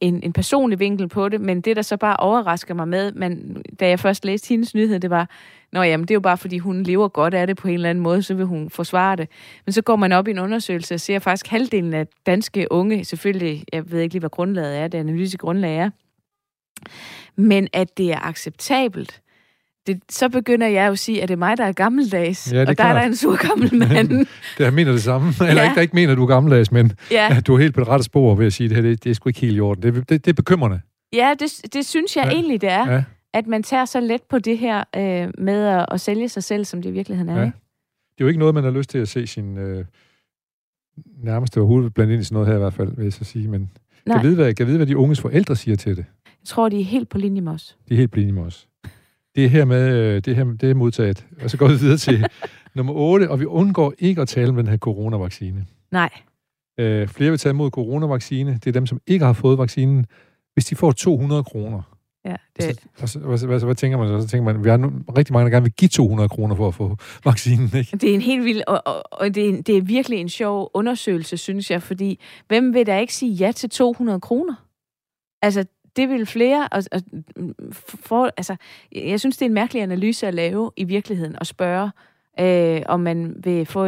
en, 0.00 0.22
en 0.22 0.32
personlig 0.32 0.78
vinkel 0.78 1.08
på 1.08 1.28
det, 1.28 1.40
men 1.40 1.60
det, 1.60 1.76
der 1.76 1.82
så 1.82 1.96
bare 1.96 2.16
overrasker 2.16 2.74
mig 2.74 2.88
med, 2.88 3.12
men 3.12 3.62
da 3.80 3.88
jeg 3.88 4.00
først 4.00 4.24
læste 4.24 4.48
hendes 4.48 4.74
nyhed, 4.74 5.00
det 5.00 5.10
var, 5.10 5.30
Nå 5.72 5.82
jamen, 5.82 6.04
det 6.04 6.10
er 6.10 6.14
jo 6.14 6.20
bare, 6.20 6.38
fordi 6.38 6.58
hun 6.58 6.82
lever 6.82 7.08
godt 7.08 7.34
af 7.34 7.46
det 7.46 7.56
på 7.56 7.68
en 7.68 7.74
eller 7.74 7.90
anden 7.90 8.02
måde, 8.02 8.22
så 8.22 8.34
vil 8.34 8.46
hun 8.46 8.70
forsvare 8.70 9.16
det. 9.16 9.28
Men 9.66 9.72
så 9.72 9.82
går 9.82 9.96
man 9.96 10.12
op 10.12 10.28
i 10.28 10.30
en 10.30 10.38
undersøgelse 10.38 10.94
og 10.94 11.00
ser 11.00 11.16
at 11.16 11.22
faktisk 11.22 11.46
halvdelen 11.46 11.94
af 11.94 12.06
danske 12.26 12.66
unge, 12.72 13.04
selvfølgelig, 13.04 13.64
jeg 13.72 13.90
ved 13.90 14.00
ikke 14.00 14.14
lige, 14.14 14.20
hvad 14.20 14.30
grundlaget 14.30 14.78
er, 14.78 14.88
det 14.88 14.98
analytiske 14.98 15.38
grundlag 15.38 15.76
er, 15.76 15.90
men 17.36 17.68
at 17.72 17.98
det 17.98 18.12
er 18.12 18.26
acceptabelt, 18.26 19.20
det, 19.88 20.02
så 20.10 20.28
begynder 20.28 20.66
jeg 20.66 20.86
jo 20.86 20.92
at 20.92 20.98
sige, 20.98 21.22
at 21.22 21.28
det 21.28 21.34
er 21.34 21.38
mig, 21.38 21.58
der 21.58 21.64
er 21.64 21.72
gammeldags, 21.72 22.52
ja, 22.52 22.60
og 22.60 22.66
der 22.66 22.74
klart. 22.74 22.96
er 22.96 23.00
der 23.00 23.06
en 23.06 23.16
sur 23.16 23.36
gammel 23.48 23.74
mand. 23.88 24.08
det 24.08 24.26
jeg 24.58 24.72
mener 24.72 24.92
det 24.92 25.02
samme. 25.02 25.32
Eller 25.48 25.62
ja. 25.62 25.68
ikke, 25.68 25.74
der 25.74 25.80
ikke 25.80 25.94
mener, 25.94 26.12
at 26.12 26.16
du 26.16 26.22
er 26.22 26.26
gammeldags, 26.26 26.72
men 26.72 26.92
ja. 27.10 27.36
at 27.36 27.46
du 27.46 27.54
er 27.54 27.58
helt 27.58 27.74
på 27.74 27.80
det 27.80 27.88
rette 27.88 28.04
spor 28.04 28.34
ved 28.34 28.46
at 28.46 28.52
sige, 28.52 28.64
at 28.64 28.68
det 28.70 28.76
her 28.76 28.90
det, 28.90 29.04
det 29.04 29.10
er 29.10 29.14
sgu 29.14 29.28
ikke 29.28 29.40
helt 29.40 29.56
i 29.56 29.60
orden. 29.60 29.82
Det, 29.82 30.08
det, 30.08 30.24
det 30.24 30.30
er 30.30 30.34
bekymrende. 30.34 30.80
Ja, 31.12 31.34
det, 31.40 31.72
det 31.72 31.86
synes 31.86 32.16
jeg 32.16 32.24
ja. 32.24 32.30
egentlig, 32.30 32.60
det 32.60 32.70
er. 32.70 32.92
Ja. 32.92 33.02
At 33.34 33.46
man 33.46 33.62
tager 33.62 33.84
så 33.84 34.00
let 34.00 34.22
på 34.22 34.38
det 34.38 34.58
her 34.58 34.84
øh, 34.96 35.32
med 35.38 35.66
at, 35.66 35.86
at 35.90 36.00
sælge 36.00 36.28
sig 36.28 36.44
selv, 36.44 36.64
som 36.64 36.82
det 36.82 36.88
i 36.88 36.92
virkeligheden 36.92 37.28
er. 37.28 37.40
Ja. 37.40 37.44
Det 37.44 38.24
er 38.24 38.24
jo 38.24 38.28
ikke 38.28 38.38
noget, 38.38 38.54
man 38.54 38.64
har 38.64 38.70
lyst 38.70 38.90
til 38.90 38.98
at 38.98 39.08
se 39.08 39.26
sin 39.26 39.58
øh, 39.58 39.84
nærmeste 41.22 41.58
overhovedet 41.58 41.94
blandt 41.94 42.12
ind 42.12 42.20
i 42.20 42.24
sådan 42.24 42.34
noget 42.34 42.48
her 42.48 42.54
i 42.54 42.58
hvert 42.58 42.74
fald, 42.74 42.96
vil 42.96 43.02
jeg 43.02 43.12
så 43.12 43.24
sige. 43.24 43.48
Men 43.48 43.70
kan 44.06 44.22
vide, 44.22 44.34
hvad, 44.34 44.54
kan 44.54 44.66
vide, 44.66 44.76
hvad 44.76 44.86
de 44.86 44.96
unges 44.96 45.20
forældre 45.20 45.56
siger 45.56 45.76
til 45.76 45.96
det? 45.96 46.04
Jeg 46.24 46.46
tror, 46.46 46.68
de 46.68 46.80
er 46.80 46.84
helt 46.84 47.08
på 47.08 47.18
linje 47.18 47.40
med 47.40 47.52
os. 47.52 47.76
De 47.88 47.94
er 47.94 47.98
helt 47.98 48.10
på 48.10 48.18
linje 48.18 48.32
med 48.32 48.42
os. 48.42 48.68
Det 49.34 49.44
er 49.44 49.48
her 49.48 49.64
med, 49.64 49.96
øh, 49.96 50.22
det, 50.24 50.36
her, 50.36 50.44
det 50.44 50.70
er 50.70 50.74
modtaget. 50.74 51.26
Og 51.42 51.50
så 51.50 51.56
går 51.56 51.68
vi 51.68 51.74
videre 51.74 51.96
til 51.96 52.26
nummer 52.74 52.92
8, 52.92 53.30
og 53.30 53.40
vi 53.40 53.44
undgår 53.44 53.94
ikke 53.98 54.22
at 54.22 54.28
tale 54.28 54.48
om 54.48 54.56
den 54.56 54.66
her 54.66 54.76
coronavaccine. 54.76 55.66
Nej. 55.90 56.10
Øh, 56.80 57.08
flere 57.08 57.30
vil 57.30 57.38
tage 57.38 57.50
imod 57.50 57.70
coronavaccine. 57.70 58.52
Det 58.52 58.66
er 58.66 58.72
dem, 58.72 58.86
som 58.86 59.00
ikke 59.06 59.24
har 59.24 59.32
fået 59.32 59.58
vaccinen. 59.58 60.06
Hvis 60.54 60.64
de 60.64 60.76
får 60.76 60.92
200 60.92 61.44
kroner, 61.44 61.97
Ja, 62.24 62.36
det... 62.56 62.86
Og 63.00 63.08
så, 63.08 63.18
hvad, 63.18 63.46
hvad, 63.46 63.60
hvad 63.60 63.74
tænker 63.74 63.98
man 63.98 64.08
så? 64.08 64.20
Så 64.20 64.28
tænker 64.28 64.52
man, 64.52 64.64
vi 64.64 64.68
har 64.68 64.76
nu, 64.76 64.92
rigtig 65.16 65.32
mange, 65.32 65.44
der 65.44 65.50
gerne 65.50 65.64
vil 65.64 65.72
give 65.72 65.88
200 65.88 66.28
kroner 66.28 66.54
for 66.54 66.68
at 66.68 66.74
få 66.74 66.96
vaccinen, 67.24 67.70
ikke? 67.78 67.96
Det 67.96 68.10
er 68.10 68.14
en 68.14 68.20
helt 68.20 68.44
vild, 68.44 68.62
og, 68.66 68.82
og, 68.86 69.02
og 69.12 69.34
det, 69.34 69.48
er, 69.48 69.62
det 69.62 69.76
er 69.76 69.82
virkelig 69.82 70.18
en 70.18 70.28
sjov 70.28 70.70
undersøgelse, 70.74 71.36
synes 71.36 71.70
jeg, 71.70 71.82
fordi 71.82 72.20
hvem 72.48 72.74
vil 72.74 72.86
da 72.86 72.98
ikke 72.98 73.14
sige 73.14 73.32
ja 73.32 73.52
til 73.52 73.70
200 73.70 74.20
kroner? 74.20 74.54
Altså, 75.42 75.64
det 75.96 76.08
vil 76.08 76.26
flere, 76.26 76.68
og, 76.72 76.82
og 76.92 77.02
for, 77.70 78.30
altså, 78.36 78.56
jeg 78.92 79.20
synes, 79.20 79.36
det 79.36 79.42
er 79.42 79.48
en 79.48 79.54
mærkelig 79.54 79.82
analyse 79.82 80.26
at 80.26 80.34
lave 80.34 80.70
i 80.76 80.84
virkeligheden, 80.84 81.38
og 81.38 81.46
spørge, 81.46 81.90
øh, 82.40 82.82
om 82.86 83.00
man 83.00 83.34
vil 83.44 83.66
få 83.66 83.84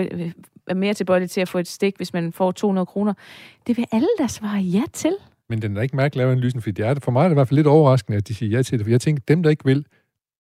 være 0.67 0.75
mere 0.75 0.95
tilbøjelig 0.95 1.31
til 1.31 1.41
at 1.41 1.49
få 1.49 1.59
et 1.59 1.69
stik, 1.69 1.97
hvis 1.97 2.13
man 2.13 2.33
får 2.33 2.51
200 2.51 2.87
kroner. 2.87 3.15
Det 3.67 3.77
vil 3.77 3.87
alle 3.93 4.09
da 4.19 4.27
svare 4.27 4.59
ja 4.59 4.83
til. 4.93 5.17
Men 5.51 5.63
den 5.63 5.77
er 5.77 5.81
ikke 5.81 5.97
mærkelig 5.97 6.23
at 6.23 6.27
lave 6.27 6.33
analysen, 6.33 6.61
fordi 6.61 6.73
det 6.73 6.87
er, 6.87 6.95
for 6.95 7.11
mig 7.11 7.21
er 7.21 7.29
det 7.29 7.35
i 7.35 7.35
hvert 7.35 7.49
fald 7.49 7.59
lidt 7.59 7.67
overraskende, 7.67 8.17
at 8.17 8.29
de 8.29 8.35
siger 8.35 8.57
ja 8.57 8.63
til 8.63 8.79
det. 8.79 8.85
For 8.87 8.91
jeg 8.91 9.01
tænker, 9.01 9.23
dem, 9.29 9.43
der 9.43 9.51
ikke 9.51 9.65
vil, 9.65 9.87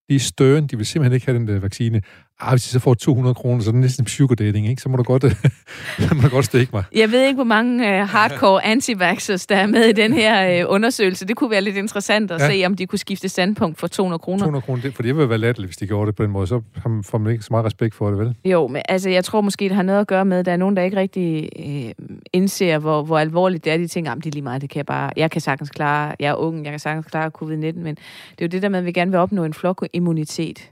de 0.09 0.14
er 0.14 0.18
støren, 0.18 0.66
de 0.66 0.77
vil 0.77 0.87
simpelthen 0.87 1.14
ikke 1.14 1.27
have 1.27 1.38
den 1.38 1.49
der 1.49 1.59
vaccine. 1.61 2.03
Ah, 2.42 2.53
hvis 2.53 2.62
de 2.62 2.68
så 2.68 2.79
får 2.79 2.94
200 2.94 3.35
kroner, 3.35 3.62
så 3.62 3.70
er 3.70 3.72
det 3.72 3.81
næsten 3.81 4.07
sugar 4.07 4.35
dating, 4.35 4.68
ikke? 4.68 4.83
Så 4.83 4.88
må 4.88 4.96
du 4.96 5.03
godt, 5.03 5.22
så 6.09 6.14
må 6.14 6.22
du 6.22 6.29
godt 6.29 6.44
stikke 6.44 6.70
mig. 6.72 6.85
Jeg 6.94 7.12
ved 7.12 7.26
ikke, 7.26 7.35
hvor 7.35 7.44
mange 7.44 8.03
uh, 8.03 8.09
hardcore 8.09 8.64
anti 8.64 8.94
der 8.94 9.57
er 9.57 9.66
med 9.66 9.85
i 9.85 9.92
den 9.92 10.12
her 10.12 10.64
uh, 10.64 10.74
undersøgelse. 10.74 11.26
Det 11.26 11.37
kunne 11.37 11.50
være 11.50 11.61
lidt 11.61 11.76
interessant 11.76 12.31
at 12.31 12.40
ja. 12.40 12.50
se, 12.50 12.66
om 12.66 12.76
de 12.76 12.87
kunne 12.87 12.98
skifte 12.98 13.29
standpunkt 13.29 13.79
for 13.79 13.87
200 13.87 14.18
kroner. 14.18 14.38
200 14.38 14.62
kroner, 14.62 14.83
det, 14.83 14.94
for 14.94 15.03
det 15.03 15.16
ville 15.16 15.29
være 15.29 15.38
latterligt, 15.38 15.68
hvis 15.68 15.76
de 15.76 15.87
gjorde 15.87 16.07
det 16.07 16.16
på 16.16 16.22
den 16.22 16.31
måde. 16.31 16.46
Så 16.46 16.61
får 17.05 17.18
man 17.18 17.33
ikke 17.33 17.44
så 17.44 17.48
meget 17.50 17.66
respekt 17.66 17.94
for 17.94 18.11
det, 18.11 18.18
vel? 18.18 18.35
Jo, 18.44 18.66
men 18.66 18.83
altså, 18.88 19.11
jeg 19.11 19.24
tror 19.24 19.40
måske, 19.40 19.64
det 19.64 19.74
har 19.74 19.83
noget 19.83 20.00
at 20.00 20.07
gøre 20.07 20.24
med, 20.24 20.38
at 20.38 20.46
der 20.46 20.53
er 20.53 20.57
nogen, 20.57 20.76
der 20.76 20.83
ikke 20.83 20.96
rigtig 20.96 21.48
uh, 21.59 22.07
indser, 22.33 22.79
hvor, 22.79 23.03
hvor 23.03 23.18
alvorligt 23.18 23.64
det 23.64 23.72
er. 23.72 23.76
De 23.76 23.88
tænker, 23.88 24.14
det 24.14 24.26
er 24.26 24.31
lige 24.31 24.42
meget, 24.42 24.62
det 24.62 24.70
kan 24.70 24.76
jeg 24.76 24.87
bare... 24.87 25.11
Jeg 25.16 25.31
kan 25.31 25.40
sagtens 25.40 25.70
klare... 25.70 26.14
Jeg 26.20 26.29
er 26.29 26.35
ung, 26.35 26.64
jeg 26.64 26.72
kan 26.72 26.79
sagtens 26.79 27.07
klare 27.07 27.31
covid-19, 27.42 27.79
men 27.79 27.94
det 27.94 28.38
er 28.38 28.42
jo 28.42 28.46
det 28.46 28.62
der 28.62 28.68
med, 28.68 28.79
at 28.79 28.85
vi 28.85 28.92
gerne 28.92 29.11
vil 29.11 29.20
opnå 29.20 29.44
en 29.44 29.55
flokimmunitet. 29.55 30.70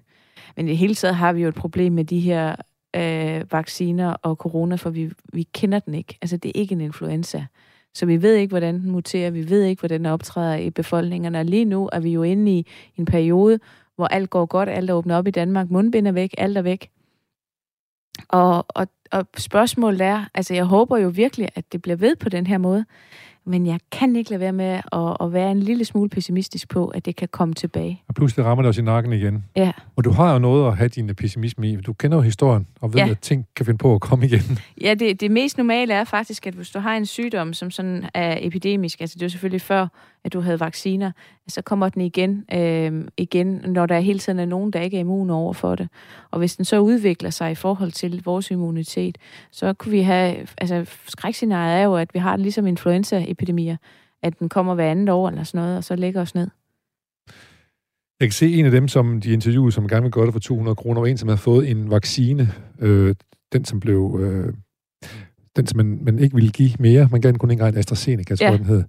Men 0.56 0.66
i 0.66 0.70
det 0.70 0.78
hele 0.78 0.94
taget 0.94 1.14
har 1.14 1.32
vi 1.32 1.42
jo 1.42 1.48
et 1.48 1.54
problem 1.54 1.92
med 1.92 2.04
de 2.04 2.20
her 2.20 2.56
øh, 2.96 3.52
vacciner 3.52 4.10
og 4.12 4.36
corona, 4.36 4.76
for 4.76 4.90
vi, 4.90 5.10
vi 5.32 5.42
kender 5.42 5.78
den 5.78 5.94
ikke. 5.94 6.18
Altså, 6.22 6.36
det 6.36 6.48
er 6.48 6.60
ikke 6.60 6.72
en 6.72 6.80
influenza. 6.80 7.46
Så 7.94 8.06
vi 8.06 8.22
ved 8.22 8.34
ikke, 8.34 8.50
hvordan 8.50 8.80
den 8.80 8.90
muterer, 8.90 9.30
vi 9.30 9.50
ved 9.50 9.62
ikke, 9.62 9.80
hvordan 9.80 10.00
den 10.00 10.06
optræder 10.06 10.56
i 10.56 10.70
befolkningerne. 10.70 11.38
Og 11.38 11.44
lige 11.44 11.64
nu 11.64 11.88
er 11.92 12.00
vi 12.00 12.10
jo 12.10 12.22
inde 12.22 12.52
i 12.52 12.66
en 12.96 13.04
periode, 13.04 13.58
hvor 13.96 14.06
alt 14.06 14.30
går 14.30 14.46
godt, 14.46 14.68
alt 14.68 14.90
er 14.90 14.94
åbnet 14.94 15.16
op 15.16 15.26
i 15.26 15.30
Danmark, 15.30 15.70
mundbind 15.70 16.08
er 16.08 16.12
væk, 16.12 16.34
alt 16.38 16.58
er 16.58 16.62
væk. 16.62 16.90
Og, 18.28 18.66
og, 18.68 18.86
og 19.12 19.26
spørgsmålet 19.36 20.00
er, 20.00 20.24
altså 20.34 20.54
jeg 20.54 20.64
håber 20.64 20.98
jo 20.98 21.08
virkelig, 21.08 21.48
at 21.54 21.72
det 21.72 21.82
bliver 21.82 21.96
ved 21.96 22.16
på 22.16 22.28
den 22.28 22.46
her 22.46 22.58
måde, 22.58 22.84
men 23.48 23.66
jeg 23.66 23.80
kan 23.92 24.16
ikke 24.16 24.30
lade 24.30 24.40
være 24.40 24.52
med 24.52 24.80
at, 24.92 25.16
at 25.20 25.32
være 25.32 25.50
en 25.50 25.60
lille 25.60 25.84
smule 25.84 26.08
pessimistisk 26.10 26.68
på, 26.68 26.86
at 26.86 27.04
det 27.06 27.16
kan 27.16 27.28
komme 27.28 27.54
tilbage. 27.54 28.02
Og 28.08 28.14
pludselig 28.14 28.44
rammer 28.46 28.62
det 28.62 28.68
os 28.68 28.78
i 28.78 28.82
nakken 28.82 29.12
igen. 29.12 29.44
Ja. 29.56 29.72
Og 29.96 30.04
du 30.04 30.10
har 30.10 30.32
jo 30.32 30.38
noget 30.38 30.66
at 30.68 30.76
have 30.76 30.88
din 30.88 31.14
pessimisme 31.14 31.70
i. 31.72 31.76
Du 31.76 31.92
kender 31.92 32.16
jo 32.16 32.22
historien, 32.22 32.66
og 32.80 32.92
ved, 32.94 33.00
Ja. 33.00 33.08
at 33.08 33.18
ting 33.20 33.46
kan 33.56 33.66
finde 33.66 33.78
på 33.78 33.94
at 33.94 34.00
komme 34.00 34.24
igen. 34.26 34.58
Ja, 34.82 34.94
det, 34.94 35.20
det 35.20 35.30
mest 35.30 35.56
normale 35.58 35.94
er 35.94 36.04
faktisk, 36.04 36.46
at 36.46 36.54
hvis 36.54 36.70
du 36.70 36.78
har 36.78 36.96
en 36.96 37.06
sygdom, 37.06 37.52
som 37.52 37.70
sådan 37.70 38.04
er 38.14 38.38
epidemisk, 38.40 39.00
altså 39.00 39.14
det 39.14 39.22
er 39.22 39.26
jo 39.26 39.30
selvfølgelig 39.30 39.60
før, 39.62 39.86
at 40.24 40.32
du 40.32 40.40
havde 40.40 40.60
vacciner, 40.60 41.12
så 41.48 41.62
kommer 41.62 41.88
den 41.88 42.02
igen, 42.02 42.44
øh, 42.54 43.04
igen, 43.16 43.46
når 43.66 43.86
der 43.86 44.00
hele 44.00 44.18
tiden 44.18 44.38
er 44.38 44.44
nogen, 44.44 44.70
der 44.70 44.80
ikke 44.80 44.96
er 44.96 45.00
immune 45.00 45.32
over 45.34 45.52
for 45.52 45.74
det. 45.74 45.88
Og 46.30 46.38
hvis 46.38 46.56
den 46.56 46.64
så 46.64 46.78
udvikler 46.78 47.30
sig 47.30 47.50
i 47.50 47.54
forhold 47.54 47.92
til 47.92 48.22
vores 48.24 48.50
immunitet, 48.50 49.18
så 49.52 49.72
kunne 49.72 49.92
vi 49.92 50.00
have, 50.02 50.46
altså 50.58 50.86
skrækscenariet 51.08 51.80
er 51.80 51.84
jo, 51.84 51.94
at 51.96 52.14
vi 52.14 52.18
har 52.18 52.36
det 52.36 52.42
ligesom 52.42 52.66
influenzaepidemier, 52.66 53.76
at 54.22 54.38
den 54.38 54.48
kommer 54.48 54.74
hver 54.74 54.90
andet 54.90 55.08
år 55.08 55.28
eller 55.28 55.42
sådan 55.42 55.60
noget, 55.60 55.76
og 55.76 55.84
så 55.84 55.96
lægger 55.96 56.20
os 56.20 56.34
ned. 56.34 56.48
Jeg 58.20 58.28
kan 58.28 58.32
se 58.32 58.54
en 58.54 58.64
af 58.64 58.70
dem, 58.70 58.88
som 58.88 59.20
de 59.20 59.32
interviewede, 59.32 59.72
som 59.72 59.88
gerne 59.88 60.02
vil 60.02 60.12
gøre 60.12 60.26
det 60.26 60.32
for 60.32 60.40
200 60.40 60.74
kroner, 60.74 61.00
var 61.00 61.06
en, 61.06 61.18
som 61.18 61.28
havde 61.28 61.38
fået 61.38 61.70
en 61.70 61.90
vaccine. 61.90 62.52
Øh, 62.78 63.14
den, 63.52 63.64
som 63.64 63.80
blev... 63.80 64.18
Øh, 64.22 64.54
den, 65.56 65.66
som 65.66 65.76
man, 65.76 65.98
man 66.02 66.18
ikke 66.18 66.34
ville 66.34 66.50
give 66.50 66.70
mere. 66.78 67.08
Man 67.12 67.20
gav 67.20 67.30
den 67.30 67.38
kun 67.38 67.50
en 67.50 67.58
gang 67.58 67.76
AstraZeneca, 67.76 68.36
tror 68.36 68.46
Ja. 68.46 68.56
den 68.56 68.64
hed. 68.64 68.84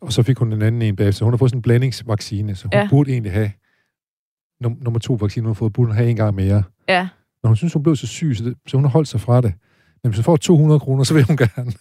Og 0.00 0.12
så 0.12 0.22
fik 0.22 0.38
hun 0.38 0.52
en 0.52 0.62
anden 0.62 0.82
en 0.82 0.96
bagefter. 0.96 1.24
Hun 1.24 1.32
har 1.32 1.38
fået 1.38 1.50
sådan 1.50 1.58
en 1.58 1.62
blandingsvaccine, 1.62 2.54
så 2.54 2.64
hun 2.64 2.72
ja. 2.72 2.86
Burde 2.90 3.12
egentlig 3.12 3.32
have 3.32 3.50
num- 4.64 4.82
nummer 4.84 4.98
to 4.98 5.14
vaccine, 5.20 5.44
hun 5.44 5.48
har 5.50 5.54
fået, 5.54 5.72
burde 5.72 5.86
hun 5.86 5.96
have 5.96 6.10
en 6.10 6.16
gang 6.16 6.34
mere. 6.34 6.62
Ja, 6.88 7.08
Men 7.42 7.48
hun 7.48 7.56
synes, 7.56 7.72
hun 7.72 7.82
blev 7.82 7.96
så 7.96 8.06
syg, 8.06 8.36
så, 8.36 8.44
det, 8.44 8.54
så 8.66 8.76
hun 8.76 8.84
har 8.84 8.90
holdt 8.90 9.08
sig 9.08 9.20
fra 9.20 9.40
det. 9.40 9.54
Men 10.02 10.10
hvis 10.10 10.18
hun 10.18 10.24
får 10.24 10.36
200 10.36 10.80
kroner, 10.80 11.04
så 11.04 11.14
vil 11.14 11.24
hun 11.24 11.36
gerne. 11.36 11.72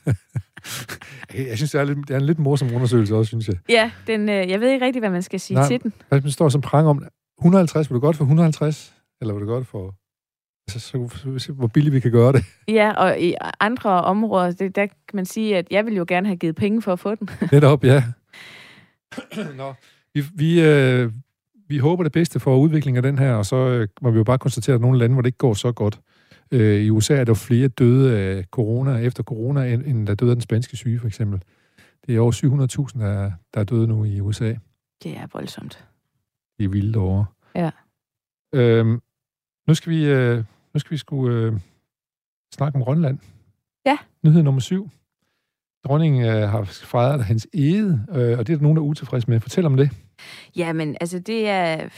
jeg 1.50 1.58
synes, 1.58 1.72
det 1.72 1.82
er, 1.82 1.84
lidt, 1.84 1.98
det 2.08 2.14
er 2.14 2.18
en 2.20 2.26
lidt 2.26 2.40
morsom 2.40 2.74
undersøgelse 2.76 3.16
også, 3.16 3.30
synes 3.30 3.48
jeg. 3.48 3.56
ja 3.70 3.92
den, 4.08 4.30
øh, 4.30 4.50
jeg 4.50 4.60
ved 4.60 4.70
ikke 4.70 4.86
rigtig, 4.86 5.00
hvad 5.00 5.10
man 5.10 5.22
skal 5.22 5.40
sige 5.40 5.56
Nej. 5.58 5.68
til 5.68 5.84
den. 5.84 5.94
Hvis 6.10 6.24
man 6.24 6.32
står 6.32 6.50
som 6.50 6.62
prang 6.62 6.88
om, 6.88 7.04
150, 7.40 7.90
vil 7.90 7.96
du 7.96 8.00
godt 8.00 8.16
for 8.16 8.24
150? 8.24 8.94
Eller 9.22 9.34
vil 9.34 9.42
du 9.42 9.48
godt 9.48 9.68
for... 9.68 9.96
Altså, 10.76 10.80
så, 10.80 11.10
så, 11.12 11.18
så, 11.18 11.40
så 11.40 11.54
hvor 11.54 11.68
billigt 11.68 11.94
vi 11.94 12.00
kan 12.00 12.12
gøre 12.12 12.34
det. 12.34 12.46
Ja, 12.68 12.92
og 12.92 13.20
i 13.20 13.36
andre 13.60 13.90
områder, 13.90 14.52
det, 14.52 14.76
der 14.76 14.86
kan 14.86 14.96
man 15.14 15.26
sige, 15.26 15.58
at 15.58 15.68
jeg 15.72 15.86
vil 15.86 15.96
jo 15.96 16.06
gerne 16.08 16.28
have 16.28 16.38
givet 16.38 16.56
penge 16.56 16.82
for 16.82 16.94
at 16.94 17.00
få 17.00 17.16
den. 17.16 17.30
Netop, 17.52 17.84
ja. 17.84 18.04
Nå, 19.58 19.74
vi, 20.14 20.24
vi, 20.34 20.62
øh, 20.62 21.12
vi 21.68 21.78
håber 21.78 22.04
det 22.04 22.12
bedste 22.12 22.40
for 22.40 22.58
udviklingen 22.58 23.06
af 23.06 23.12
den 23.12 23.20
her, 23.20 23.34
og 23.34 23.46
så 23.46 23.56
øh, 23.56 23.88
må 24.02 24.12
vi 24.12 24.18
jo 24.18 24.24
bare 24.24 24.38
konstatere, 24.38 24.76
at 24.76 24.82
nogle 24.82 25.00
lande, 25.00 25.14
hvor 25.14 25.22
det 25.22 25.28
ikke 25.28 25.38
går 25.38 25.54
så 25.54 25.72
godt. 25.72 26.00
Øh, 26.52 26.82
I 26.82 26.90
USA 26.90 27.16
er 27.16 27.24
der 27.24 27.34
flere 27.34 27.68
døde 27.68 28.18
af 28.18 28.46
corona, 28.52 28.98
efter 28.98 29.24
corona, 29.24 29.74
end, 29.74 29.84
end 29.86 30.08
der 30.08 30.16
døde 30.16 30.32
af 30.32 30.36
den 30.36 30.42
spanske 30.42 30.78
syge, 30.78 31.00
for 31.00 31.08
eksempel. 31.08 31.44
Det 32.08 32.16
er 32.16 32.20
over 32.20 32.32
700.000, 32.94 33.00
der, 33.00 33.32
der 33.54 33.60
er 33.60 33.64
døde 33.64 33.88
nu 33.88 34.04
i 34.04 34.20
USA. 34.20 34.54
Det 35.04 35.18
er 35.18 35.28
voldsomt. 35.34 35.86
De 36.60 36.64
er 36.64 36.70
vilde 36.70 37.00
over. 37.00 37.26
Ja. 37.56 37.72
Øhm, 38.54 39.02
nu 39.68 39.74
skal 39.74 39.92
vi, 39.92 40.06
øh, 40.06 40.44
nu 40.74 40.80
skal 40.80 40.92
vi 40.92 40.98
sgu 40.98 41.30
øh, 41.30 41.60
snakke 42.54 42.76
om 42.76 42.84
Grønland. 42.84 43.20
Ja. 43.86 43.98
Nyhed 44.24 44.44
nummer 44.44 44.62
syv. 44.62 44.90
Dronningen 45.86 46.26
øh, 46.26 46.50
har 46.50 46.64
fejret 46.64 47.24
hans 47.26 47.48
ede, 47.54 48.06
øh, 48.10 48.40
og 48.40 48.48
det 48.48 48.54
er 48.54 48.58
der 48.58 48.64
nogen, 48.64 48.78
der 48.78 48.84
er 48.84 48.86
utilfredse 48.86 49.30
med. 49.30 49.40
Fortæl 49.40 49.66
om 49.66 49.78
det. 49.78 49.92
Jamen, 50.56 50.98
altså 51.02 51.20
det 51.20 51.50
er... 51.50 51.90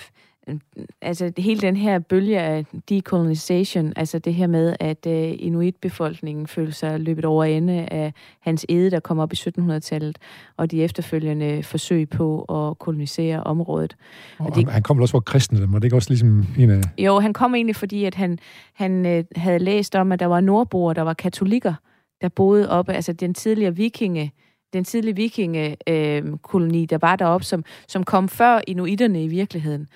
Altså 1.02 1.32
hele 1.38 1.62
den 1.62 1.76
her 1.76 2.00
bølge 2.00 2.40
af 2.40 2.66
decolonization, 2.90 3.94
altså 3.96 4.20
det 4.20 4.34
her 4.34 4.48
med, 4.48 4.76
at 4.80 5.06
uh, 5.08 5.46
inuitbefolkningen 5.46 6.48
føler 6.48 6.72
sig 6.72 7.00
løbet 7.00 7.26
over 7.26 7.44
ende 7.44 7.74
af 7.92 8.14
hans 8.42 8.66
ede, 8.70 8.92
der 8.92 9.00
kom 9.00 9.20
op 9.20 9.34
i 9.34 9.36
1700-tallet, 9.36 10.18
og 10.58 10.72
de 10.72 10.84
efterfølgende 10.84 11.64
forsøg 11.64 12.10
på 12.10 12.42
at 12.42 12.80
kolonisere 12.80 13.44
området. 13.44 13.96
Og 14.40 14.46
det- 14.56 14.56
det... 14.66 14.74
han 14.74 14.84
kom 14.84 15.00
også 15.02 15.12
fra 15.12 15.20
kristne, 15.20 15.60
var 15.74 15.80
det 15.80 15.84
ikke 15.84 15.96
også 15.96 16.10
ligesom 16.10 16.46
en 16.58 16.70
af... 16.70 16.82
Jo, 16.98 17.20
han 17.20 17.34
kom 17.34 17.56
egentlig, 17.56 17.76
fordi 17.76 18.06
at 18.06 18.16
han, 18.16 18.40
han 18.74 19.06
øh, 19.06 19.24
havde 19.36 19.60
læst 19.60 19.96
om, 19.96 20.12
at 20.12 20.20
der 20.20 20.26
var 20.26 20.42
nordboer, 20.42 20.94
der 20.94 21.02
var 21.02 21.14
katolikker, 21.14 21.74
der 22.22 22.30
boede 22.30 22.70
oppe, 22.70 22.94
altså 22.94 23.14
den 23.14 23.34
tidligere 23.34 23.76
vikinge, 23.76 24.32
den 24.74 24.84
tidlige 24.84 25.16
vikingekoloni, 25.16 26.32
øh, 26.34 26.38
koloni, 26.38 26.86
der 26.86 26.98
var 26.98 27.16
deroppe, 27.16 27.46
som, 27.46 27.64
som 27.88 28.04
kom 28.04 28.30
før 28.30 28.62
inuiterne 28.68 29.24
i 29.24 29.28
virkeligheden. 29.28 29.88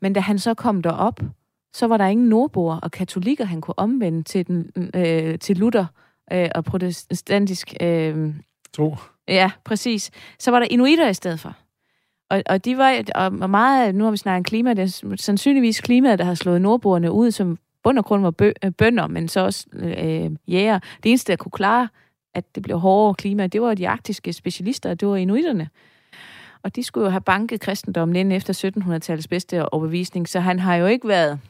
Men 0.00 0.12
da 0.12 0.20
han 0.20 0.38
så 0.38 0.54
kom 0.54 0.82
derop, 0.82 1.20
så 1.74 1.86
var 1.86 1.96
der 1.96 2.06
ingen 2.06 2.28
nordboer 2.28 2.76
og 2.76 2.90
katolikker, 2.90 3.44
han 3.44 3.60
kunne 3.60 3.78
omvende 3.78 4.22
til, 4.22 4.46
den, 4.46 4.90
øh, 4.94 5.38
til 5.38 5.56
Luther 5.56 5.86
øh, 6.32 6.48
og 6.54 6.64
protestantisk 6.64 7.74
øh, 7.80 8.34
Tro. 8.72 8.96
Ja, 9.28 9.50
præcis. 9.64 10.10
Så 10.38 10.50
var 10.50 10.58
der 10.58 10.66
inuitter 10.70 11.08
i 11.08 11.14
stedet 11.14 11.40
for. 11.40 11.56
Og, 12.30 12.42
og 12.46 12.64
de 12.64 12.76
var 12.76 13.02
og 13.14 13.50
meget, 13.50 13.94
nu 13.94 14.04
har 14.04 14.10
vi 14.10 14.16
snakket 14.16 14.46
klima, 14.46 14.74
det 14.74 14.82
er 14.82 15.16
sandsynligvis 15.16 15.80
klimaet, 15.80 16.18
der 16.18 16.24
har 16.24 16.34
slået 16.34 16.60
nordboerne 16.60 17.12
ud, 17.12 17.30
som 17.30 17.58
bund 17.82 17.98
og 17.98 18.04
grund 18.04 18.22
var 18.22 18.34
øh, 18.40 18.72
bønder, 18.72 19.06
men 19.06 19.28
så 19.28 19.40
også 19.40 19.66
øh, 19.72 20.30
jæger. 20.48 20.78
Det 21.02 21.08
eneste, 21.08 21.32
der 21.32 21.36
kunne 21.36 21.52
klare, 21.52 21.88
at 22.34 22.54
det 22.54 22.62
blev 22.62 22.78
hårdere 22.78 23.14
klima, 23.14 23.46
det 23.46 23.62
var 23.62 23.74
de 23.74 23.88
arktiske 23.88 24.32
specialister, 24.32 24.94
det 24.94 25.08
var 25.08 25.16
inuitterne. 25.16 25.68
Og 26.62 26.76
de 26.76 26.82
skulle 26.82 27.04
jo 27.04 27.10
have 27.10 27.20
banket 27.20 27.60
kristendommen 27.60 28.16
ind 28.16 28.32
efter 28.32 28.72
1700-tallets 28.76 29.28
bedste 29.28 29.72
overbevisning, 29.72 30.28
så 30.28 30.40
han 30.40 30.58
har 30.58 30.76
jo 30.76 30.86
ikke 30.86 31.08
været 31.08 31.40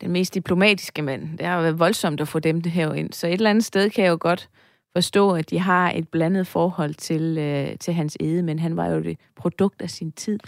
den 0.00 0.10
mest 0.10 0.34
diplomatiske 0.34 1.02
mand. 1.02 1.38
Det 1.38 1.46
har 1.46 1.60
været 1.60 1.78
voldsomt 1.78 2.20
at 2.20 2.28
få 2.28 2.38
dem 2.38 2.60
det 2.60 2.72
her 2.72 2.92
ind. 2.92 3.12
Så 3.12 3.26
et 3.26 3.32
eller 3.32 3.50
andet 3.50 3.64
sted 3.64 3.90
kan 3.90 4.04
jeg 4.04 4.10
jo 4.10 4.18
godt 4.20 4.48
forstå, 4.96 5.30
at 5.30 5.50
de 5.50 5.58
har 5.58 5.90
et 5.90 6.08
blandet 6.08 6.46
forhold 6.46 6.94
til, 6.94 7.38
øh, 7.38 7.78
til 7.78 7.94
hans 7.94 8.16
ede, 8.20 8.42
men 8.42 8.58
han 8.58 8.76
var 8.76 8.86
jo 8.86 9.02
det 9.02 9.18
produkt 9.36 9.82
af 9.82 9.90
sin 9.90 10.12
tid. 10.12 10.38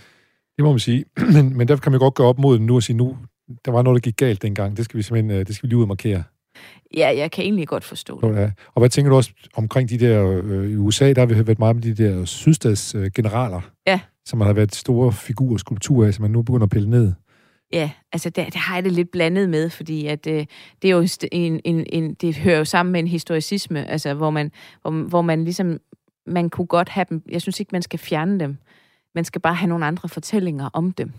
Det 0.57 0.65
må 0.65 0.71
man 0.71 0.79
sige. 0.79 1.05
men, 1.35 1.57
men 1.57 1.69
derfor 1.69 1.83
kan 1.83 1.93
man 1.93 1.99
godt 1.99 2.15
gøre 2.15 2.27
op 2.27 2.39
mod 2.39 2.59
den 2.59 2.67
nu 2.67 2.75
og 2.75 2.83
sige, 2.83 2.97
nu, 2.97 3.17
der 3.65 3.71
var 3.71 3.83
noget, 3.83 3.95
der 3.95 4.11
gik 4.11 4.17
galt 4.17 4.43
dengang. 4.43 4.77
Det 4.77 4.85
skal 4.85 4.99
vi 4.99 5.03
simpelthen 5.03 5.41
øh, 5.41 5.47
det 5.47 5.55
skal 5.55 5.67
vi 5.67 5.69
lige 5.69 5.77
ud 5.77 5.83
og 5.83 5.89
markere. 5.89 6.23
Ja, 6.97 7.17
jeg 7.17 7.31
kan 7.31 7.45
egentlig 7.45 7.69
godt 7.69 7.85
forstå 7.85 8.21
det. 8.21 8.37
ja. 8.41 8.51
Og 8.67 8.81
hvad 8.81 8.89
tænker 8.89 9.11
du 9.11 9.17
også 9.17 9.31
omkring 9.55 9.89
de 9.89 9.99
der, 9.99 10.43
øh, 10.45 10.71
i 10.71 10.77
USA, 10.77 11.13
der 11.13 11.21
har 11.21 11.27
vi 11.27 11.47
været 11.47 11.59
meget 11.59 11.77
med 11.77 11.83
de 11.83 12.05
der 12.05 12.25
sydstats 12.25 12.95
øh, 12.95 13.11
Ja. 13.87 14.01
som 14.25 14.41
har 14.41 14.53
været 14.53 14.75
store 14.75 15.13
figurer 15.13 15.57
skulpturer 15.59 16.07
af, 16.07 16.15
som 16.15 16.23
man 16.23 16.31
nu 16.31 16.43
begynder 16.43 16.65
at 16.67 16.71
pille 16.71 16.91
ned. 16.91 17.13
Ja, 17.73 17.91
altså 18.13 18.31
det, 18.31 18.47
det 18.47 18.55
har 18.57 18.75
jeg 18.75 18.85
det 18.85 18.93
lidt 18.93 19.11
blandet 19.11 19.49
med, 19.49 19.71
fordi 19.71 20.07
at 20.07 20.27
øh, 20.27 20.47
det 20.83 20.91
er 20.91 20.97
jo 20.97 21.07
en, 21.33 21.61
en, 21.65 21.87
en, 21.93 22.15
det 22.15 22.37
hører 22.37 22.59
jo 22.59 22.65
sammen 22.65 22.93
med 22.93 23.01
en 23.01 23.07
historicisme, 23.09 23.87
altså 23.87 24.15
hvor 24.15 24.31
man, 24.31 24.53
hvor, 24.83 24.91
hvor 24.91 25.23
man 25.23 25.45
ligesom, 25.45 25.79
man 26.27 26.51
kunne 26.51 26.67
godt 26.67 26.89
have 26.89 27.07
dem, 27.11 27.23
jeg 27.31 27.43
synes 27.43 27.61
ikke, 27.61 27.71
man 27.73 27.83
skal 27.83 27.99
fjerne 27.99 28.41
dem, 28.41 28.57
man 29.15 29.25
skal 29.25 29.41
bare 29.41 29.55
have 29.55 29.69
nogle 29.69 29.87
andre 29.87 30.09
fortællinger 30.09 30.71
om 30.73 30.93
dem. 30.93 31.13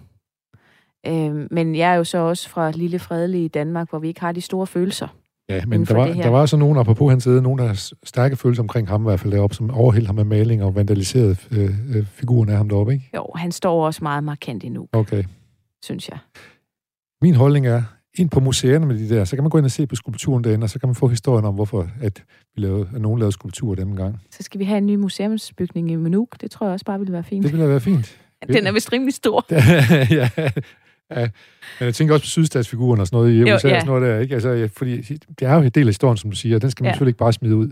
Øh, 1.07 1.47
men 1.51 1.75
jeg 1.75 1.91
er 1.91 1.95
jo 1.95 2.03
så 2.03 2.17
også 2.17 2.49
fra 2.49 2.71
lille 2.71 2.99
fredelige 2.99 3.49
Danmark, 3.49 3.89
hvor 3.89 3.99
vi 3.99 4.07
ikke 4.07 4.21
har 4.21 4.31
de 4.31 4.41
store 4.41 4.67
følelser. 4.67 5.07
Ja, 5.49 5.65
men 5.65 5.85
der 5.85 5.93
var, 5.95 6.07
der 6.07 6.29
var 6.29 6.45
så 6.45 6.57
nogen, 6.57 6.77
apropos 6.77 7.11
hans 7.11 7.23
side, 7.23 7.41
nogen, 7.41 7.59
der 7.59 7.65
har 7.67 7.91
stærke 8.03 8.35
følelser 8.35 8.63
omkring 8.63 8.87
ham, 8.87 9.01
i 9.01 9.03
hvert 9.03 9.19
fald 9.19 9.33
deroppe, 9.33 9.55
som 9.55 9.71
overhældte 9.71 10.07
ham 10.07 10.15
med 10.15 10.23
maling 10.23 10.63
og 10.63 10.75
vandaliserede 10.75 11.35
øh, 11.51 11.69
øh, 11.95 12.05
figuren 12.05 12.49
af 12.49 12.57
ham 12.57 12.69
deroppe, 12.69 12.93
ikke? 12.93 13.09
Jo, 13.15 13.25
han 13.35 13.51
står 13.51 13.85
også 13.85 14.03
meget 14.03 14.23
markant 14.23 14.63
endnu, 14.63 14.87
Okay. 14.93 15.23
synes 15.83 16.09
jeg. 16.09 16.17
Min 17.21 17.35
holdning 17.35 17.67
er, 17.67 17.83
ind 18.17 18.29
på 18.29 18.39
museerne 18.39 18.85
med 18.85 18.97
de 18.99 19.15
der, 19.15 19.23
så 19.25 19.35
kan 19.35 19.43
man 19.43 19.49
gå 19.49 19.57
ind 19.57 19.65
og 19.65 19.71
se 19.71 19.87
på 19.87 19.95
skulpturen 19.95 20.43
derinde, 20.43 20.63
og 20.65 20.69
så 20.69 20.79
kan 20.79 20.89
man 20.89 20.95
få 20.95 21.07
historien 21.07 21.45
om, 21.45 21.53
hvorfor 21.55 21.89
at, 22.01 22.23
vi 22.55 22.61
lavede, 22.61 22.89
at 22.95 23.01
nogen 23.01 23.19
lavede 23.19 23.31
skulpturer 23.31 23.75
den 23.75 23.95
gang. 23.95 24.19
Så 24.31 24.43
skal 24.43 24.59
vi 24.59 24.65
have 24.65 24.77
en 24.77 24.85
ny 24.85 24.95
museumsbygning 24.95 25.91
i 25.91 25.95
Manuk. 25.95 26.41
Det 26.41 26.51
tror 26.51 26.65
jeg 26.67 26.73
også 26.73 26.85
bare 26.85 26.99
ville 26.99 27.13
være 27.13 27.23
fint. 27.23 27.43
Det 27.43 27.51
ville 27.51 27.69
være 27.69 27.79
fint. 27.79 28.17
Den 28.47 28.67
er 28.67 28.71
vist 28.71 28.93
rimelig 28.93 29.13
stor. 29.13 29.45
ja, 30.19 30.29
ja. 31.11 31.29
Men 31.79 31.85
jeg 31.85 31.95
tænker 31.95 32.13
også 32.13 32.23
på 32.23 32.27
sydstatsfiguren 32.29 32.99
og 32.99 33.07
sådan 33.07 33.17
noget 33.17 33.33
i 33.33 33.41
USA 33.41 33.49
Jo, 33.49 33.53
og 33.53 33.61
sådan 33.61 33.77
ja. 33.77 33.83
noget 33.85 34.01
der, 34.01 34.19
ikke? 34.19 34.33
Altså, 34.33 34.49
ja, 34.49 34.65
fordi 34.65 35.01
det 35.01 35.41
er 35.41 35.55
jo 35.55 35.61
en 35.61 35.69
del 35.69 35.83
af 35.83 35.89
historien, 35.89 36.17
som 36.17 36.29
du 36.31 36.35
siger, 36.35 36.55
og 36.55 36.61
den 36.61 36.71
skal 36.71 36.83
man 36.83 36.87
Ja. 36.87 36.89
ja. 36.89 36.93
selvfølgelig 36.93 37.09
ikke 37.09 37.17
bare 37.17 37.33
smide 37.33 37.55
ud. 37.55 37.71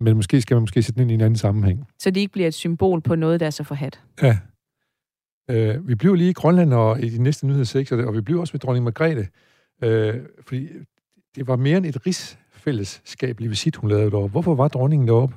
Men 0.00 0.16
måske 0.16 0.40
skal 0.40 0.54
man 0.54 0.62
måske 0.62 0.82
sætte 0.82 1.00
den 1.00 1.02
ind 1.02 1.10
i 1.10 1.14
en 1.14 1.20
anden 1.20 1.36
sammenhæng. 1.36 1.88
Så 1.98 2.10
det 2.10 2.20
ikke 2.20 2.32
bliver 2.32 2.48
et 2.48 2.54
symbol 2.54 3.00
på 3.00 3.14
noget, 3.14 3.40
der 3.40 3.46
er 3.46 3.50
så 3.50 3.64
forhat. 3.64 4.00
Ja. 4.22 4.38
Øh, 5.50 5.88
vi 5.88 5.94
bliver 5.94 6.14
lige 6.14 6.30
i 6.30 6.32
Grønland 6.32 6.72
og 6.74 7.00
i 7.02 7.08
de 7.08 7.22
næste 7.22 7.46
nyhedssektor, 7.46 7.96
og 8.06 8.14
vi 8.14 8.20
bliver 8.20 8.40
også 8.40 8.52
ved 8.52 8.60
dronning 8.60 8.84
Margrethe. 8.84 9.28
Øh, 9.84 10.14
fordi 10.46 10.68
det 11.36 11.46
var 11.46 11.56
mere 11.56 11.76
end 11.78 11.86
et 11.86 12.06
rigsfællesskab 12.06 13.40
visit, 13.40 13.76
hun 13.76 13.90
lavede 13.90 14.10
deroppe. 14.10 14.30
Hvorfor 14.30 14.54
var 14.54 14.68
dronningen 14.68 15.08
deroppe? 15.08 15.34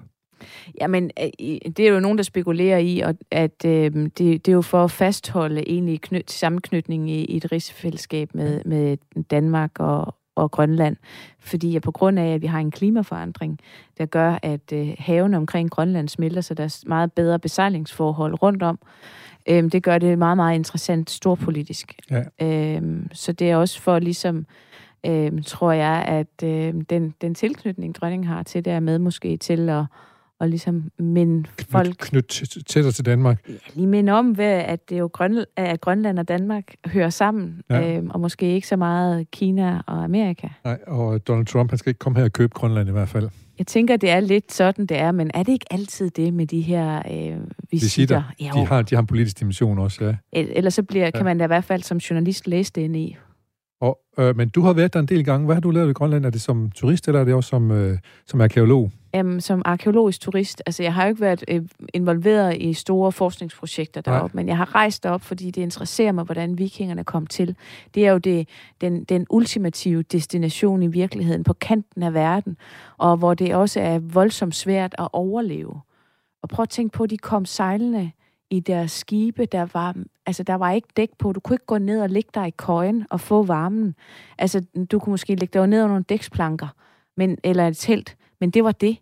Jamen, 0.82 1.12
øh, 1.22 1.58
det 1.78 1.80
er 1.80 1.90
jo 1.90 2.00
nogen, 2.00 2.18
der 2.18 2.24
spekulerer 2.24 2.78
i, 2.78 3.04
at 3.32 3.66
øh, 3.66 3.92
det, 3.94 4.18
det 4.18 4.48
er 4.48 4.54
jo 4.54 4.62
for 4.62 4.84
at 4.84 4.92
fastholde 4.92 5.70
egentlig 5.70 6.02
knyt, 6.02 6.32
sammenknytning 6.32 7.10
i, 7.10 7.26
i 7.26 7.38
et 7.38 7.52
rigsfællesskab 7.52 8.36
med, 8.36 8.62
med 8.66 8.98
Danmark 9.32 9.72
og, 9.80 10.16
og 10.36 10.52
Grønland. 10.52 10.96
Fordi 11.40 11.80
på 11.80 11.92
grund 11.92 12.20
af, 12.20 12.34
at 12.34 12.42
vi 12.42 12.48
har 12.48 12.60
en 12.60 12.72
klimaforandring, 12.72 13.60
der 13.98 14.06
gør, 14.06 14.40
at 14.44 14.74
øh, 14.74 14.96
havene 15.00 15.38
omkring 15.38 15.72
Grønland 15.72 16.10
smelter, 16.10 16.42
så 16.42 16.54
der 16.54 16.64
er 16.64 16.84
meget 16.88 17.14
bedre 17.14 17.40
besejlingsforhold 17.40 18.42
rundt 18.42 18.64
om. 18.64 18.80
Øh, 19.50 19.64
det 19.64 19.84
gør 19.84 19.98
det 19.98 20.18
meget, 20.18 20.38
meget 20.38 20.56
interessant 20.56 21.10
storpolitisk. 21.10 21.96
Ja. 22.12 22.24
Øh, 22.42 22.82
så 23.12 23.32
det 23.32 23.50
er 23.50 23.56
også 23.56 23.82
for 23.82 24.00
ligesom 24.00 24.46
øh, 25.06 25.32
tror 25.46 25.72
jeg, 25.72 26.06
at 26.08 26.44
øh, 26.44 26.74
den, 26.90 27.14
den 27.22 27.36
tilknytning, 27.36 27.96
dronningen 27.96 28.28
har 28.28 28.44
til 28.44 28.66
det, 28.66 28.74
er 28.74 28.80
med 28.80 29.00
måske 29.00 29.38
til 29.38 29.70
at, 29.70 29.84
og 30.44 30.50
ligesom 30.50 30.92
minde 31.00 31.50
folk... 31.70 31.96
Knyt 32.00 32.44
tættere 32.68 32.92
til 32.92 33.06
Danmark. 33.06 33.50
Ja, 33.50 33.54
lige 33.74 33.88
minde 33.88 34.14
om, 34.14 34.32
hvad, 34.32 34.60
at 34.60 34.90
det 34.90 35.00
jo 35.00 35.10
Grønland, 35.14 35.48
at 35.56 35.82
Grønland 35.82 36.20
og 36.20 36.28
Danmark 36.28 36.64
hører 36.86 37.10
sammen, 37.10 37.62
ja. 37.70 37.98
øh, 37.98 38.04
og 38.10 38.20
måske 38.20 38.54
ikke 38.54 38.68
så 38.68 38.76
meget 38.76 39.32
Kina 39.32 39.82
og 39.88 40.04
Amerika. 40.04 40.48
Nej, 40.64 40.80
og 40.88 41.28
Donald 41.28 41.46
Trump, 41.46 41.72
han 41.72 41.78
skal 41.78 41.90
ikke 41.90 42.00
komme 42.00 42.20
her 42.20 42.26
og 42.26 42.34
købe 42.34 42.54
Grønland 42.54 42.90
i 42.90 42.92
hvert 42.92 43.10
fald. 43.10 43.30
Jeg 43.58 43.68
tænker, 43.68 43.98
det 43.98 44.10
er 44.10 44.20
lidt 44.20 44.52
sådan, 44.52 44.86
det 44.86 45.00
er, 45.00 45.12
men 45.12 45.32
er 45.34 45.44
det 45.44 45.52
ikke 45.52 45.66
altid 45.72 46.10
det 46.10 46.34
med 46.34 46.48
de 46.48 46.62
her 46.62 46.98
øh, 46.98 47.04
visitter? 47.04 47.46
visitter. 47.72 48.24
Ja, 48.40 48.52
de, 48.56 48.66
har, 48.66 48.82
de 48.82 48.96
har 48.96 49.02
en 49.02 49.08
politisk 49.08 49.40
dimension 49.40 49.80
også, 49.80 50.06
ja. 50.06 50.16
Ellers 50.32 50.74
så 50.74 50.84
bliver, 50.84 51.06
ja. 51.06 51.12
kan 51.12 51.26
man 51.26 51.38
da 51.38 51.44
i 51.44 51.48
hvert 51.48 51.64
fald 51.64 51.84
som 51.84 51.98
journalist 51.98 52.48
læse 52.48 52.72
det 52.76 52.82
ind 52.82 52.96
i. 52.96 53.18
Og, 53.84 54.00
øh, 54.18 54.38
men 54.38 54.50
du 54.50 54.62
har 54.62 54.74
været 54.74 54.94
der 54.94 55.00
en 55.00 55.06
del 55.06 55.26
gange. 55.26 55.46
Hvad 55.46 55.56
har 55.56 55.62
du 55.62 55.72
lavet 55.72 55.90
i 55.90 55.94
Grønland? 55.94 56.26
Er 56.26 56.30
det 56.30 56.42
som 56.42 56.72
turist, 56.72 57.08
eller 57.08 57.22
er 57.22 57.26
det 57.26 57.34
også 57.34 57.50
som, 57.50 57.72
øh, 57.72 57.98
som 58.26 58.42
arkeolog? 58.42 58.92
Um, 59.20 59.40
som 59.40 59.62
arkeologisk 59.66 60.22
turist. 60.22 60.64
Altså, 60.66 60.84
jeg 60.84 60.94
har 60.94 61.04
jo 61.04 61.10
ikke 61.10 61.22
været 61.22 61.44
øh, 61.48 61.62
involveret 61.94 62.58
i 62.58 62.74
store 62.74 63.12
forskningsprojekter 63.12 64.02
deroppe, 64.02 64.38
men 64.38 64.48
jeg 64.48 64.58
har 64.58 64.76
rejst 64.76 65.04
derop, 65.04 65.22
fordi 65.22 65.52
det 65.52 65.62
interesserer 65.62 66.12
mig, 66.12 66.24
hvordan 66.24 66.58
vikingerne 66.58 67.04
kom 67.04 67.28
til. 67.28 67.56
Det 67.96 68.08
er 68.08 68.12
jo 68.12 68.18
det, 68.18 68.48
den, 68.82 69.04
den 69.04 69.26
ultimative 69.30 70.04
destination 70.04 70.84
i 70.84 70.88
virkeligheden, 70.88 71.44
på 71.44 71.54
kanten 71.54 72.04
af 72.04 72.14
verden, 72.14 72.58
og 72.98 73.18
hvor 73.18 73.34
det 73.34 73.56
også 73.56 73.80
er 73.80 74.00
voldsomt 74.00 74.56
svært 74.56 74.96
at 75.00 75.08
overleve. 75.14 75.82
Og 76.44 76.50
prøv 76.50 76.64
at 76.64 76.70
tænke 76.70 76.98
på, 76.98 77.04
at 77.04 77.10
de 77.10 77.18
kom 77.18 77.46
sejlende 77.46 78.12
i 78.50 78.60
deres 78.60 78.92
skibe, 78.92 79.46
der 79.46 79.68
var, 79.74 79.96
altså 80.26 80.44
der 80.44 80.56
var 80.56 80.72
ikke 80.72 80.88
dæk 80.98 81.10
på. 81.20 81.32
Du 81.34 81.40
kunne 81.40 81.56
ikke 81.56 81.66
gå 81.66 81.78
ned 81.78 82.02
og 82.02 82.10
ligge 82.10 82.30
dig 82.34 82.48
i 82.48 82.54
køjen 82.58 83.06
og 83.10 83.20
få 83.20 83.44
varmen. 83.44 83.96
Altså, 84.38 84.66
du 84.92 85.00
kunne 85.00 85.12
måske 85.12 85.36
ligge 85.36 85.60
dig 85.60 85.68
ned 85.68 85.80
under 85.80 85.88
nogle 85.88 86.04
dæksplanker, 86.10 86.68
men, 87.18 87.38
eller 87.44 87.68
et 87.68 87.78
telt, 87.78 88.18
men 88.40 88.50
det 88.50 88.64
var 88.64 88.72
det. 88.72 88.98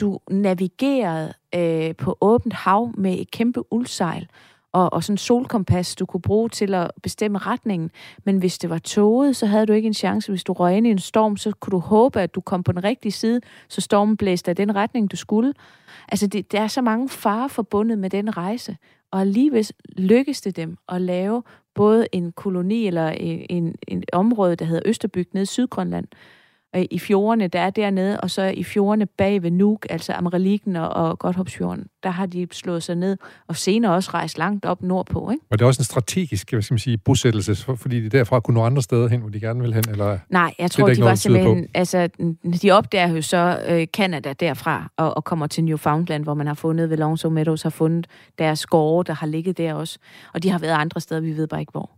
Du 0.00 0.18
navigerede 0.30 1.32
øh, 1.54 1.96
på 1.96 2.18
åbent 2.20 2.54
hav 2.54 2.92
med 2.96 3.20
et 3.20 3.30
kæmpe 3.30 3.72
uldsejl 3.72 4.28
og, 4.74 4.92
og 4.92 5.04
sådan 5.04 5.14
en 5.14 5.18
solkompas, 5.18 5.94
du 5.94 6.06
kunne 6.06 6.20
bruge 6.20 6.48
til 6.48 6.74
at 6.74 6.90
bestemme 7.02 7.38
retningen. 7.38 7.90
Men 8.24 8.38
hvis 8.38 8.58
det 8.58 8.70
var 8.70 8.78
toget, 8.78 9.36
så 9.36 9.46
havde 9.46 9.66
du 9.66 9.72
ikke 9.72 9.86
en 9.86 9.94
chance. 9.94 10.32
Hvis 10.32 10.44
du 10.44 10.52
røg 10.52 10.76
ind 10.76 10.86
i 10.86 10.90
en 10.90 10.98
storm, 10.98 11.36
så 11.36 11.52
kunne 11.60 11.70
du 11.70 11.78
håbe, 11.78 12.20
at 12.20 12.34
du 12.34 12.40
kom 12.40 12.62
på 12.62 12.72
den 12.72 12.84
rigtige 12.84 13.12
side, 13.12 13.40
så 13.68 13.80
stormen 13.80 14.16
blæste 14.16 14.50
af 14.50 14.56
den 14.56 14.74
retning, 14.74 15.10
du 15.10 15.16
skulle. 15.16 15.54
Altså, 16.08 16.26
det, 16.26 16.52
der 16.52 16.60
er 16.60 16.66
så 16.66 16.82
mange 16.82 17.08
farer 17.08 17.48
forbundet 17.48 17.98
med 17.98 18.10
den 18.10 18.36
rejse. 18.36 18.76
Og 19.14 19.20
alligevel 19.20 19.70
lykkes 19.96 20.40
det 20.40 20.56
dem 20.56 20.76
at 20.88 21.00
lave 21.00 21.42
både 21.74 22.06
en 22.12 22.32
koloni 22.32 22.86
eller 22.86 23.08
en, 23.08 23.46
en, 23.50 23.74
en 23.88 24.04
område, 24.12 24.56
der 24.56 24.64
hedder 24.64 24.82
Østerbyg 24.84 25.28
nede 25.32 25.42
i 25.42 25.46
Sydgrønland, 25.46 26.06
øh, 26.76 26.84
i 26.90 26.98
fjordene, 26.98 27.48
der 27.48 27.60
er 27.60 27.70
dernede, 27.70 28.20
og 28.20 28.30
så 28.30 28.42
i 28.42 28.64
fjordene 28.64 29.06
bag 29.06 29.42
ved 29.42 29.50
Nuuk, 29.50 29.86
altså 29.90 30.12
Amreliken 30.12 30.76
og, 30.76 30.88
og 30.88 31.18
Godthåbsfjorden, 31.18 31.86
der 32.02 32.10
har 32.10 32.26
de 32.26 32.46
slået 32.52 32.82
sig 32.82 32.96
ned, 32.96 33.16
og 33.48 33.56
senere 33.56 33.94
også 33.94 34.10
rejst 34.14 34.38
langt 34.38 34.64
op 34.64 34.82
nordpå. 34.82 35.30
Ikke? 35.30 35.44
Og 35.50 35.58
det 35.58 35.64
er 35.64 35.66
også 35.66 35.80
en 35.80 35.84
strategisk 35.84 36.50
hvad 36.52 36.62
skal 36.62 36.74
man 36.74 36.78
sige, 36.78 36.98
bosættelse, 36.98 37.54
fordi 37.76 38.00
de 38.00 38.08
derfra 38.08 38.40
kunne 38.40 38.54
nå 38.54 38.64
andre 38.64 38.82
steder 38.82 39.08
hen, 39.08 39.20
hvor 39.20 39.28
de 39.28 39.40
gerne 39.40 39.60
vil 39.60 39.74
hen? 39.74 39.84
Eller 39.90 40.18
Nej, 40.28 40.54
jeg 40.58 40.70
tror, 40.70 40.88
de 40.88 41.02
var 41.02 41.14
simpelthen... 41.14 41.66
Altså, 41.74 42.08
de 42.62 42.70
opdager 42.70 43.08
jo 43.08 43.22
så 43.22 43.60
øh, 43.68 43.86
Canada 43.86 44.32
derfra, 44.32 44.90
og, 44.96 45.16
og 45.16 45.24
kommer 45.24 45.46
til 45.46 45.64
Newfoundland, 45.64 46.22
hvor 46.22 46.34
man 46.34 46.46
har 46.46 46.54
fundet, 46.54 46.90
ved 46.90 46.96
Longsaw 46.96 47.30
Meadows, 47.30 47.62
har 47.62 47.70
fundet 47.70 48.06
deres 48.38 48.66
gårde, 48.66 49.06
der 49.06 49.14
har 49.14 49.26
ligget 49.26 49.58
der 49.58 49.74
også. 49.74 49.98
Og 50.34 50.42
de 50.42 50.50
har 50.50 50.58
været 50.58 50.74
andre 50.74 51.00
steder, 51.00 51.20
vi 51.20 51.36
ved 51.36 51.46
bare 51.46 51.60
ikke 51.60 51.72
hvor. 51.72 51.90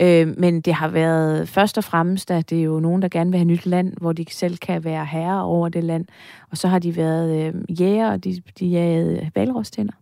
Øh, 0.00 0.34
men 0.38 0.60
det 0.60 0.74
har 0.74 0.88
været 0.88 1.48
først 1.48 1.78
og 1.78 1.84
fremmest, 1.84 2.30
at 2.30 2.50
det 2.50 2.58
er 2.58 2.62
jo 2.62 2.80
nogen, 2.80 3.02
der 3.02 3.08
gerne 3.08 3.30
vil 3.30 3.38
have 3.38 3.48
nyt 3.48 3.66
land, 3.66 3.94
hvor 4.00 4.12
de 4.12 4.24
selv 4.30 4.56
kan 4.56 4.84
være 4.84 5.06
herre 5.06 5.44
over 5.44 5.68
det 5.68 5.84
land. 5.84 6.04
Og 6.50 6.56
så 6.56 6.68
har 6.68 6.78
de 6.78 6.96
været 6.96 7.46
øh, 7.46 7.80
jæger, 7.80 8.10
og 8.10 8.24
de, 8.24 8.42
de 8.58 8.66
jagede 8.66 9.30
valrostænder. 9.34 9.92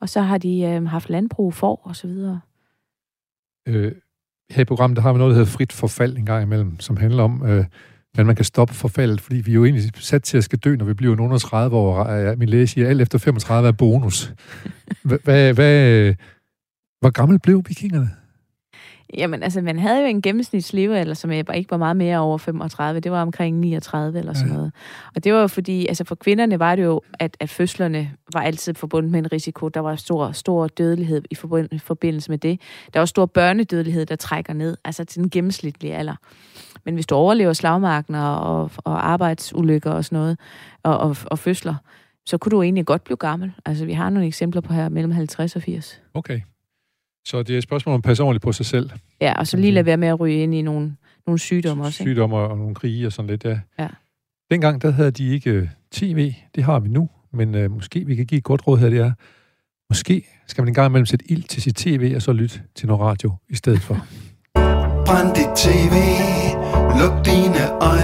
Og 0.00 0.08
så 0.08 0.20
har 0.20 0.38
de 0.38 0.60
øh, 0.60 0.86
haft 0.86 1.10
landbrug, 1.10 1.54
for 1.54 1.80
og 1.82 1.96
så 1.96 2.06
videre. 2.06 2.40
Øh, 3.68 3.92
her 4.50 4.62
i 4.62 4.64
programmet, 4.64 4.96
der 4.96 5.02
har 5.02 5.12
vi 5.12 5.18
noget, 5.18 5.30
der 5.30 5.38
hedder 5.38 5.52
frit 5.52 5.72
forfald 5.72 6.16
en 6.16 6.26
gang 6.26 6.42
imellem, 6.42 6.80
som 6.80 6.96
handler 6.96 7.22
om, 7.22 7.46
øh, 7.46 7.64
hvordan 8.12 8.26
man 8.26 8.36
kan 8.36 8.44
stoppe 8.44 8.74
forfaldet, 8.74 9.20
fordi 9.20 9.36
vi 9.36 9.50
er 9.50 9.54
jo 9.54 9.64
egentlig 9.64 9.90
sat 9.94 10.22
til 10.22 10.36
at 10.36 10.44
skal 10.44 10.58
dø, 10.58 10.76
når 10.76 10.84
vi 10.84 10.94
bliver 10.94 11.16
nogen 11.16 11.38
30 11.38 11.76
år. 11.76 12.36
Min 12.36 12.48
læge 12.48 12.66
siger, 12.66 12.86
at 12.86 12.90
alt 12.90 13.00
efter 13.00 13.18
35 13.18 13.68
er 13.68 13.72
bonus. 13.72 14.32
Hvad, 15.24 15.54
hvad, 15.54 16.14
hvor 17.00 17.10
gammel 17.10 17.38
blev 17.38 17.62
vikingerne? 17.68 18.10
Jamen, 19.16 19.42
altså, 19.42 19.60
man 19.60 19.78
havde 19.78 20.00
jo 20.00 20.06
en 20.06 20.22
gennemsnitslevealder, 20.22 21.14
som 21.14 21.30
ikke 21.30 21.70
var 21.70 21.76
meget 21.76 21.96
mere 21.96 22.18
over 22.18 22.38
35. 22.38 23.00
Det 23.00 23.12
var 23.12 23.22
omkring 23.22 23.58
39 23.58 24.18
eller 24.18 24.32
sådan 24.32 24.48
ja. 24.48 24.54
noget. 24.54 24.72
Og 25.16 25.24
det 25.24 25.34
var 25.34 25.40
jo 25.40 25.46
fordi, 25.46 25.86
altså 25.86 26.04
for 26.04 26.14
kvinderne 26.14 26.58
var 26.58 26.76
det 26.76 26.84
jo, 26.84 27.02
at, 27.18 27.36
at 27.40 27.50
fødslerne 27.50 28.10
var 28.32 28.40
altid 28.40 28.74
forbundet 28.74 29.12
med 29.12 29.18
en 29.18 29.32
risiko. 29.32 29.68
Der 29.68 29.80
var 29.80 29.96
stor, 29.96 30.32
stor 30.32 30.66
dødelighed 30.66 31.22
i 31.30 31.34
forbindelse 31.78 32.30
med 32.30 32.38
det. 32.38 32.60
Der 32.94 33.00
var 33.00 33.06
stor 33.06 33.26
børnedødelighed, 33.26 34.06
der 34.06 34.16
trækker 34.16 34.52
ned, 34.52 34.76
altså 34.84 35.04
til 35.04 35.22
den 35.22 35.30
gennemsnitlige 35.30 35.94
alder. 35.94 36.16
Men 36.84 36.94
hvis 36.94 37.06
du 37.06 37.14
overlever 37.14 37.52
slagmarken 37.52 38.14
og, 38.14 38.40
og, 38.40 38.70
og 38.76 39.08
arbejdsulykker 39.10 39.90
og 39.90 40.04
sådan 40.04 40.18
noget, 40.18 40.38
og, 40.82 40.98
og, 40.98 41.16
og 41.26 41.38
fødsler, 41.38 41.74
så 42.26 42.38
kunne 42.38 42.50
du 42.50 42.62
egentlig 42.62 42.86
godt 42.86 43.04
blive 43.04 43.16
gammel. 43.16 43.52
Altså, 43.64 43.84
vi 43.84 43.92
har 43.92 44.10
nogle 44.10 44.26
eksempler 44.26 44.60
på 44.60 44.72
her 44.72 44.88
mellem 44.88 45.12
50 45.12 45.56
og 45.56 45.62
80. 45.62 46.02
Okay. 46.14 46.40
Så 47.24 47.42
det 47.42 47.54
er 47.54 47.58
et 47.58 47.62
spørgsmål 47.62 47.92
om 47.92 47.98
at 47.98 48.02
passe 48.02 48.22
ordentligt 48.22 48.42
på 48.42 48.52
sig 48.52 48.66
selv. 48.66 48.90
Ja, 49.20 49.32
og 49.32 49.46
så 49.46 49.56
lige 49.56 49.72
lade 49.72 49.86
være 49.86 49.96
med 49.96 50.08
at 50.08 50.20
ryge 50.20 50.42
ind 50.42 50.54
i 50.54 50.62
nogle, 50.62 50.96
nogle 51.26 51.38
sygdomme 51.38 51.84
også. 51.84 52.02
Ikke? 52.02 52.10
Sygdomme 52.10 52.36
og 52.36 52.58
nogle 52.58 52.74
krige 52.74 53.06
og 53.06 53.12
sådan 53.12 53.30
lidt, 53.30 53.44
ja. 53.44 53.58
ja. 53.78 53.88
Dengang, 54.50 54.82
der 54.82 54.90
havde 54.90 55.10
de 55.10 55.28
ikke 55.28 55.58
uh, 55.58 55.68
tv. 55.92 56.34
Det 56.54 56.64
har 56.64 56.80
vi 56.80 56.88
nu. 56.88 57.08
Men 57.32 57.54
uh, 57.54 57.70
måske 57.70 58.06
vi 58.06 58.14
kan 58.14 58.26
give 58.26 58.38
et 58.38 58.44
godt 58.44 58.66
råd 58.66 58.78
her, 58.78 58.90
det 58.90 58.98
er, 58.98 59.12
måske 59.90 60.26
skal 60.46 60.62
man 60.62 60.68
en 60.68 60.74
gang 60.74 60.86
imellem 60.86 61.06
sætte 61.06 61.30
ild 61.30 61.42
til 61.42 61.62
sit 61.62 61.76
tv, 61.76 62.12
og 62.16 62.22
så 62.22 62.32
lytte 62.32 62.60
til 62.74 62.86
noget 62.88 63.00
radio 63.02 63.32
i 63.48 63.54
stedet 63.54 63.80
for. 63.80 64.06
Brænd 65.06 65.34
dit 65.34 65.52
tv, 65.56 65.94
luk 67.00 67.26
dine 67.26 67.62
øjne 67.90 68.03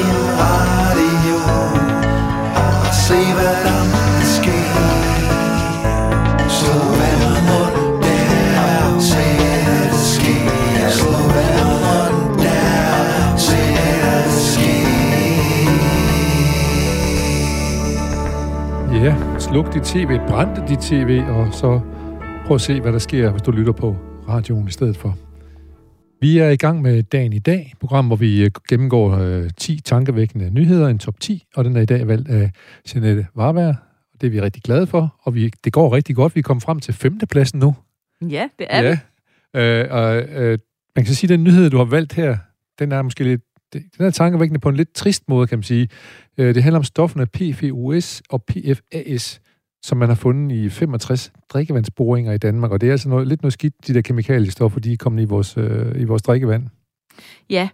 sluk 19.51 19.73
dit 19.73 19.83
tv, 19.83 20.19
brændte 20.27 20.61
dit 20.67 20.79
tv, 20.79 21.23
og 21.27 21.53
så 21.53 21.81
prøv 22.45 22.55
at 22.55 22.61
se, 22.61 22.81
hvad 22.81 22.93
der 22.93 22.99
sker, 22.99 23.31
hvis 23.31 23.41
du 23.41 23.51
lytter 23.51 23.71
på 23.71 23.95
radioen 24.27 24.67
i 24.67 24.71
stedet 24.71 24.97
for. 24.97 25.17
Vi 26.21 26.37
er 26.37 26.49
i 26.49 26.55
gang 26.55 26.81
med 26.81 27.03
Dagen 27.03 27.33
i 27.33 27.39
dag, 27.39 27.73
program, 27.79 28.07
hvor 28.07 28.15
vi 28.15 28.43
øh, 28.43 28.51
gennemgår 28.69 29.17
øh, 29.17 29.49
10 29.57 29.81
tankevækkende 29.81 30.49
nyheder, 30.49 30.87
en 30.87 30.99
top 30.99 31.19
10, 31.19 31.43
og 31.55 31.65
den 31.65 31.75
er 31.75 31.81
i 31.81 31.85
dag 31.85 32.07
valgt 32.07 32.29
af 32.29 32.51
Jeanette 32.93 33.27
Varberg. 33.35 33.75
Det 34.21 34.27
er 34.27 34.31
vi 34.31 34.41
rigtig 34.41 34.63
glade 34.63 34.87
for, 34.87 35.15
og 35.23 35.35
vi, 35.35 35.51
det 35.63 35.73
går 35.73 35.95
rigtig 35.95 36.15
godt. 36.15 36.35
Vi 36.35 36.39
er 36.39 36.43
kommet 36.43 36.63
frem 36.63 36.79
til 36.79 36.93
femtepladsen 36.93 37.59
nu. 37.59 37.75
Ja, 38.21 38.47
det 38.59 38.67
er 38.69 38.81
ja. 38.83 38.89
det. 38.89 38.99
Øh, 39.55 39.87
og, 39.91 40.15
øh, 40.17 40.59
man 40.95 41.05
kan 41.05 41.13
sige, 41.13 41.33
at 41.33 41.37
den 41.39 41.43
nyhed, 41.43 41.69
du 41.69 41.77
har 41.77 41.85
valgt 41.85 42.13
her, 42.13 42.37
den 42.79 42.91
er 42.91 43.01
måske 43.01 43.23
lidt 43.23 43.41
den 43.73 44.05
er 44.05 44.09
tankevækkende 44.09 44.59
på 44.59 44.69
en 44.69 44.75
lidt 44.75 44.93
trist 44.93 45.29
måde, 45.29 45.47
kan 45.47 45.57
man 45.57 45.63
sige. 45.63 45.89
Øh, 46.37 46.55
det 46.55 46.63
handler 46.63 46.77
om 46.77 46.83
stofferne 46.83 47.25
PFOS 47.25 48.21
og 48.29 48.43
PFAS, 48.43 49.40
som 49.83 49.97
man 49.97 50.09
har 50.09 50.15
fundet 50.15 50.55
i 50.55 50.69
65 50.69 51.31
drikkevandsboringer 51.49 52.31
i 52.33 52.37
Danmark, 52.37 52.71
og 52.71 52.81
det 52.81 52.87
er 52.87 52.91
altså 52.91 53.09
noget, 53.09 53.27
lidt 53.27 53.41
noget 53.41 53.53
skidt, 53.53 53.87
de 53.87 53.93
der 53.93 54.01
kemikaliestoffer, 54.01 54.79
de 54.79 54.93
er 54.93 54.97
kommet 54.97 55.21
i 55.21 55.25
vores, 55.25 55.57
øh, 55.57 56.01
i 56.01 56.03
vores 56.03 56.21
drikkevand. 56.21 56.67
Ja, 57.49 57.69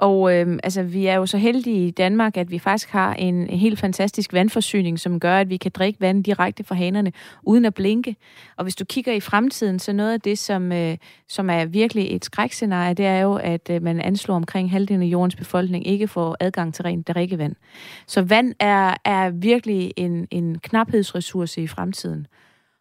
og 0.00 0.34
øh, 0.34 0.58
altså, 0.62 0.82
vi 0.82 1.06
er 1.06 1.14
jo 1.14 1.26
så 1.26 1.38
heldige 1.38 1.86
i 1.86 1.90
Danmark, 1.90 2.36
at 2.36 2.50
vi 2.50 2.58
faktisk 2.58 2.90
har 2.90 3.14
en 3.14 3.46
helt 3.46 3.78
fantastisk 3.78 4.32
vandforsyning, 4.32 5.00
som 5.00 5.20
gør, 5.20 5.38
at 5.38 5.50
vi 5.50 5.56
kan 5.56 5.70
drikke 5.74 6.00
vand 6.00 6.24
direkte 6.24 6.64
fra 6.64 6.74
hanerne, 6.74 7.12
uden 7.42 7.64
at 7.64 7.74
blinke. 7.74 8.16
Og 8.56 8.62
hvis 8.62 8.76
du 8.76 8.84
kigger 8.84 9.12
i 9.12 9.20
fremtiden, 9.20 9.78
så 9.78 9.92
noget 9.92 10.12
af 10.12 10.20
det, 10.20 10.38
som, 10.38 10.72
øh, 10.72 10.96
som 11.28 11.50
er 11.50 11.64
virkelig 11.64 12.16
et 12.16 12.24
skrækscenarie, 12.24 12.94
det 12.94 13.06
er 13.06 13.18
jo, 13.18 13.34
at 13.34 13.70
øh, 13.70 13.82
man 13.82 14.00
anslår 14.00 14.36
omkring 14.36 14.70
halvdelen 14.70 15.02
af 15.02 15.06
jordens 15.06 15.36
befolkning 15.36 15.86
ikke 15.86 16.08
får 16.08 16.36
adgang 16.40 16.74
til 16.74 16.82
rent 16.82 17.08
drikkevand. 17.08 17.54
Så 18.06 18.22
vand 18.22 18.54
er, 18.60 18.94
er 19.04 19.30
virkelig 19.30 19.92
en, 19.96 20.28
en 20.30 20.58
knaphedsressource 20.58 21.62
i 21.62 21.66
fremtiden. 21.66 22.26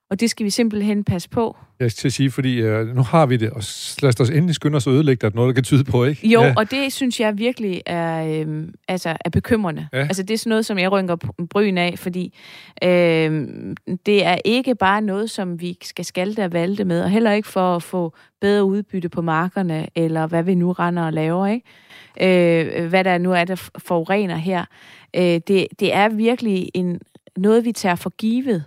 Og 0.10 0.20
det 0.20 0.30
skal 0.30 0.46
vi 0.46 0.50
simpelthen 0.50 1.04
passe 1.04 1.30
på. 1.30 1.58
Jeg 1.80 1.92
skal 1.92 2.12
sige, 2.12 2.32
fordi 2.32 2.64
uh, 2.64 2.88
nu 2.96 3.02
har 3.02 3.26
vi 3.26 3.38
det, 3.38 3.50
og 3.50 3.64
lad 4.02 4.22
os 4.22 4.30
endelig 4.30 4.56
skynde 4.56 4.76
os 4.76 4.88
at 4.88 4.94
ødelægge, 4.94 5.28
at 5.28 5.36
noget, 5.36 5.48
der 5.48 5.54
kan 5.54 5.64
tyde 5.64 5.84
på, 5.84 6.04
ikke? 6.04 6.28
Jo, 6.28 6.42
ja. 6.42 6.54
og 6.58 6.72
det 6.72 6.94
synes 6.94 7.20
jeg 7.20 7.38
virkelig 7.38 7.82
er, 7.86 8.44
øh, 8.48 8.68
altså, 8.88 9.18
er 9.26 9.30
bekymrende. 9.30 9.88
Ja. 9.94 9.98
Altså, 9.98 10.24
det 10.24 10.34
er 10.34 10.38
sådan 10.38 10.50
noget, 10.50 10.66
som 10.66 10.80
jeg 10.80 10.92
rynker 10.92 11.16
bryn 11.50 11.78
af, 11.78 12.00
fordi 12.00 12.34
øh, 12.84 13.48
det 14.06 14.26
er 14.26 14.38
ikke 14.46 14.76
bare 14.76 15.02
noget, 15.02 15.30
som 15.30 15.62
vi 15.62 15.78
skal 15.82 16.06
skalte 16.06 16.46
og 16.46 16.54
valte 16.54 16.86
med, 16.86 17.04
og 17.04 17.10
heller 17.10 17.32
ikke 17.32 17.48
for 17.48 17.76
at 17.76 17.84
få 17.84 18.14
bedre 18.42 18.64
udbytte 18.64 19.10
på 19.10 19.22
markerne, 19.22 19.88
eller 19.96 20.28
hvad 20.28 20.44
vi 20.44 20.56
nu 20.56 20.72
render 20.72 21.04
og 21.04 21.14
laver, 21.14 21.48
ikke? 21.48 21.66
Øh, 22.22 22.88
hvad 22.90 23.04
der 23.04 23.18
nu 23.18 23.34
er, 23.34 23.46
der 23.46 23.70
forurener 23.78 24.36
her. 24.36 24.66
Øh, 25.16 25.22
det, 25.24 25.68
det 25.80 25.94
er 25.94 26.10
virkelig 26.10 26.70
en, 26.74 27.00
noget, 27.38 27.66
vi 27.66 27.72
tager 27.72 27.96
for 27.96 28.10
givet. 28.10 28.64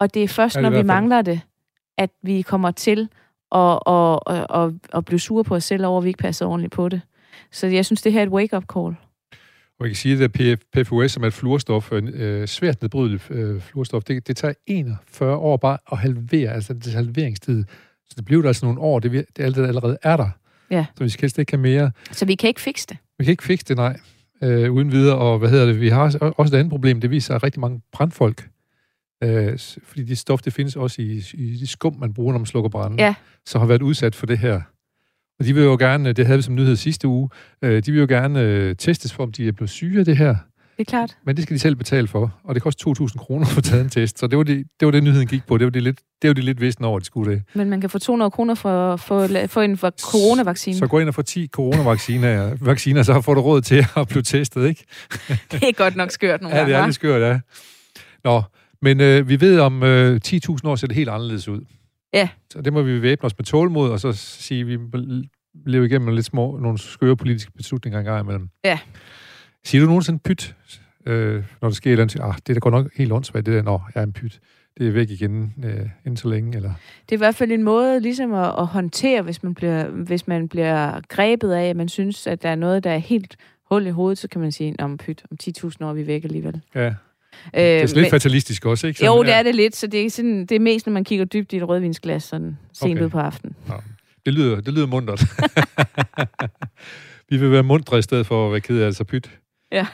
Og 0.00 0.14
det 0.14 0.22
er 0.22 0.28
først, 0.28 0.56
ja, 0.56 0.60
er 0.60 0.62
når 0.62 0.70
vi 0.70 0.82
mangler 0.82 1.22
det, 1.22 1.40
at 1.98 2.10
vi 2.22 2.42
kommer 2.42 2.70
til 2.70 3.08
at, 3.54 3.78
at, 3.86 4.18
at, 4.26 4.46
at, 4.54 4.72
at 4.94 5.04
blive 5.04 5.20
sure 5.20 5.44
på 5.44 5.54
os 5.54 5.64
selv 5.64 5.86
over, 5.86 5.98
at 5.98 6.04
vi 6.04 6.08
ikke 6.08 6.18
passer 6.18 6.46
ordentligt 6.46 6.72
på 6.72 6.88
det. 6.88 7.00
Så 7.52 7.66
jeg 7.66 7.84
synes, 7.84 8.02
det 8.02 8.12
her 8.12 8.20
er 8.20 8.26
et 8.26 8.32
wake-up 8.32 8.64
call. 8.72 8.96
Og 9.78 9.86
jeg 9.86 9.88
kan 9.88 9.96
sige, 9.96 10.24
at 10.24 10.32
PF, 10.32 10.62
PFOS, 10.72 11.12
som 11.12 11.22
er 11.22 11.26
et 11.26 11.32
fluorstof, 11.32 11.92
en 11.92 12.08
øh, 12.08 12.48
svært 12.48 12.82
nedbrydeligt 12.82 13.30
øh, 13.30 13.60
fluorstof, 13.60 14.04
det, 14.04 14.28
det 14.28 14.36
tager 14.36 14.54
41 14.66 15.36
år 15.36 15.56
bare 15.56 15.78
at 15.92 15.98
halvere, 15.98 16.52
altså 16.52 16.74
det 16.74 16.86
er 16.86 16.96
halveringstid. 16.96 17.64
Så 18.08 18.14
det 18.16 18.24
bliver 18.24 18.42
der 18.42 18.48
altså 18.48 18.66
nogle 18.66 18.80
år, 18.80 18.98
det, 18.98 19.12
det 19.12 19.42
alt 19.44 19.56
det 19.56 19.66
allerede 19.66 19.98
er 20.02 20.16
der. 20.16 20.30
Ja. 20.70 20.86
Så 20.96 21.04
vi 21.04 21.08
skal 21.08 21.20
helst 21.20 21.38
ikke 21.38 21.52
have 21.52 21.62
mere. 21.62 21.90
Så 22.12 22.24
vi 22.24 22.34
kan 22.34 22.48
ikke 22.48 22.60
fikse 22.60 22.86
det? 22.88 22.96
Vi 23.18 23.24
kan 23.24 23.32
ikke 23.32 23.42
fikse 23.42 23.66
det, 23.68 23.76
nej. 23.76 24.00
Øh, 24.42 24.72
uden 24.72 24.92
videre, 24.92 25.18
og 25.18 25.38
hvad 25.38 25.50
hedder 25.50 25.66
det, 25.66 25.80
vi 25.80 25.88
har 25.88 26.02
også 26.36 26.54
et 26.56 26.58
andet 26.58 26.70
problem, 26.70 27.00
det 27.00 27.10
viser, 27.10 27.34
at 27.34 27.42
rigtig 27.42 27.60
mange 27.60 27.80
brandfolk, 27.92 28.48
Øh, 29.22 29.58
fordi 29.84 30.04
det 30.04 30.18
stof, 30.18 30.42
det 30.42 30.52
findes 30.52 30.76
også 30.76 31.02
i, 31.02 31.22
i 31.34 31.56
de 31.56 31.66
skum, 31.66 31.96
man 31.98 32.14
bruger, 32.14 32.32
når 32.32 32.38
man 32.38 32.46
slukker 32.46 32.70
branden, 32.70 32.98
ja. 32.98 33.14
så 33.46 33.58
har 33.58 33.66
været 33.66 33.82
udsat 33.82 34.14
for 34.14 34.26
det 34.26 34.38
her. 34.38 34.60
Og 35.38 35.46
de 35.46 35.54
vil 35.54 35.62
jo 35.62 35.76
gerne, 35.78 36.12
det 36.12 36.26
havde 36.26 36.38
vi 36.38 36.42
som 36.42 36.54
nyhed 36.54 36.76
sidste 36.76 37.08
uge, 37.08 37.28
øh, 37.62 37.82
de 37.82 37.92
vil 37.92 38.00
jo 38.00 38.06
gerne 38.08 38.40
øh, 38.40 38.76
testes 38.76 39.12
for, 39.12 39.22
om 39.22 39.32
de 39.32 39.48
er 39.48 39.52
blevet 39.52 39.70
syge 39.70 39.98
af 39.98 40.04
det 40.04 40.16
her. 40.16 40.36
Det 40.80 40.86
er 40.86 40.90
klart. 40.90 41.16
Men 41.24 41.36
det 41.36 41.42
skal 41.42 41.54
de 41.54 41.58
selv 41.60 41.76
betale 41.76 42.08
for, 42.08 42.34
og 42.44 42.54
det 42.54 42.62
koster 42.62 42.94
2.000 43.00 43.18
kroner 43.18 43.46
for 43.46 43.58
at 43.58 43.64
tage 43.64 43.80
en 43.80 43.88
test. 43.88 44.18
Så 44.18 44.26
det 44.26 44.38
var 44.38 44.44
det, 44.44 44.66
det, 44.80 44.86
var 44.86 44.92
det 44.92 45.02
nyheden 45.02 45.26
gik 45.26 45.46
på. 45.46 45.58
Det 45.58 45.64
var 45.64 45.70
det, 45.70 45.82
lidt, 45.82 45.98
det 46.22 46.28
var 46.28 46.34
det 46.34 46.44
lidt 46.44 46.60
vidste 46.60 46.82
over, 46.82 46.96
at 46.96 47.00
de 47.00 47.06
skulle 47.06 47.32
det. 47.32 47.42
Men 47.54 47.70
man 47.70 47.80
kan 47.80 47.90
få 47.90 47.98
200 47.98 48.30
kroner 48.30 48.54
for, 48.54 48.96
for, 48.96 49.46
for 49.46 49.62
en 49.62 49.76
for 49.76 49.90
coronavaccine. 49.90 50.76
Så 50.76 50.86
gå 50.86 50.98
ind 50.98 51.08
og 51.08 51.14
få 51.14 51.22
10 51.22 51.46
coronavacciner, 51.46 52.56
vacciner, 52.60 53.02
så 53.02 53.20
får 53.20 53.34
du 53.34 53.40
råd 53.40 53.62
til 53.62 53.86
at 53.96 54.08
blive 54.08 54.22
testet, 54.22 54.68
ikke? 54.68 54.84
det 55.52 55.62
er 55.62 55.72
godt 55.72 55.96
nok 55.96 56.10
skørt 56.10 56.42
nogle 56.42 56.56
Ja, 56.56 56.66
det 56.66 56.74
er 56.74 56.84
lidt 56.84 56.94
skørt, 56.94 57.22
ja. 57.22 57.40
Nå, 58.24 58.42
men 58.82 59.00
øh, 59.00 59.28
vi 59.28 59.40
ved, 59.40 59.60
om 59.60 59.82
øh, 59.82 60.20
10.000 60.26 60.40
år 60.64 60.76
ser 60.76 60.86
det 60.86 60.96
helt 60.96 61.08
anderledes 61.08 61.48
ud. 61.48 61.60
Ja. 62.12 62.28
Så 62.52 62.60
det 62.60 62.72
må 62.72 62.82
vi 62.82 63.02
væbne 63.02 63.26
os 63.26 63.38
med 63.38 63.44
tålmod, 63.44 63.90
og 63.90 64.00
så 64.00 64.12
sige, 64.12 64.60
at 64.60 64.66
vi 64.66 64.78
lever 65.66 65.84
igennem 65.84 66.14
lidt 66.14 66.26
små, 66.26 66.56
nogle 66.56 66.78
skøre 66.78 67.16
politiske 67.16 67.52
beslutninger 67.52 67.98
engang 67.98 68.20
imellem. 68.20 68.48
Ja. 68.64 68.78
Siger 69.64 69.80
du 69.80 69.86
nogensinde 69.86 70.18
pyt, 70.18 70.56
øh, 71.06 71.44
når 71.62 71.68
der 71.68 71.74
sker 71.74 71.90
et 71.90 71.92
eller 71.92 72.02
andet? 72.02 72.20
Ah, 72.20 72.34
det 72.34 72.48
er 72.48 72.54
da 72.54 72.58
godt 72.58 72.74
nok 72.74 72.90
helt 72.96 73.12
åndssvagt, 73.12 73.46
det 73.46 73.54
der, 73.54 73.62
når 73.62 73.90
jeg 73.94 74.00
er 74.00 74.04
en 74.04 74.12
pyt. 74.12 74.40
Det 74.78 74.88
er 74.88 74.92
væk 74.92 75.10
igen 75.10 75.54
øh, 75.64 76.16
så 76.16 76.28
længe, 76.28 76.56
eller? 76.56 76.72
Det 77.02 77.12
er 77.12 77.16
i 77.16 77.18
hvert 77.18 77.34
fald 77.34 77.52
en 77.52 77.62
måde 77.62 78.00
ligesom 78.00 78.34
at, 78.34 78.54
at 78.58 78.66
håndtere, 78.66 79.22
hvis 79.22 79.42
man, 79.42 79.54
bliver, 79.54 79.88
hvis 79.88 80.26
man 80.26 80.48
bliver 80.48 81.00
grebet 81.08 81.52
af, 81.52 81.64
at 81.64 81.76
man 81.76 81.88
synes, 81.88 82.26
at 82.26 82.42
der 82.42 82.48
er 82.48 82.54
noget, 82.54 82.84
der 82.84 82.90
er 82.90 82.98
helt 82.98 83.36
hul 83.70 83.86
i 83.86 83.90
hovedet, 83.90 84.18
så 84.18 84.28
kan 84.28 84.40
man 84.40 84.52
sige, 84.52 84.74
om 84.78 84.98
pyt, 84.98 85.24
om 85.30 85.36
10.000 85.42 85.84
år 85.84 85.88
er 85.88 85.92
vi 85.92 86.06
væk 86.06 86.24
alligevel. 86.24 86.60
Ja. 86.74 86.94
Øh, 87.56 87.62
det 87.62 87.82
er 87.82 87.86
lidt 87.86 87.96
men, 87.96 88.10
fatalistisk 88.10 88.66
også, 88.66 88.86
ikke? 88.86 88.98
Sådan, 88.98 89.14
jo, 89.14 89.22
det 89.22 89.32
er 89.32 89.42
det 89.42 89.54
lidt, 89.54 89.76
så 89.76 89.86
det 89.86 90.06
er, 90.06 90.10
sådan, 90.10 90.46
det 90.46 90.52
er 90.52 90.60
mest, 90.60 90.86
når 90.86 90.92
man 90.92 91.04
kigger 91.04 91.24
dybt 91.24 91.52
i 91.52 91.56
et 91.56 91.68
rødvinsglas, 91.68 92.22
sådan 92.22 92.58
sent 92.72 92.92
okay. 92.92 93.04
ud 93.04 93.08
på 93.08 93.18
aftenen. 93.18 93.56
Ja. 93.68 93.74
Det 94.26 94.34
lyder, 94.34 94.60
det 94.60 94.74
lyder 94.74 94.86
mundret. 94.86 95.20
Vi 97.30 97.36
vil 97.36 97.50
være 97.50 97.62
mundre 97.62 97.98
i 97.98 98.02
stedet 98.02 98.26
for 98.26 98.46
at 98.46 98.52
være 98.52 98.60
ked 98.60 98.80
af 98.80 98.86
altså 98.86 99.04
pyt. 99.04 99.38
Ja. 99.72 99.86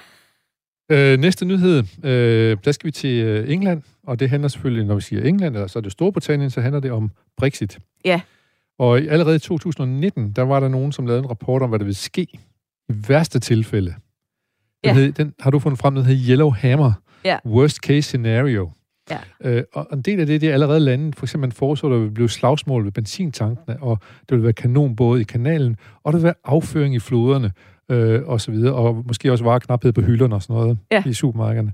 Øh, 0.91 1.19
næste 1.19 1.45
nyhed, 1.45 1.83
øh, 2.05 2.57
der 2.65 2.73
skal 2.73 2.87
vi 2.87 2.91
til 2.91 3.25
øh, 3.25 3.51
England, 3.51 3.83
og 4.03 4.21
det 4.21 4.31
handler 4.31 4.49
selvfølgelig, 4.49 4.85
når 4.85 4.95
vi 4.95 5.01
siger 5.01 5.23
England, 5.23 5.55
eller 5.55 5.67
så 5.67 5.79
er 5.79 5.81
det 5.81 5.93
Storbritannien, 5.93 6.51
så 6.51 6.61
handler 6.61 6.81
det 6.81 6.91
om 6.91 7.11
Brexit. 7.37 7.79
Ja. 8.05 8.21
Og 8.79 8.99
allerede 8.99 9.37
i 9.37 9.39
2019, 9.39 10.33
der 10.33 10.43
var 10.43 10.61
der 10.61 10.69
nogen, 10.69 10.93
som 10.93 11.07
lavede 11.07 11.23
en 11.23 11.31
rapport 11.31 11.63
om, 11.63 11.69
hvad 11.69 11.79
der 11.79 11.85
ville 11.85 11.97
ske 11.97 12.23
i 12.23 12.39
værste 13.09 13.39
tilfælde. 13.39 13.91
Den, 13.91 13.99
ja. 14.85 14.95
hed, 14.95 15.13
den 15.13 15.35
har 15.41 15.51
du 15.51 15.59
fundet 15.59 15.79
frem, 15.79 15.95
den 15.95 16.05
hedder 16.05 16.31
Yellow 16.31 16.51
Hammer. 16.51 16.93
Ja. 17.27 17.39
Worst 17.47 17.77
case 17.77 18.03
scenario. 18.03 18.71
Ja. 19.11 19.19
Øh, 19.41 19.63
og 19.75 19.87
en 19.93 20.03
del 20.03 20.21
af 20.21 20.27
det, 20.27 20.41
det 20.41 20.49
er 20.49 20.53
allerede 20.53 20.81
landet. 20.81 21.17
For 21.17 21.27
eksempel 21.27 21.47
man 21.47 21.53
foreslår, 21.53 21.89
at 21.91 21.93
der 21.93 21.99
vil 22.01 22.11
blive 22.11 22.29
slagsmål 22.29 22.85
ved 22.85 22.93
benzintankene, 22.93 23.83
og 23.83 23.99
der 24.29 24.37
vil 24.37 24.43
være 24.43 24.53
kanonbåde 24.53 25.21
i 25.21 25.25
kanalen, 25.25 25.77
og 26.05 26.13
der 26.13 26.19
vil 26.19 26.25
være 26.25 26.35
afføring 26.45 26.95
i 26.95 26.99
floderne, 26.99 27.53
øh, 27.91 28.23
og 28.27 28.41
så 28.41 28.51
videre, 28.51 28.75
og 28.75 29.05
måske 29.09 29.33
også 29.33 29.45
vareknaphed 29.45 29.93
på 29.93 30.01
hylderne 30.01 30.35
og 30.35 30.43
sådan 30.43 30.57
noget 30.57 30.79
ja. 30.91 31.03
i 31.07 31.13
supermarkederne. 31.13 31.73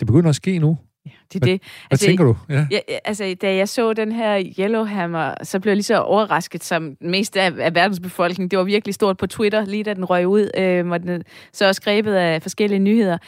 Det 0.00 0.06
begynder 0.06 0.28
at 0.28 0.34
ske 0.34 0.58
nu. 0.58 0.78
Ja, 1.06 1.10
det 1.32 1.42
er 1.42 1.46
det. 1.46 1.62
Hvad 1.62 1.88
altså, 1.90 2.06
tænker 2.06 2.24
du? 2.24 2.36
Ja. 2.48 2.66
Ja, 2.70 2.78
altså, 3.04 3.36
da 3.42 3.54
jeg 3.54 3.68
så 3.68 3.92
den 3.92 4.12
her 4.12 4.52
Yellowhammer, 4.58 5.34
så 5.42 5.60
blev 5.60 5.70
jeg 5.70 5.76
lige 5.76 5.84
så 5.84 6.00
overrasket 6.00 6.64
som 6.64 6.96
mest 7.00 7.36
af, 7.36 7.52
af 7.58 7.74
verdens 7.74 8.00
befolkning. 8.00 8.50
Det 8.50 8.58
var 8.58 8.64
virkelig 8.64 8.94
stort 8.94 9.16
på 9.16 9.26
Twitter, 9.26 9.64
lige 9.64 9.84
da 9.84 9.94
den 9.94 10.04
røg 10.04 10.26
ud, 10.26 10.50
øh, 10.56 10.88
og 10.88 11.02
den 11.02 11.22
så 11.52 11.66
også 11.66 11.82
grebet 11.82 12.14
af 12.14 12.42
forskellige 12.42 12.78
nyheder. 12.78 13.18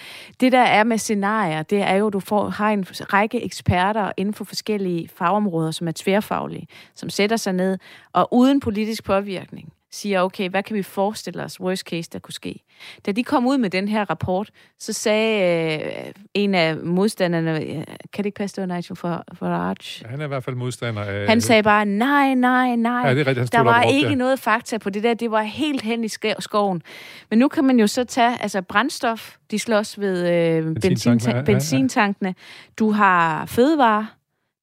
Det, 0.41 0.53
der 0.53 0.63
er 0.63 0.85
med 0.85 0.99
scenarier, 0.99 1.63
det 1.63 1.83
er 1.83 1.95
jo, 1.95 2.07
at 2.07 2.13
du 2.13 2.21
får, 2.21 2.49
har 2.49 2.71
en 2.71 2.85
række 2.91 3.45
eksperter 3.45 4.13
inden 4.17 4.35
for 4.35 4.45
forskellige 4.45 5.09
fagområder, 5.17 5.71
som 5.71 5.89
er 5.89 5.93
tværfaglige, 5.97 6.67
som 6.95 7.11
sætter 7.11 7.37
sig 7.37 7.53
ned, 7.53 7.79
og 8.13 8.35
uden 8.35 8.61
politisk 8.61 9.05
påvirkning, 9.05 9.73
siger, 9.93 10.21
okay, 10.21 10.49
hvad 10.49 10.63
kan 10.63 10.77
vi 10.77 10.83
forestille 10.83 11.43
os 11.45 11.61
worst 11.61 11.83
case, 11.83 12.11
der 12.13 12.19
kunne 12.19 12.35
ske? 12.35 12.65
Da 13.07 13.13
de 13.13 13.25
kom 13.25 13.47
ud 13.47 13.59
med 13.59 13.71
den 13.71 13.89
her 13.89 14.11
rapport, 14.11 14.51
så 14.79 14.93
sagde 14.93 15.83
øh, 15.85 16.13
en 16.35 16.55
af 16.55 16.77
modstanderne, 16.77 17.85
kan 18.13 18.25
det 18.25 18.27
ikke 18.27 18.37
passe, 18.37 18.57
det 18.57 18.69
var 18.69 18.75
Nigel 18.75 18.97
Farage? 19.39 20.05
Ja, 20.05 20.09
han 20.11 20.21
er 20.21 20.25
i 20.25 20.29
hvert 20.29 20.45
fald 20.45 20.57
modstander 20.57 21.03
af... 21.03 21.27
Han 21.29 21.41
sagde 21.41 21.63
bare, 21.63 21.85
nej, 21.85 22.35
nej, 22.35 22.77
nej. 22.77 23.09
Ja, 23.09 23.15
det 23.15 23.21
er 23.21 23.27
rigtigt, 23.27 23.53
der 23.53 23.61
var 23.61 23.85
op, 23.85 23.93
ikke 23.93 24.09
ja. 24.09 24.15
noget 24.15 24.39
fakta 24.39 24.79
på 24.79 24.91
det 24.91 25.03
der. 25.03 25.15
Det 25.15 25.31
var 25.31 25.43
helt 25.43 25.83
hen 25.83 26.05
i 26.05 26.09
skoven. 26.39 26.83
Men 27.31 27.39
nu 27.39 27.49
kan 27.49 27.65
man 27.65 27.81
jo 27.81 27.87
så 27.87 28.05
tage, 28.05 28.43
altså 28.43 28.63
brændstof, 28.63 29.37
de 29.51 29.59
slås 29.59 30.01
ved 30.01 30.29
øh, 30.29 30.75
benzintankene. 30.75 31.37
Ja, 31.37 31.43
benzintankene. 31.43 32.35
Du 32.79 32.91
har 32.91 33.47
fødevarer, 33.47 34.05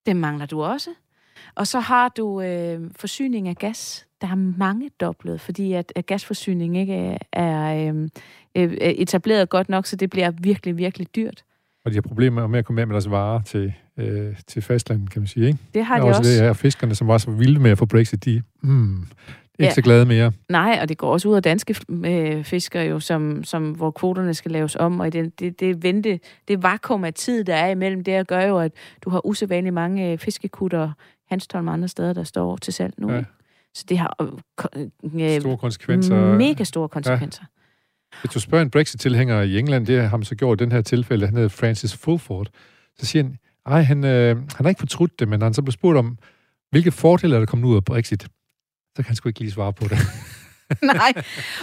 dem 0.06 0.16
mangler 0.16 0.46
du 0.46 0.64
også. 0.64 0.90
Og 1.56 1.68
så 1.68 1.80
har 1.80 2.10
du 2.10 2.42
øh, 2.42 2.80
forsyning 2.96 3.48
af 3.48 3.56
gas 3.56 4.06
der 4.22 4.28
er 4.28 4.36
mange 4.58 4.90
doblet, 5.00 5.42
fordi 5.42 5.74
at, 5.74 5.94
at 5.96 6.06
gasforsyning 6.06 6.78
ikke 6.78 7.18
er 7.34 7.88
øhm, 7.88 8.10
øh, 8.56 8.74
etableret 8.74 9.50
godt 9.50 9.70
nok, 9.70 9.86
så 9.86 9.96
det 9.96 10.10
bliver 10.10 10.32
virkelig, 10.32 10.78
virkelig 10.78 11.16
dyrt. 11.16 11.44
Og 11.86 11.92
de 11.92 11.96
har 11.96 12.02
problemer 12.02 12.48
med 12.48 12.60
at 12.60 12.66
komme 12.66 12.86
med 12.86 12.94
deres 12.94 13.10
varer 13.10 13.42
til, 13.42 13.74
øh, 13.98 14.36
til 14.48 14.62
fastlandet, 14.62 15.10
kan 15.10 15.22
man 15.22 15.28
sige, 15.28 15.48
ikke? 15.48 15.60
Det 15.74 15.86
har 15.86 16.00
de 16.00 16.06
også. 16.06 16.20
også. 16.20 16.32
Det 16.32 16.42
er 16.42 16.54
fiskerne, 16.54 16.96
som 16.96 17.08
var 17.08 17.18
så 17.18 17.32
vilde 17.32 17.60
med 17.60 17.72
at 17.72 17.78
få 17.78 17.86
Brexit, 17.86 18.26
de 18.26 18.42
mm, 18.62 19.02
ikke 19.02 19.08
ja. 19.60 19.74
så 19.74 19.82
glade 19.82 20.06
mere. 20.06 20.32
Nej, 20.50 20.80
og 20.82 20.90
det 20.90 20.98
går 20.98 21.12
også 21.12 21.30
ud 21.30 21.36
af 21.36 21.44
danske 21.44 21.76
øh, 22.06 22.44
fiskere 22.44 22.84
jo, 22.84 23.00
som, 23.00 23.44
som, 23.44 23.72
hvor 23.72 23.92
kvoterne 23.92 24.34
skal 24.34 24.52
laves 24.52 24.76
om, 24.76 25.00
og 25.00 25.14
det, 25.14 25.40
det, 25.40 25.60
det, 25.60 25.84
vente, 25.84 26.20
det 26.48 26.64
vakuum 26.64 27.04
af 27.04 27.14
tid, 27.14 27.44
der 27.44 27.56
er 27.56 27.68
imellem, 27.70 28.04
det 28.04 28.28
gør 28.28 28.42
jo, 28.42 28.58
at 28.58 28.72
du 29.02 29.10
har 29.10 29.26
usædvanligt 29.26 29.74
mange 29.74 30.12
øh, 30.12 30.18
fiskekutter, 30.18 30.92
Hanstholm 31.30 31.68
og 31.68 31.74
andre 31.74 31.88
steder, 31.88 32.14
der 32.14 32.24
står 32.24 32.58
til 32.58 32.74
salg 32.74 32.94
nu. 32.98 33.12
Ja. 33.12 33.24
Så 33.74 33.86
det 33.90 33.98
har 33.98 34.16
øh, 34.76 35.36
øh, 35.36 35.42
store 35.42 35.58
konsekvenser. 35.58 36.38
Mega 36.38 36.64
store 36.64 36.90
konsekvenser. 36.90 37.44
Ja. 37.44 38.20
Hvis 38.22 38.32
du 38.32 38.40
spørger 38.40 38.62
en 38.62 38.72
Brexit-tilhænger 38.72 39.42
i 39.42 39.60
England, 39.60 39.86
det 39.86 40.10
har 40.10 40.18
man 40.18 40.26
så 40.26 40.36
gjort 40.36 40.62
i 40.62 40.64
den 40.64 40.72
her 40.72 40.82
tilfælde, 40.82 41.26
han 41.26 41.36
hedder 41.36 41.50
Francis 41.50 41.96
Fulford, 41.98 42.48
så 42.98 43.06
siger 43.06 43.24
han, 43.24 43.38
ej, 43.66 43.82
han, 43.82 44.04
øh, 44.04 44.36
han 44.38 44.66
har 44.66 44.70
ikke 44.70 44.80
fortrudt 44.80 45.20
det, 45.20 45.28
men 45.28 45.42
han 45.42 45.54
så 45.54 45.62
blev 45.62 45.72
spurgt 45.72 45.98
om, 45.98 46.18
hvilke 46.72 46.92
fordele 46.92 47.36
er 47.36 47.40
der 47.40 47.46
kommet 47.46 47.68
ud 47.68 47.76
af 47.76 47.86
Brexit, 47.86 48.24
så 48.24 48.30
kan 48.96 49.06
han 49.06 49.16
sgu 49.16 49.30
ikke 49.30 49.40
lige 49.40 49.52
svare 49.52 49.74
på 49.74 49.88
det. 49.88 49.98
Nej, 50.84 51.14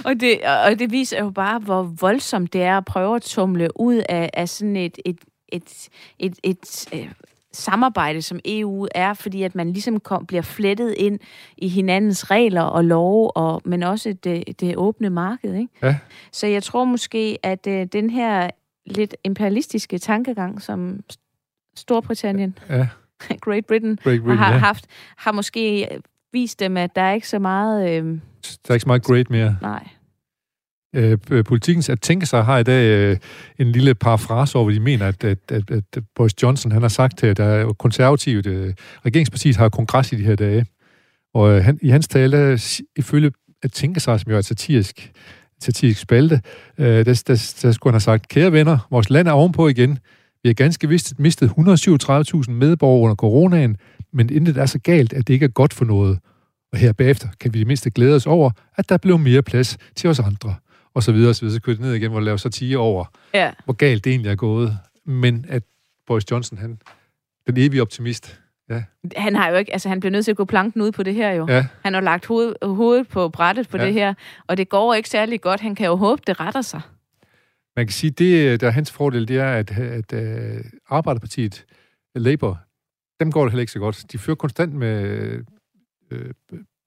og 0.04 0.20
det, 0.20 0.40
og 0.66 0.78
det 0.78 0.92
viser 0.92 1.18
jo 1.18 1.30
bare, 1.30 1.58
hvor 1.58 1.82
voldsomt 1.82 2.52
det 2.52 2.62
er 2.62 2.78
at 2.78 2.84
prøve 2.84 3.16
at 3.16 3.22
tumle 3.22 3.80
ud 3.80 4.02
af, 4.08 4.30
af 4.34 4.48
sådan 4.48 4.76
et, 4.76 4.98
et, 5.04 5.18
et, 5.48 5.88
et, 6.18 6.34
et, 6.42 6.58
et 6.92 7.10
samarbejde, 7.56 8.22
som 8.22 8.40
EU 8.44 8.86
er, 8.94 9.14
fordi 9.14 9.42
at 9.42 9.54
man 9.54 9.72
ligesom 9.72 10.00
kom, 10.00 10.26
bliver 10.26 10.42
flettet 10.42 10.94
ind 10.96 11.18
i 11.56 11.68
hinandens 11.68 12.30
regler 12.30 12.62
og 12.62 12.84
love, 12.84 13.36
og, 13.36 13.62
men 13.64 13.82
også 13.82 14.12
det, 14.24 14.60
det 14.60 14.76
åbne 14.76 15.10
marked. 15.10 15.54
Ikke? 15.54 15.68
Ja. 15.82 15.96
Så 16.32 16.46
jeg 16.46 16.62
tror 16.62 16.84
måske, 16.84 17.38
at 17.42 17.66
øh, 17.66 17.86
den 17.86 18.10
her 18.10 18.50
lidt 18.86 19.16
imperialistiske 19.24 19.98
tankegang, 19.98 20.62
som 20.62 21.00
Storbritannien, 21.76 22.58
Ja, 22.68 22.88
Great 23.44 23.66
Britain, 23.66 23.98
Great 24.02 24.20
Britain, 24.20 24.38
har 24.38 24.52
ja. 24.52 24.58
haft, 24.58 24.86
har 25.16 25.32
måske 25.32 25.88
vist 26.32 26.60
dem, 26.60 26.76
at 26.76 26.96
der 26.96 27.02
er 27.02 27.12
ikke 27.12 27.28
så 27.28 27.38
meget... 27.38 27.90
Øh, 27.90 28.04
Der 28.06 28.70
er 28.70 28.72
ikke 28.74 28.82
så 28.82 28.88
meget 28.88 29.02
great 29.04 29.30
mere. 29.30 29.56
nej. 29.62 29.88
Øh, 30.96 31.18
øh, 31.30 31.44
politikens 31.44 31.88
at 31.88 32.00
tænke 32.00 32.26
sig 32.26 32.44
har 32.44 32.58
i 32.58 32.62
dag 32.62 32.84
øh, 32.84 33.16
en 33.58 33.72
lille 33.72 33.94
parafrase 33.94 34.56
over, 34.56 34.64
hvor 34.64 34.72
de 34.72 34.80
mener, 34.80 35.06
at, 35.06 35.24
at, 35.24 35.38
at, 35.48 35.70
at 35.70 35.84
Boris 36.14 36.42
Johnson 36.42 36.72
han 36.72 36.82
har 36.82 36.88
sagt 36.88 37.24
at 37.24 37.36
der 37.36 37.44
er 37.44 37.72
konservativt, 37.72 38.46
øh, 38.46 38.74
regeringspartiet 39.06 39.56
har 39.56 39.68
kongres 39.68 40.12
i 40.12 40.16
de 40.16 40.24
her 40.24 40.36
dage, 40.36 40.66
og 41.34 41.50
øh, 41.50 41.64
han, 41.64 41.78
i 41.82 41.88
hans 41.88 42.08
tale, 42.08 42.36
øh, 42.36 42.58
ifølge 42.96 43.32
at 43.62 43.72
tænke 43.72 44.00
sig, 44.00 44.20
som 44.20 44.30
jo 44.30 44.34
er 44.34 44.38
et 44.38 44.44
satirisk, 44.44 45.12
satirisk 45.62 46.00
spalte, 46.00 46.40
øh, 46.78 46.86
der, 46.86 47.22
der, 47.26 47.54
der 47.62 47.72
skulle 47.72 47.90
han 47.90 47.94
have 47.94 48.00
sagt, 48.00 48.28
kære 48.28 48.52
venner, 48.52 48.78
vores 48.90 49.10
land 49.10 49.28
er 49.28 49.32
ovenpå 49.32 49.68
igen. 49.68 49.98
Vi 50.42 50.48
har 50.48 50.54
ganske 50.54 50.88
vist 50.88 51.18
mistet 51.18 51.48
137.000 51.48 52.50
medborgere 52.50 53.02
under 53.02 53.14
coronaen, 53.14 53.76
men 54.12 54.30
intet 54.30 54.56
er 54.56 54.66
så 54.66 54.78
galt, 54.78 55.12
at 55.12 55.28
det 55.28 55.34
ikke 55.34 55.44
er 55.44 55.48
godt 55.48 55.74
for 55.74 55.84
noget. 55.84 56.18
Og 56.72 56.78
her 56.78 56.92
bagefter 56.92 57.28
kan 57.40 57.54
vi 57.54 57.58
i 57.58 57.60
det 57.60 57.66
mindste 57.66 57.90
glæde 57.90 58.14
os 58.14 58.26
over, 58.26 58.50
at 58.76 58.88
der 58.88 58.96
blev 58.96 59.18
mere 59.18 59.42
plads 59.42 59.78
til 59.96 60.10
os 60.10 60.18
andre. 60.20 60.54
Og 60.96 61.02
så 61.02 61.12
videre, 61.12 61.30
og 61.30 61.34
så 61.36 61.40
videre. 61.44 61.54
Så 61.54 61.60
kører 61.62 61.76
det 61.76 61.84
ned 61.84 61.94
igen, 61.94 62.10
hvor 62.10 62.20
det 62.20 62.24
laver 62.24 62.36
satire 62.36 62.78
over, 62.78 63.04
Ja. 63.34 63.52
hvor 63.64 63.74
galt 63.74 64.04
det 64.04 64.10
egentlig 64.10 64.30
er 64.30 64.34
gået. 64.36 64.78
Men 65.04 65.44
at 65.48 65.62
Boris 66.06 66.30
Johnson, 66.30 66.58
han, 66.58 66.78
den 67.46 67.56
evige 67.56 67.82
optimist, 67.82 68.40
Han 69.16 69.34
har 69.36 69.48
jo 69.50 69.56
ikke, 69.56 69.72
altså 69.72 69.88
han 69.88 70.00
bliver 70.00 70.10
nødt 70.10 70.24
til 70.24 70.30
at 70.32 70.36
gå 70.36 70.44
planken 70.44 70.80
ud 70.82 70.92
på 70.92 71.02
det 71.02 71.14
her 71.14 71.30
jo. 71.32 71.46
ja, 71.48 71.66
Han 71.84 71.94
har 71.94 72.00
lagt 72.00 72.26
hoved, 72.26 72.54
hovedet 72.62 73.08
på 73.08 73.28
brættet 73.28 73.68
på 73.68 73.76
Ja. 73.76 73.82
ja. 73.82 73.86
det 73.86 73.94
her, 73.94 74.14
og 74.46 74.56
det 74.56 74.68
går 74.68 74.94
ikke 74.94 75.08
særlig 75.08 75.40
godt. 75.40 75.60
Han 75.60 75.74
kan 75.74 75.86
jo 75.86 75.96
håbe, 75.96 76.22
det 76.26 76.40
retter 76.40 76.62
sig. 76.62 76.80
man 77.76 77.86
kan 77.86 77.92
sige, 77.92 78.10
det, 78.10 78.60
der 78.60 78.66
er 78.66 78.70
hans 78.70 78.92
fordel, 78.92 79.28
det 79.28 79.36
er, 79.38 79.52
at, 79.52 79.70
at, 79.78 80.12
at 80.12 80.62
Arbejderpartiet, 80.88 81.64
Labour, 82.14 82.58
dem 83.20 83.32
går 83.32 83.42
det 83.42 83.52
heller 83.52 83.60
ikke 83.60 83.72
så 83.72 83.78
godt. 83.78 84.04
De 84.12 84.18
fører 84.18 84.36
konstant 84.36 84.72
med, 84.74 85.02
øh, 86.10 86.30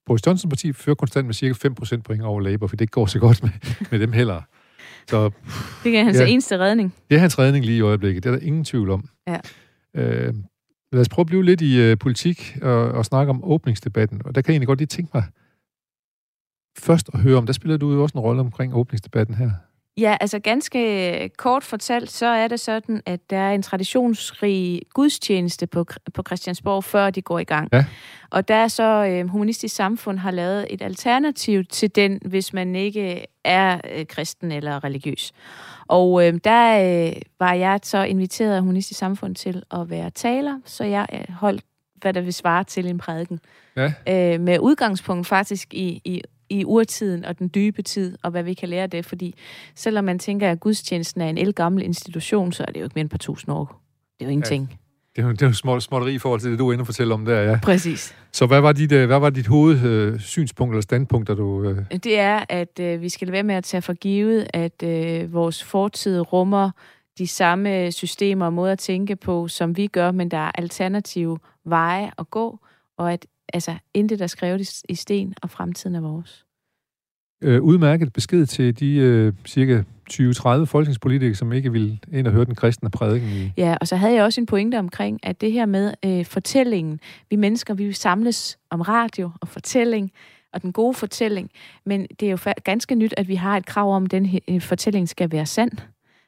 Boris 0.09 0.25
Johnson 0.27 0.49
parti 0.49 0.73
fører 0.73 0.95
konstant 0.95 1.25
med 1.25 1.33
cirka 1.33 1.53
5 1.53 1.75
procentpoint 1.75 2.21
over 2.21 2.41
Labour, 2.41 2.67
for 2.67 2.75
det 2.75 2.81
ikke 2.81 2.91
går 2.91 3.05
så 3.05 3.19
godt 3.19 3.43
med, 3.43 3.49
med 3.91 3.99
dem 3.99 4.11
heller. 4.11 4.41
Så 5.07 5.29
Det 5.83 5.97
er 5.97 6.03
hans 6.03 6.17
Ja. 6.17 6.21
ja. 6.23 6.27
eneste 6.29 6.57
redning. 6.59 6.93
Det 7.09 7.15
er 7.15 7.19
hans 7.19 7.39
redning 7.39 7.65
lige 7.65 7.77
i 7.77 7.81
øjeblikket. 7.81 8.23
Det 8.23 8.29
er 8.29 8.33
der 8.35 8.45
ingen 8.45 8.63
tvivl 8.65 8.89
om. 8.89 9.09
Ja. 9.27 9.37
Øh, 9.95 10.33
lad 10.91 11.01
os 11.01 11.09
prøve 11.09 11.23
at 11.23 11.27
blive 11.27 11.43
lidt 11.45 11.61
i 11.61 11.81
øh, 11.81 11.97
politik 11.97 12.57
og, 12.61 12.91
og 12.91 13.05
snakke 13.05 13.29
om 13.29 13.43
åbningsdebatten. 13.43 14.21
Og 14.25 14.35
der 14.35 14.41
kan 14.41 14.49
jeg 14.51 14.53
egentlig 14.53 14.67
godt 14.67 14.79
lige 14.79 14.87
tænke 14.87 15.11
mig 15.13 15.23
først 16.79 17.09
at 17.13 17.19
høre 17.19 17.37
om, 17.37 17.45
der 17.45 17.53
spiller 17.53 17.77
du 17.77 17.93
jo 17.93 18.03
også 18.03 18.17
en 18.17 18.21
rolle 18.21 18.41
omkring 18.41 18.75
åbningsdebatten 18.75 19.35
her. 19.35 19.51
Ja, 19.99 20.17
altså 20.21 20.39
ganske 20.39 21.29
kort 21.37 21.63
fortalt, 21.63 22.11
så 22.11 22.25
er 22.25 22.47
det 22.47 22.59
sådan, 22.59 23.01
at 23.05 23.29
der 23.29 23.37
er 23.37 23.51
en 23.51 23.61
traditionsrig 23.61 24.81
gudstjeneste 24.93 25.67
på, 25.67 25.85
på 26.13 26.23
Christiansborg, 26.27 26.83
før 26.83 27.09
de 27.09 27.21
går 27.21 27.39
i 27.39 27.43
gang. 27.43 27.69
Ja. 27.73 27.85
Og 28.29 28.47
der 28.47 28.55
er 28.55 28.67
så 28.67 29.05
øh, 29.05 29.27
Humanistisk 29.27 29.75
Samfund 29.75 30.19
har 30.19 30.31
lavet 30.31 30.67
et 30.69 30.81
alternativ 30.81 31.65
til 31.65 31.95
den, 31.95 32.19
hvis 32.25 32.53
man 32.53 32.75
ikke 32.75 33.25
er 33.43 33.79
øh, 33.93 34.05
kristen 34.05 34.51
eller 34.51 34.83
religiøs. 34.83 35.31
Og 35.87 36.27
øh, 36.27 36.39
der 36.43 37.07
øh, 37.07 37.13
var 37.39 37.53
jeg 37.53 37.79
så 37.83 38.03
inviteret 38.03 38.55
af 38.55 38.61
Humanistisk 38.61 38.99
Samfund 38.99 39.35
til 39.35 39.63
at 39.71 39.89
være 39.89 40.09
taler, 40.09 40.59
så 40.65 40.83
jeg 40.83 41.07
øh, 41.13 41.35
holdt, 41.35 41.63
hvad 41.95 42.13
der 42.13 42.21
vil 42.21 42.33
svare 42.33 42.63
til 42.63 42.87
en 42.87 42.97
prædiken. 42.97 43.39
Ja. 43.75 43.93
Øh, 44.07 44.39
med 44.41 44.59
udgangspunkt 44.59 45.27
faktisk 45.27 45.73
i, 45.73 46.01
i 46.05 46.21
i 46.49 46.65
urtiden 46.65 47.25
og 47.25 47.39
den 47.39 47.51
dybe 47.55 47.81
tid, 47.81 48.17
og 48.23 48.31
hvad 48.31 48.43
vi 48.43 48.53
kan 48.53 48.69
lære 48.69 48.83
af 48.83 48.89
det, 48.89 49.05
fordi 49.05 49.35
selvom 49.75 50.05
man 50.05 50.19
tænker, 50.19 50.51
at 50.51 50.59
gudstjenesten 50.59 51.21
er 51.21 51.29
en 51.29 51.37
elgammel 51.37 51.83
institution, 51.83 52.51
så 52.51 52.65
er 52.67 52.71
det 52.71 52.79
jo 52.79 52.83
ikke 52.85 52.93
mere 52.95 53.01
end 53.01 53.07
et 53.07 53.11
par 53.11 53.17
tusind 53.17 53.53
år. 53.55 53.81
Det 54.19 54.25
er 54.25 54.29
jo 54.29 54.31
ingenting. 54.31 54.79
Det 55.15 55.21
er 55.21 55.27
jo, 55.27 55.31
det 55.31 55.41
er 55.41 55.47
jo 55.47 55.53
små, 55.53 55.79
småtteri 55.79 56.13
i 56.13 56.17
forhold 56.19 56.41
til 56.41 56.51
det, 56.51 56.59
du 56.59 56.69
er 56.69 56.73
inde 56.73 56.81
og 56.81 56.85
fortælle 56.85 57.13
om 57.13 57.25
der, 57.25 57.41
ja. 57.41 57.59
Præcis. 57.63 58.15
Så 58.31 58.45
hvad 58.45 58.61
var 58.61 58.71
dit, 58.71 58.91
øh, 58.91 59.07
hvad 59.07 59.19
var 59.19 59.29
dit 59.29 59.47
hovedsynspunkt 59.47 60.73
eller 60.73 60.81
standpunkt, 60.81 61.27
da 61.27 61.33
du... 61.33 61.63
Øh, 61.63 61.77
Det 62.03 62.19
er, 62.19 62.45
at 62.49 62.79
øh, 62.79 63.01
vi 63.01 63.09
skal 63.09 63.27
lade 63.27 63.33
være 63.33 63.43
med 63.43 63.55
at 63.55 63.63
tage 63.63 63.81
for 63.81 63.93
givet, 63.93 64.47
at 64.53 64.83
øh, 64.83 65.33
vores 65.33 65.63
fortid 65.63 66.19
rummer 66.33 66.71
de 67.17 67.27
samme 67.27 67.91
systemer 67.91 68.45
og 68.45 68.53
måder 68.53 68.71
at 68.71 68.79
tænke 68.79 69.15
på, 69.15 69.47
som 69.47 69.77
vi 69.77 69.87
gør, 69.87 70.11
men 70.11 70.31
der 70.31 70.37
er 70.37 70.51
alternative 70.55 71.39
veje 71.65 72.11
at 72.17 72.29
gå, 72.29 72.59
og 72.97 73.13
at 73.13 73.25
altså, 73.53 73.75
intet 73.93 74.21
er 74.21 74.27
skrevet 74.27 74.81
i, 74.89 74.95
sten, 74.95 75.33
og 75.41 75.49
fremtiden 75.49 75.95
er 75.95 76.01
vores. 76.01 76.45
øh, 77.43 77.61
udmærket 77.61 78.13
besked 78.13 78.45
til 78.45 78.79
de 78.79 78.95
øh, 78.95 79.33
cirka 79.47 79.83
20-30 80.11 80.65
folketingspolitikere, 80.65 81.35
som 81.35 81.53
ikke 81.53 81.71
vil 81.71 81.99
ind 82.11 82.27
og 82.27 82.33
høre 82.33 82.45
den 82.45 82.55
kristne 82.55 82.89
prædiken 82.89 83.29
i... 83.29 83.51
Ja, 83.57 83.77
og 83.81 83.87
så 83.87 83.95
havde 83.95 84.13
jeg 84.13 84.23
også 84.23 84.41
en 84.41 84.45
pointe 84.45 84.79
omkring, 84.79 85.19
at 85.23 85.41
det 85.41 85.51
her 85.51 85.65
med 85.65 85.93
øh, 86.05 86.25
fortællingen, 86.25 86.99
vi 87.29 87.35
mennesker, 87.35 87.73
vi 87.73 87.93
samles 87.93 88.57
om 88.69 88.81
radio 88.81 89.31
og 89.41 89.47
fortælling, 89.47 90.11
og 90.53 90.61
den 90.61 90.71
gode 90.73 90.93
fortælling, 90.93 91.49
men 91.85 92.07
det 92.19 92.31
er 92.31 92.31
jo 92.31 92.53
ganske 92.63 92.95
nyt, 92.95 93.13
at 93.17 93.27
vi 93.27 93.35
har 93.35 93.57
et 93.57 93.65
krav 93.65 93.95
om, 93.95 94.03
at 94.03 94.11
den 94.11 94.25
he- 94.25 94.53
øh, 94.53 94.61
fortælling 94.61 95.09
skal 95.09 95.31
være 95.31 95.45
sand. 95.45 95.71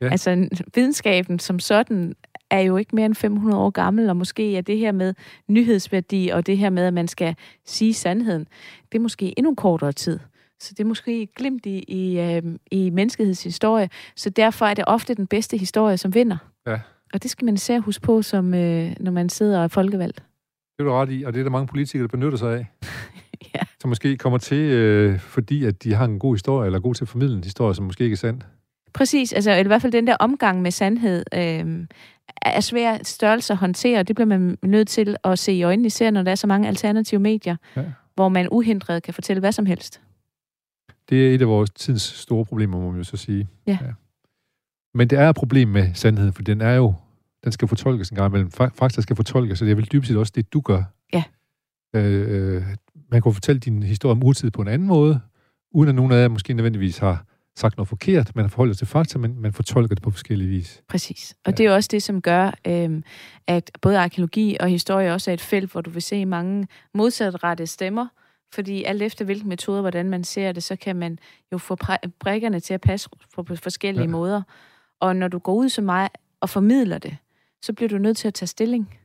Ja. 0.01 0.09
Altså 0.09 0.49
videnskaben 0.75 1.39
som 1.39 1.59
sådan 1.59 2.15
er 2.49 2.59
jo 2.59 2.77
ikke 2.77 2.95
mere 2.95 3.05
end 3.05 3.15
500 3.15 3.61
år 3.61 3.69
gammel, 3.69 4.09
og 4.09 4.17
måske 4.17 4.57
er 4.57 4.61
det 4.61 4.77
her 4.77 4.91
med 4.91 5.13
nyhedsværdi, 5.47 6.29
og 6.33 6.47
det 6.47 6.57
her 6.57 6.69
med, 6.69 6.85
at 6.85 6.93
man 6.93 7.07
skal 7.07 7.35
sige 7.65 7.93
sandheden, 7.93 8.47
det 8.91 8.97
er 8.97 9.01
måske 9.01 9.33
endnu 9.37 9.55
kortere 9.55 9.91
tid. 9.91 10.19
Så 10.59 10.73
det 10.77 10.79
er 10.79 10.87
måske 10.87 11.21
et 11.21 11.35
glimt 11.35 11.65
i, 11.65 11.79
i, 11.87 12.19
øh, 12.19 12.41
i 12.71 12.89
menneskeheds 12.89 13.43
historie. 13.43 13.89
Så 14.15 14.29
derfor 14.29 14.65
er 14.65 14.73
det 14.73 14.83
ofte 14.87 15.13
den 15.13 15.27
bedste 15.27 15.57
historie, 15.57 15.97
som 15.97 16.15
vinder. 16.15 16.37
Ja. 16.67 16.79
Og 17.13 17.23
det 17.23 17.31
skal 17.31 17.45
man 17.45 17.53
især 17.53 17.79
huske 17.79 18.01
på, 18.01 18.21
som, 18.21 18.53
øh, 18.53 18.91
når 18.99 19.11
man 19.11 19.29
sidder 19.29 19.57
og 19.57 19.63
er 19.63 19.67
folkevalgt. 19.67 20.23
Det 20.77 20.79
er 20.79 20.83
du 20.83 20.91
ret 20.91 21.11
i, 21.11 21.23
og 21.23 21.33
det 21.33 21.39
er 21.39 21.43
der 21.43 21.51
mange 21.51 21.67
politikere, 21.67 22.01
der 22.01 22.07
benytter 22.07 22.37
sig 22.37 22.57
af. 22.57 22.65
Ja. 23.55 23.59
Som 23.79 23.89
måske 23.89 24.17
kommer 24.17 24.37
til, 24.39 24.57
øh, 24.57 25.19
fordi 25.19 25.65
at 25.65 25.83
de 25.83 25.93
har 25.93 26.05
en 26.05 26.19
god 26.19 26.35
historie, 26.35 26.65
eller 26.65 26.79
er 26.79 26.81
god 26.81 26.95
til 26.95 27.03
at 27.03 27.07
formidle 27.07 27.35
en 27.35 27.43
historie, 27.43 27.75
som 27.75 27.85
måske 27.85 28.03
ikke 28.03 28.13
er 28.13 28.17
sand. 28.17 28.41
Præcis, 28.93 29.33
altså 29.33 29.51
i 29.51 29.63
hvert 29.67 29.81
fald 29.81 29.91
den 29.91 30.07
der 30.07 30.15
omgang 30.19 30.61
med 30.61 30.71
sandhed 30.71 31.23
øh, 31.33 31.87
er 32.41 32.59
svær 32.59 32.97
størrelse 33.03 33.53
at 33.53 33.57
håndtere. 33.57 34.03
Det 34.03 34.15
bliver 34.15 34.27
man 34.27 34.57
nødt 34.63 34.87
til 34.87 35.15
at 35.23 35.39
se 35.39 35.53
i 35.53 35.63
øjnene, 35.63 35.85
især 35.87 36.11
når 36.11 36.21
der 36.23 36.31
er 36.31 36.35
så 36.35 36.47
mange 36.47 36.67
alternative 36.67 37.19
medier, 37.19 37.55
Ja. 37.75 37.83
hvor 38.15 38.29
man 38.29 38.47
uhindret 38.51 39.03
kan 39.03 39.13
fortælle 39.13 39.39
hvad 39.39 39.51
som 39.51 39.65
helst. 39.65 40.01
Det 41.09 41.29
er 41.29 41.35
et 41.35 41.41
af 41.41 41.47
vores 41.47 41.69
tids 41.69 42.01
store 42.01 42.45
problemer, 42.45 42.79
må 42.79 42.89
man 42.89 42.97
jo 42.97 43.03
så 43.03 43.17
sige. 43.17 43.47
Ja. 43.67 43.77
Men 44.93 45.07
det 45.07 45.19
er 45.19 45.29
et 45.29 45.35
problem 45.35 45.67
med 45.67 45.93
sandheden, 45.93 46.33
for 46.33 46.41
den 46.43 46.61
er 46.61 46.73
jo, 46.73 46.93
den 47.43 47.51
skal 47.51 47.67
fortolkes 47.67 48.09
en 48.09 48.15
gang 48.15 48.29
imellem. 48.31 48.51
Fa- 48.61 48.69
Fakta 48.75 49.01
skal 49.01 49.15
fortolkes, 49.15 49.61
og 49.61 49.65
det 49.65 49.71
er 49.71 49.75
vel 49.75 49.87
dybest 49.91 50.07
set 50.07 50.17
også 50.17 50.31
det, 50.35 50.53
du 50.53 50.61
gør. 50.61 50.83
Ja. 51.13 51.23
Øh, 51.95 52.55
øh, 52.55 52.63
man 53.11 53.21
kunne 53.21 53.33
fortælle 53.33 53.59
din 53.59 53.83
historie 53.83 54.11
om 54.11 54.23
urtid 54.23 54.51
på 54.51 54.61
en 54.61 54.67
anden 54.67 54.87
måde, 54.87 55.19
uden 55.71 55.89
at 55.89 55.95
nogen 55.95 56.11
af 56.11 56.21
jer 56.21 56.27
måske 56.27 56.53
nødvendigvis 56.53 56.97
har 56.97 57.25
sagt 57.57 57.77
noget 57.77 57.87
forkert. 57.87 58.35
Man 58.35 58.49
forholder 58.49 58.73
sig 58.73 58.77
til 58.79 58.87
fakta, 58.87 59.19
men 59.19 59.41
man 59.41 59.53
fortolker 59.53 59.95
det 59.95 60.03
på 60.03 60.11
forskellige 60.11 60.49
vis. 60.49 60.81
Præcis. 60.89 61.35
Og 61.45 61.51
Ja. 61.51 61.55
det 61.55 61.65
er 61.65 61.71
også 61.71 61.89
det, 61.91 62.03
som 62.03 62.21
gør, 62.21 62.51
øh, 62.67 63.01
at 63.47 63.71
både 63.81 63.99
arkeologi 63.99 64.57
og 64.59 64.69
historie 64.69 65.13
også 65.13 65.31
er 65.31 65.33
et 65.33 65.41
felt, 65.41 65.71
hvor 65.71 65.81
du 65.81 65.89
vil 65.89 66.01
se 66.01 66.25
mange 66.25 66.67
modsatrettede 66.93 67.67
stemmer, 67.67 68.07
fordi 68.53 68.83
alt 68.83 69.01
efter 69.01 69.25
hvilken 69.25 69.49
metode, 69.49 69.81
hvordan 69.81 70.09
man 70.09 70.23
ser 70.23 70.51
det, 70.51 70.63
så 70.63 70.75
kan 70.75 70.95
man 70.95 71.19
jo 71.51 71.57
få 71.57 71.77
brikkerne 72.19 72.59
til 72.59 72.73
at 72.73 72.81
passe 72.81 73.09
på, 73.35 73.45
forskellige 73.55 74.03
Ja. 74.05 74.09
måder. 74.11 74.41
Og 74.99 75.15
når 75.15 75.27
du 75.27 75.39
går 75.39 75.53
ud 75.53 75.69
som 75.69 75.83
mig 75.83 76.09
og 76.41 76.49
formidler 76.49 76.97
det, 76.97 77.17
så 77.61 77.73
bliver 77.73 77.89
du 77.89 77.97
nødt 77.97 78.17
til 78.17 78.27
at 78.27 78.33
tage 78.33 78.47
stilling. 78.47 78.97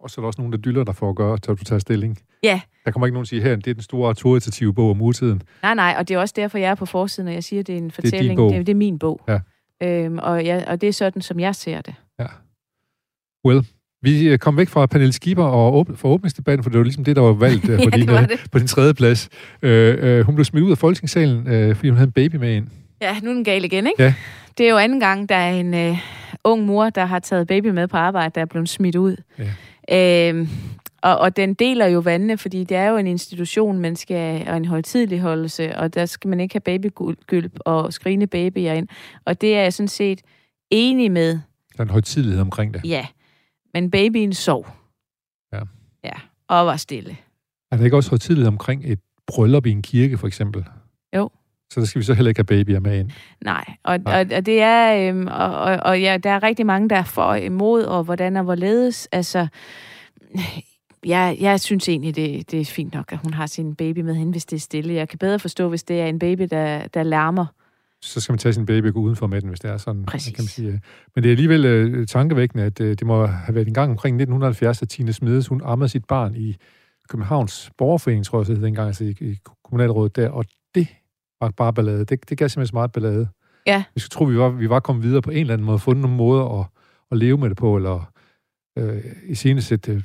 Og 0.00 0.10
så 0.10 0.20
er 0.20 0.22
der 0.22 0.26
også 0.26 0.40
nogen, 0.40 0.52
der 0.52 0.58
dyller 0.58 0.84
dig 0.84 0.96
for 0.96 1.10
at 1.10 1.16
gøre, 1.16 1.38
til 1.38 1.50
at 1.50 1.58
du 1.58 1.64
tager 1.64 1.78
stilling. 1.78 2.18
Ja. 2.42 2.60
Der 2.84 2.90
kommer 2.90 3.06
ikke 3.06 3.14
nogen, 3.14 3.24
der 3.24 3.28
siger, 3.28 3.42
her, 3.42 3.56
det 3.56 3.66
er 3.66 3.74
den 3.74 3.82
store 3.82 4.08
autoritative 4.08 4.74
bog 4.74 4.90
om 4.90 5.02
urtiden. 5.02 5.42
Nej, 5.62 5.74
nej, 5.74 5.94
og 5.98 6.08
det 6.08 6.14
er 6.14 6.18
også 6.18 6.34
derfor, 6.36 6.58
jeg 6.58 6.70
er 6.70 6.74
på 6.74 6.86
forsiden, 6.86 7.28
og 7.28 7.34
jeg 7.34 7.44
siger, 7.44 7.60
at 7.60 7.66
det 7.66 7.72
er 7.72 7.76
en 7.76 7.82
din 7.82 7.90
fortælling. 7.90 8.38
Det, 8.38 8.56
er, 8.56 8.58
det 8.58 8.68
er 8.68 8.74
min 8.74 8.98
bog. 8.98 9.20
Ja. 9.28 9.38
Øhm, 9.82 10.18
og, 10.18 10.46
jeg, 10.46 10.64
og 10.68 10.80
det 10.80 10.88
er 10.88 10.92
sådan, 10.92 11.22
som 11.22 11.40
jeg 11.40 11.54
ser 11.54 11.80
det. 11.80 11.94
Well, 13.46 13.66
vi 14.02 14.28
øh, 14.28 14.38
kom 14.38 14.56
væk 14.56 14.68
fra 14.68 14.86
Pernille 14.86 15.12
Skipper 15.12 15.44
og 15.44 15.74
åbne, 15.74 15.96
for 15.96 16.08
åbningsdebatten, 16.08 16.62
for 16.62 16.70
det 16.70 16.78
var 16.78 16.84
ligesom 16.84 17.04
det, 17.04 17.16
der 17.16 17.22
var 17.22 17.32
valgt 17.32 17.68
øh, 17.68 17.78
på, 17.84 17.90
Ja, 17.92 17.96
din, 17.96 18.06
det 18.06 18.14
var 18.14 18.22
øh, 18.22 18.28
det. 18.28 18.40
på 18.52 18.58
din 18.58 18.66
tredje 18.66 18.94
plads. 18.94 19.28
Øh, 19.62 19.96
øh, 20.00 20.24
hun 20.24 20.34
blev 20.34 20.44
smidt 20.44 20.64
ud 20.64 20.70
af 20.70 20.78
folketingssalen, 20.78 21.46
øh, 21.48 21.76
fordi 21.76 21.88
hun 21.88 21.96
havde 21.96 22.08
en 22.08 22.12
baby 22.12 22.36
med 22.36 22.56
ind. 22.56 22.68
Ja, 23.00 23.16
nu 23.22 23.30
er 23.30 23.34
den 23.34 23.44
gal 23.44 23.64
igen, 23.64 23.86
ikke? 23.86 24.02
Ja. 24.02 24.14
Det 24.58 24.66
er 24.66 24.70
jo 24.70 24.76
anden 24.76 25.00
gang, 25.00 25.28
der 25.28 25.34
er 25.36 25.50
en 25.50 25.74
øh, 25.74 25.98
ung 26.44 26.66
mor, 26.66 26.90
der 26.90 27.04
har 27.04 27.18
taget 27.18 27.46
baby 27.46 27.66
med 27.66 27.88
på 27.88 27.96
arbejde, 27.96 28.32
der 28.34 28.40
er 28.40 28.44
blevet 28.46 28.68
smidt 28.68 28.96
ud. 28.96 29.16
Ja. 29.38 29.44
Øhm, 29.92 30.48
og, 31.02 31.18
og 31.18 31.36
den 31.36 31.54
deler 31.54 31.86
jo 31.86 31.98
vandene, 32.00 32.38
fordi 32.38 32.64
det 32.64 32.76
er 32.76 32.88
jo 32.88 32.96
en 32.96 33.06
institution, 33.06 33.78
man 33.78 33.96
skal, 33.96 34.48
og 34.48 34.56
en 34.56 34.64
højtidligholdelse, 34.64 35.76
og 35.76 35.94
der 35.94 36.06
skal 36.06 36.28
man 36.28 36.40
ikke 36.40 36.54
have 36.54 36.60
babygylp 36.60 37.52
og 37.60 37.92
skrigende 37.92 38.26
babyer 38.26 38.72
ind. 38.72 38.88
Og 39.24 39.40
det 39.40 39.56
er 39.56 39.62
jeg 39.62 39.72
sådan 39.72 39.88
set 39.88 40.20
enig 40.70 41.12
med, 41.12 41.30
Der 41.32 41.78
er 41.78 41.82
en 41.82 41.90
højtidlighed 41.90 42.40
omkring 42.40 42.74
det. 42.74 42.80
ja. 42.84 43.06
Men 43.74 43.90
babyen 43.90 44.32
sov. 44.32 44.66
Ja. 45.52 45.60
Ja, 46.04 46.12
og 46.48 46.66
var 46.66 46.76
stille. 46.76 47.16
Er 47.70 47.76
der 47.76 47.84
ikke 47.84 47.96
også 47.96 48.16
tidligt 48.16 48.48
omkring 48.48 48.82
et 48.84 48.98
bryllup 49.26 49.66
i 49.66 49.70
en 49.70 49.82
kirke, 49.82 50.18
for 50.18 50.26
eksempel? 50.26 50.64
Jo. 51.16 51.30
Så 51.70 51.80
der 51.80 51.86
skal 51.86 51.98
vi 51.98 52.04
så 52.04 52.14
heller 52.14 52.28
ikke 52.28 52.38
have 52.38 52.64
babyer 52.64 52.80
med 52.80 52.98
ind. 52.98 53.10
Nej, 53.44 53.64
og, 53.84 53.98
og, 54.06 54.26
og 54.36 54.46
det 54.46 54.60
er, 54.60 55.08
øhm, 55.08 55.26
og, 55.26 55.58
og, 55.58 55.76
og 55.82 56.00
ja, 56.00 56.16
der 56.22 56.30
er 56.30 56.42
rigtig 56.42 56.66
mange, 56.66 56.88
der 56.88 56.96
er 56.96 57.04
for 57.04 57.22
og 57.22 57.40
imod, 57.40 57.82
og 57.82 58.04
hvordan 58.04 58.36
og 58.36 58.44
hvorledes. 58.44 59.08
Altså, 59.12 59.46
jeg, 61.06 61.36
jeg 61.40 61.60
synes 61.60 61.88
egentlig, 61.88 62.16
det, 62.16 62.50
det 62.50 62.60
er 62.60 62.64
fint 62.64 62.94
nok, 62.94 63.12
at 63.12 63.18
hun 63.18 63.34
har 63.34 63.46
sin 63.46 63.74
baby 63.74 63.98
med 63.98 64.14
hende, 64.14 64.32
hvis 64.32 64.44
det 64.44 64.56
er 64.56 64.60
stille. 64.60 64.94
Jeg 64.94 65.08
kan 65.08 65.18
bedre 65.18 65.38
forstå, 65.38 65.68
hvis 65.68 65.82
det 65.84 66.00
er 66.00 66.06
en 66.06 66.18
baby, 66.18 66.42
der, 66.50 66.86
der 66.86 67.02
larmer. 67.02 67.46
Så 68.02 68.20
skal 68.20 68.32
man 68.32 68.38
tage 68.38 68.52
sin 68.52 68.66
baby 68.66 68.86
og 68.86 68.94
gå 68.94 69.00
udenfor 69.00 69.26
med 69.26 69.40
den, 69.40 69.48
hvis 69.48 69.60
det 69.60 69.70
er 69.70 69.76
sådan. 69.76 70.04
Præcis. 70.04 70.34
Kan 70.34 70.42
man 70.42 70.48
sige. 70.48 70.80
Men 71.14 71.24
det 71.24 71.28
er 71.28 71.32
alligevel 71.32 71.94
uh, 72.00 72.06
tankevækkende, 72.06 72.64
at 72.64 72.80
uh, 72.80 72.86
det 72.86 73.06
må 73.06 73.26
have 73.26 73.54
været 73.54 73.68
en 73.68 73.74
gang 73.74 73.90
omkring 73.90 74.14
1970, 74.14 74.82
at 74.82 74.88
Tine 74.88 75.12
Smedes, 75.12 75.48
hun 75.48 75.62
ammede 75.64 75.88
sit 75.88 76.04
barn 76.04 76.34
i 76.36 76.56
Københavns 77.08 77.70
Borgerforening, 77.78 78.24
tror 78.24 78.38
jeg, 78.38 78.46
det 78.46 78.56
hed 78.56 78.64
dengang, 78.64 78.86
altså 78.86 79.04
i, 79.04 79.16
i 79.20 79.38
kommunalrådet 79.64 80.16
der, 80.16 80.30
og 80.30 80.44
var 81.40 81.50
bare 81.50 81.72
ballade. 81.72 82.04
Det, 82.04 82.30
det 82.30 82.38
gav 82.38 82.48
simpelthen 82.48 82.66
så 82.66 82.74
meget 82.76 82.92
ballade. 82.92 83.28
Ja. 83.66 83.84
Jeg 83.94 84.02
skulle 84.02 84.10
tro, 84.10 84.24
vi 84.24 84.38
var, 84.38 84.48
vi 84.48 84.68
var 84.68 84.80
kommet 84.80 85.04
videre 85.04 85.22
på 85.22 85.30
en 85.30 85.36
eller 85.36 85.52
anden 85.52 85.66
måde, 85.66 85.78
fundet 85.78 86.02
nogle 86.02 86.16
måder 86.16 86.60
at, 86.60 86.66
at 87.10 87.18
leve 87.18 87.38
med 87.38 87.48
det 87.48 87.56
på, 87.56 87.76
eller 87.76 88.12
øh, 88.78 89.04
i 89.28 89.34
senest 89.34 89.72
øh, 89.88 90.02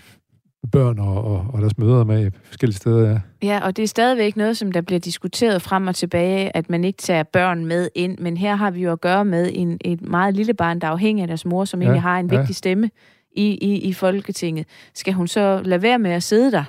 børn 0.72 1.00
og, 1.00 1.24
og, 1.24 1.46
og 1.54 1.62
deres 1.62 1.78
møder 1.78 2.04
med 2.04 2.32
forskellige 2.44 2.78
steder. 2.78 3.10
Ja. 3.10 3.20
Ja, 3.44 3.60
og 3.64 3.78
det 3.78 3.84
er 3.84 3.88
stadigvæk 3.88 4.38
noget, 4.38 4.58
som 4.58 4.72
der 4.72 4.82
bliver 4.82 5.00
diskuteret 5.00 5.62
frem 5.62 5.88
og 5.88 5.96
tilbage, 5.96 6.56
at 6.58 6.70
man 6.70 6.84
ikke 6.84 6.98
tager 6.98 7.24
børn 7.24 7.66
med 7.66 7.90
ind. 7.96 8.18
Men 8.18 8.38
her 8.38 8.56
har 8.56 8.72
vi 8.72 8.84
jo 8.84 8.92
at 8.92 9.02
gøre 9.02 9.26
med 9.26 9.50
en, 9.54 9.78
et 9.86 10.02
meget 10.02 10.36
lille 10.36 10.54
barn, 10.54 10.80
der 10.80 10.88
er 10.88 10.92
afhængig 10.92 11.22
af 11.22 11.28
deres 11.28 11.46
mor, 11.46 11.66
som 11.66 11.82
Ja, 11.82 11.86
egentlig 11.86 12.02
har 12.02 12.20
en 12.20 12.32
ja. 12.32 12.38
vigtig 12.38 12.56
stemme 12.56 12.90
i, 13.36 13.58
i, 13.62 13.80
i 13.82 13.94
Folketinget. 13.94 14.68
Skal 14.94 15.14
hun 15.14 15.28
så 15.28 15.62
lade 15.66 15.82
være 15.82 16.00
med 16.00 16.12
at 16.12 16.24
sidde 16.24 16.52
der? 16.52 16.64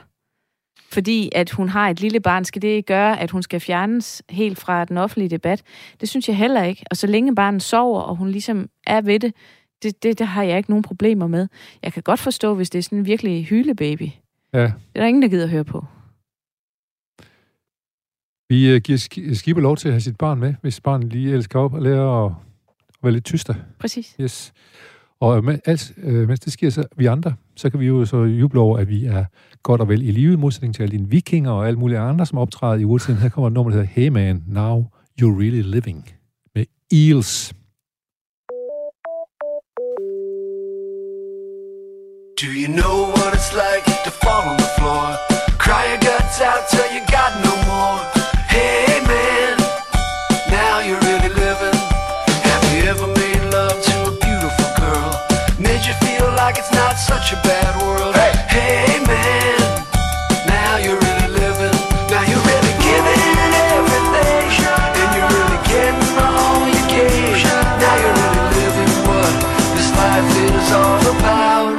Fordi 0.92 1.28
at 1.34 1.50
hun 1.50 1.68
har 1.68 1.88
et 1.88 2.00
lille 2.00 2.20
barn, 2.20 2.44
skal 2.44 2.62
det 2.62 2.86
gøre, 2.86 3.20
at 3.20 3.30
hun 3.30 3.42
skal 3.42 3.60
fjernes 3.60 4.22
helt 4.30 4.58
fra 4.58 4.84
den 4.84 4.96
offentlige 4.96 5.28
debat? 5.28 5.62
Det 6.00 6.08
synes 6.08 6.28
jeg 6.28 6.36
heller 6.36 6.62
ikke. 6.62 6.84
Og 6.90 6.96
så 6.96 7.06
længe 7.06 7.34
barnet 7.34 7.62
sover, 7.62 8.00
og 8.00 8.16
hun 8.16 8.28
ligesom 8.28 8.68
er 8.86 9.00
ved 9.00 9.20
det, 9.20 9.34
det, 9.82 10.02
det, 10.02 10.18
det 10.18 10.26
har 10.26 10.42
jeg 10.42 10.56
ikke 10.56 10.70
nogen 10.70 10.82
problemer 10.82 11.26
med. 11.26 11.48
Jeg 11.82 11.92
kan 11.92 12.02
godt 12.02 12.20
forstå, 12.20 12.54
hvis 12.54 12.70
det 12.70 12.78
er 12.78 12.82
sådan 12.82 12.98
en 12.98 13.06
virkelig 13.06 13.44
hylebaby. 13.46 14.08
ja. 14.52 14.62
Det 14.62 14.72
er 14.94 15.00
der 15.00 15.06
ingen, 15.06 15.22
der 15.22 15.28
gider 15.28 15.44
at 15.44 15.50
høre 15.50 15.64
på. 15.64 15.84
Vi 18.48 18.74
uh, 18.74 18.80
giver 18.80 18.98
Sk- 18.98 19.34
Skipper 19.34 19.62
lov 19.62 19.76
til 19.76 19.88
at 19.88 19.92
have 19.94 20.00
sit 20.00 20.16
barn 20.18 20.38
med, 20.40 20.54
hvis 20.62 20.80
barnet 20.80 21.12
lige 21.12 21.32
elsker 21.34 21.60
op 21.60 21.74
og 21.74 21.82
lærer 21.82 22.26
at, 22.26 22.32
være 23.02 23.12
lidt 23.12 23.24
tyster. 23.24 23.54
Præcis. 23.78 24.16
Yes. 24.20 24.52
Og 25.22 25.36
øh, 25.36 25.44
med, 25.44 25.58
alt, 25.64 25.92
øh, 25.96 26.28
mens 26.28 26.40
det 26.40 26.52
sker, 26.52 26.70
så 26.70 26.84
vi 26.96 27.06
andre, 27.06 27.34
så 27.56 27.70
kan 27.70 27.80
vi 27.80 27.86
jo 27.86 28.04
så 28.04 28.16
juble 28.16 28.60
over, 28.60 28.78
at 28.78 28.88
vi 28.88 29.04
er 29.04 29.24
godt 29.62 29.80
og 29.80 29.88
vel 29.88 30.02
i 30.08 30.10
live, 30.10 30.32
i 30.32 30.36
modsætning 30.36 30.74
til 30.74 30.82
alle 30.82 30.96
dine 30.96 31.08
vikinger 31.08 31.50
og 31.50 31.66
alle 31.66 31.78
mulige 31.78 31.98
andre, 31.98 32.26
som 32.26 32.38
optræder 32.38 32.78
i 32.78 32.84
Woodson. 32.84 33.16
Her 33.16 33.28
kommer 33.28 33.48
et 33.48 33.52
nummer, 33.52 33.70
der 33.70 33.78
hedder 33.78 33.92
Hey 33.94 34.08
Man, 34.08 34.42
Now 34.46 34.84
You're 35.20 35.38
Really 35.40 35.62
Living 35.62 36.08
med 36.54 36.64
Eels. 36.92 37.54
Do 42.42 42.48
you 42.62 42.68
know 42.80 42.96
what 43.16 43.30
it's 43.38 43.52
like 43.64 43.86
to 44.06 44.12
fall 44.22 44.44
on 44.52 44.56
the 44.64 44.70
floor? 44.78 45.06
Cry 45.64 45.82
your 45.90 46.00
guts 46.08 46.38
out 46.50 46.62
till 46.72 46.91
not 56.74 56.96
such 56.98 57.32
a 57.32 57.36
bad 57.42 57.72
world. 57.82 58.14
Hey, 58.14 58.32
hey 58.48 58.98
man, 59.06 59.58
now 60.46 60.76
you're 60.76 60.98
really 60.98 61.30
living. 61.32 61.76
Now 62.12 62.22
you're 62.28 62.44
really 62.44 62.74
giving 62.80 63.22
everything. 63.72 64.48
And 65.00 65.10
you're 65.16 65.32
really 65.32 65.60
getting 65.68 66.16
all 66.20 66.68
you 66.68 66.82
gave. 66.88 67.40
Now 67.80 67.94
you're 68.02 68.16
really 68.20 68.44
living 68.60 68.92
what 69.08 69.32
this 69.76 69.88
life 69.96 70.30
is 70.48 70.66
all 70.72 71.04
about. 71.16 71.74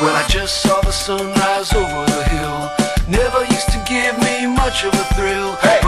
Well, 0.00 0.14
I 0.14 0.24
just 0.28 0.62
saw 0.62 0.80
the 0.82 0.92
sunrise 0.92 1.72
over 1.74 2.04
the 2.06 2.22
hill. 2.30 2.70
Never 3.08 3.40
used 3.50 3.70
to 3.72 3.80
give 3.88 4.14
me 4.18 4.46
much 4.46 4.84
of 4.84 4.92
a 4.94 5.04
thrill. 5.16 5.56
Hey, 5.64 5.80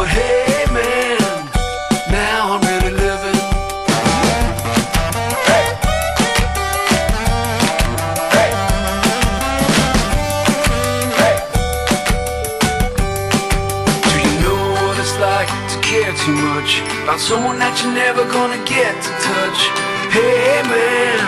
you're 17.82 17.92
never 17.92 18.24
gonna 18.24 18.62
get 18.64 18.94
to 19.02 19.10
touch? 19.22 19.60
Hey 20.12 20.62
man, 20.68 21.18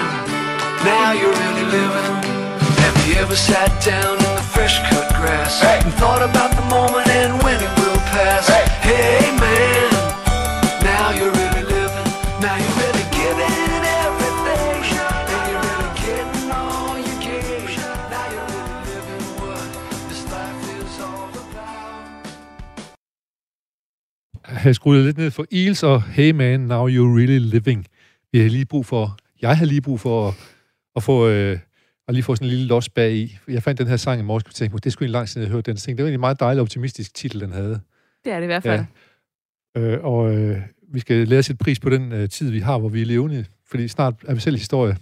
now 0.84 1.12
you're 1.12 1.30
really 1.30 1.66
living. 1.70 2.14
Have 2.84 3.07
you 3.07 3.14
ever 3.14 3.36
sat 3.36 3.70
down 3.82 4.16
in 4.18 4.34
the 4.36 4.42
fresh 4.42 4.78
cut 4.90 5.09
grass 5.14 5.62
and 5.64 5.92
thought 5.94 6.22
about 6.22 6.50
the 6.57 6.64
moment 6.68 7.09
and 7.09 7.42
when 7.42 7.57
it 7.57 7.70
will 7.76 7.82
have 24.63 24.75
skruet 24.75 25.05
lidt 25.05 25.19
ned 25.19 25.31
for 25.31 25.47
Eels 25.53 25.83
og 25.83 26.03
Hey 26.03 26.31
Man, 26.31 26.61
Now 26.61 26.89
You're 26.89 27.17
Really 27.19 27.39
Living. 27.39 27.87
Vi 28.33 28.39
har 28.41 28.49
lige 28.49 28.65
brug 28.65 28.87
for, 28.87 29.17
jeg 29.43 29.57
har 29.57 29.65
lige 29.65 29.81
brug 29.81 30.01
for 30.01 30.29
at, 30.29 30.35
at 30.97 31.03
få, 31.03 31.29
øh, 31.29 31.59
at 32.09 32.15
lige 32.15 32.23
få 32.23 32.37
sådan 32.37 32.47
en 32.47 32.51
lille 32.51 32.67
los 32.67 32.89
bag 32.89 33.13
i. 33.13 33.39
Jeg 33.49 33.63
fandt 33.63 33.81
den 33.81 33.87
her 33.87 33.97
sang 33.97 34.21
i 34.21 34.23
morges, 34.23 34.45
og 34.45 34.55
tænkte, 34.55 34.79
det 34.79 34.93
sgu 34.93 35.05
en 35.05 35.11
lang 35.11 35.29
siden, 35.29 35.45
jeg 35.45 35.53
hørte 35.53 35.71
den. 35.71 35.77
Så 35.79 35.85
tænkte, 35.85 35.97
det 35.99 36.05
var 36.05 36.07
egentlig 36.09 36.17
en 36.17 36.21
meget 36.21 36.41
dejlig 36.41 36.61
optimistisk 36.63 37.15
titel, 37.15 37.41
den 37.41 37.53
havde. 37.53 37.81
Det 38.25 38.33
er 38.33 38.37
det 38.37 38.43
i 38.43 38.47
hvert 38.47 38.63
fald. 38.63 38.85
Ja. 39.77 39.81
Øh, 39.81 40.05
og 40.05 40.35
øh, 40.35 40.59
vi 40.93 41.01
skal 41.01 41.29
lære 41.29 41.43
sit 41.43 41.59
pris 41.59 41.81
på 41.81 41.91
den 41.91 42.13
øh, 42.13 42.29
tid, 42.29 42.51
vi 42.51 42.59
har, 42.61 42.79
hvor 42.79 42.89
vi 42.89 43.03
er 43.03 43.07
levende. 43.07 43.45
Fordi 43.71 43.89
snart 43.89 44.15
er 44.29 44.35
vi 44.35 44.41
selv 44.41 44.57
historie. 44.57 44.97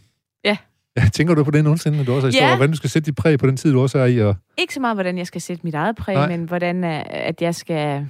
Ja. 0.45 0.57
ja 0.97 1.09
tænker 1.13 1.35
du 1.35 1.45
på 1.45 1.51
det 1.51 1.65
nogensinde, 1.65 1.97
når 1.99 2.05
du 2.05 2.13
også 2.13 2.27
er 2.27 2.31
Ja. 2.31 2.37
historie? 2.37 2.57
Hvordan 2.57 2.71
du 2.71 2.77
skal 2.77 2.91
sætte 2.91 3.07
dit 3.07 3.15
præg 3.17 3.39
på 3.39 3.47
den 3.47 3.57
tid, 3.57 3.73
du 3.73 3.81
også 3.81 3.99
er 3.99 4.07
i? 4.07 4.21
Og, 4.21 4.37
Ikke 4.59 4.75
så 4.75 4.81
meget, 4.81 4.97
hvordan 4.97 5.19
jeg 5.19 5.27
skal 5.27 5.41
sætte 5.41 5.61
mit 5.65 5.75
eget 5.75 5.97
præg, 5.97 6.15
Nej. 6.15 6.29
men 6.29 6.45
hvordan 6.45 6.85
øh, 6.85 7.03
at 7.09 7.43
jeg 7.43 7.55
skal 7.55 8.07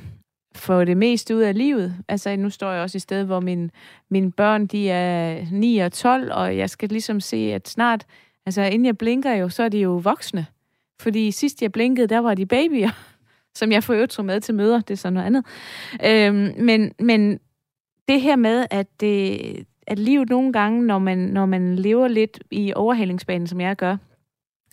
få 0.55 0.85
det 0.85 0.97
mest 0.97 1.31
ud 1.31 1.41
af 1.41 1.59
livet. 1.59 1.95
Altså, 2.09 2.37
nu 2.37 2.51
står 2.51 2.73
jeg 2.73 2.83
også 2.83 2.99
et 2.99 3.03
sted, 3.03 3.25
hvor 3.25 3.41
min, 3.41 3.71
mine 4.09 4.33
børn, 4.33 4.67
de 4.67 4.91
er 4.91 5.47
9 5.53 5.79
og 5.79 5.93
12, 5.93 6.33
og 6.33 6.57
jeg 6.57 6.71
skal 6.71 6.89
ligesom 6.89 7.21
se, 7.21 7.37
at 7.37 7.69
snart, 7.69 8.07
altså 8.47 8.63
inden 8.63 8.87
jeg 8.87 8.99
blinker 8.99 9.35
jo, 9.35 9.49
så 9.49 9.63
er 9.63 9.69
de 9.69 9.79
jo 9.79 9.97
voksne. 9.97 10.47
Fordi 11.01 11.31
sidst 11.31 11.63
jeg 11.63 11.73
blinkede, 11.73 12.07
der 12.07 12.19
var 12.19 12.35
de 12.35 12.47
babyer, 12.47 12.91
som 13.59 13.73
jeg 13.73 13.85
for 13.85 13.95
øvrigt 13.95 14.13
tog 14.13 14.25
med 14.25 14.41
til 14.41 14.55
møder, 14.55 14.81
det 14.81 14.95
er 14.95 14.99
så 14.99 15.11
noget 15.11 15.27
andet. 15.27 15.45
Øhm, 16.05 16.55
men, 16.65 16.93
men 16.99 17.41
det 18.09 18.21
her 18.21 18.37
med, 18.37 18.67
at, 18.71 19.01
det, 19.01 19.67
at 19.87 19.99
livet 19.99 20.29
nogle 20.29 20.53
gange, 20.53 20.87
når 20.87 20.99
man, 20.99 21.19
når 21.19 21.47
man 21.47 21.77
lever 21.77 22.09
lidt 22.09 22.41
i 22.51 22.73
overhalingsbanen, 22.77 23.47
som 23.47 23.61
jeg 23.61 23.77
gør, 23.77 23.97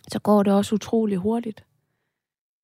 så 0.08 0.18
går 0.18 0.42
det 0.42 0.52
også 0.52 0.74
utrolig 0.74 1.18
hurtigt. 1.18 1.64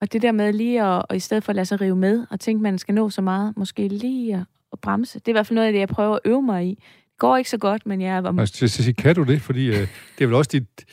Og 0.05 0.13
det 0.13 0.21
der 0.21 0.31
med 0.31 0.53
lige 0.53 0.83
at, 0.83 1.05
og 1.09 1.15
i 1.15 1.19
stedet 1.19 1.43
for 1.43 1.49
at 1.49 1.55
lade 1.55 1.65
sig 1.65 1.81
rive 1.81 1.95
med, 1.95 2.25
og 2.29 2.39
tænke, 2.39 2.63
man 2.63 2.77
skal 2.77 2.95
nå 2.95 3.09
så 3.09 3.21
meget, 3.21 3.57
måske 3.57 3.87
lige 3.87 4.35
at, 4.35 4.43
at 4.73 4.79
bremse. 4.79 5.19
Det 5.19 5.27
er 5.27 5.31
i 5.31 5.33
hvert 5.33 5.47
fald 5.47 5.55
noget 5.55 5.67
af 5.67 5.73
det, 5.73 5.79
jeg 5.79 5.87
prøver 5.87 6.15
at 6.15 6.19
øve 6.25 6.41
mig 6.41 6.65
i. 6.65 6.69
Det 6.69 7.19
går 7.19 7.37
ikke 7.37 7.49
så 7.49 7.57
godt, 7.57 7.85
men 7.85 8.01
jeg 8.01 8.23
var... 8.23 8.39
altså, 8.39 8.65
at 8.65 8.71
sige, 8.71 8.93
kan 8.93 9.15
du 9.15 9.23
det? 9.23 9.41
Fordi 9.41 9.67
øh, 9.67 9.87
det 10.17 10.23
er 10.23 10.25
vel 10.25 10.35
også 10.35 10.49
dit, 10.53 10.85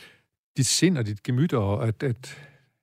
dit 0.57 0.65
sind 0.65 0.97
og 0.97 1.05
dit 1.05 1.23
gemyt, 1.23 1.53
og 1.53 1.87
at, 1.87 2.03
at, 2.03 2.37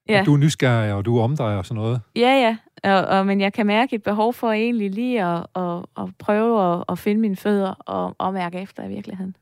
ja. 0.09 0.13
Ja. 0.13 0.21
at 0.21 0.27
du 0.27 0.35
er 0.35 0.39
nysgerrig, 0.39 0.93
og 0.93 1.05
du 1.05 1.19
er 1.19 1.23
om 1.23 1.37
dig 1.37 1.57
og 1.59 1.67
sådan 1.67 1.83
noget. 1.83 2.01
Ja, 2.17 2.21
ja. 2.21 2.57
Og, 2.91 3.05
og, 3.19 3.27
men 3.27 3.41
jeg 3.41 3.53
kan 3.53 3.67
mærke 3.67 3.97
et 3.97 4.03
behov 4.03 4.35
for 4.35 4.53
egentlig 4.53 4.91
lige 4.91 5.25
at, 5.25 5.47
at, 5.57 5.85
at 5.99 6.09
prøve 6.19 6.73
at, 6.73 6.85
at 6.89 6.99
finde 6.99 7.21
mine 7.21 7.37
fødder 7.37 7.71
og, 7.71 8.15
og 8.19 8.33
mærke 8.33 8.59
efter 8.59 8.85
i 8.85 8.89
virkeligheden. 8.89 9.37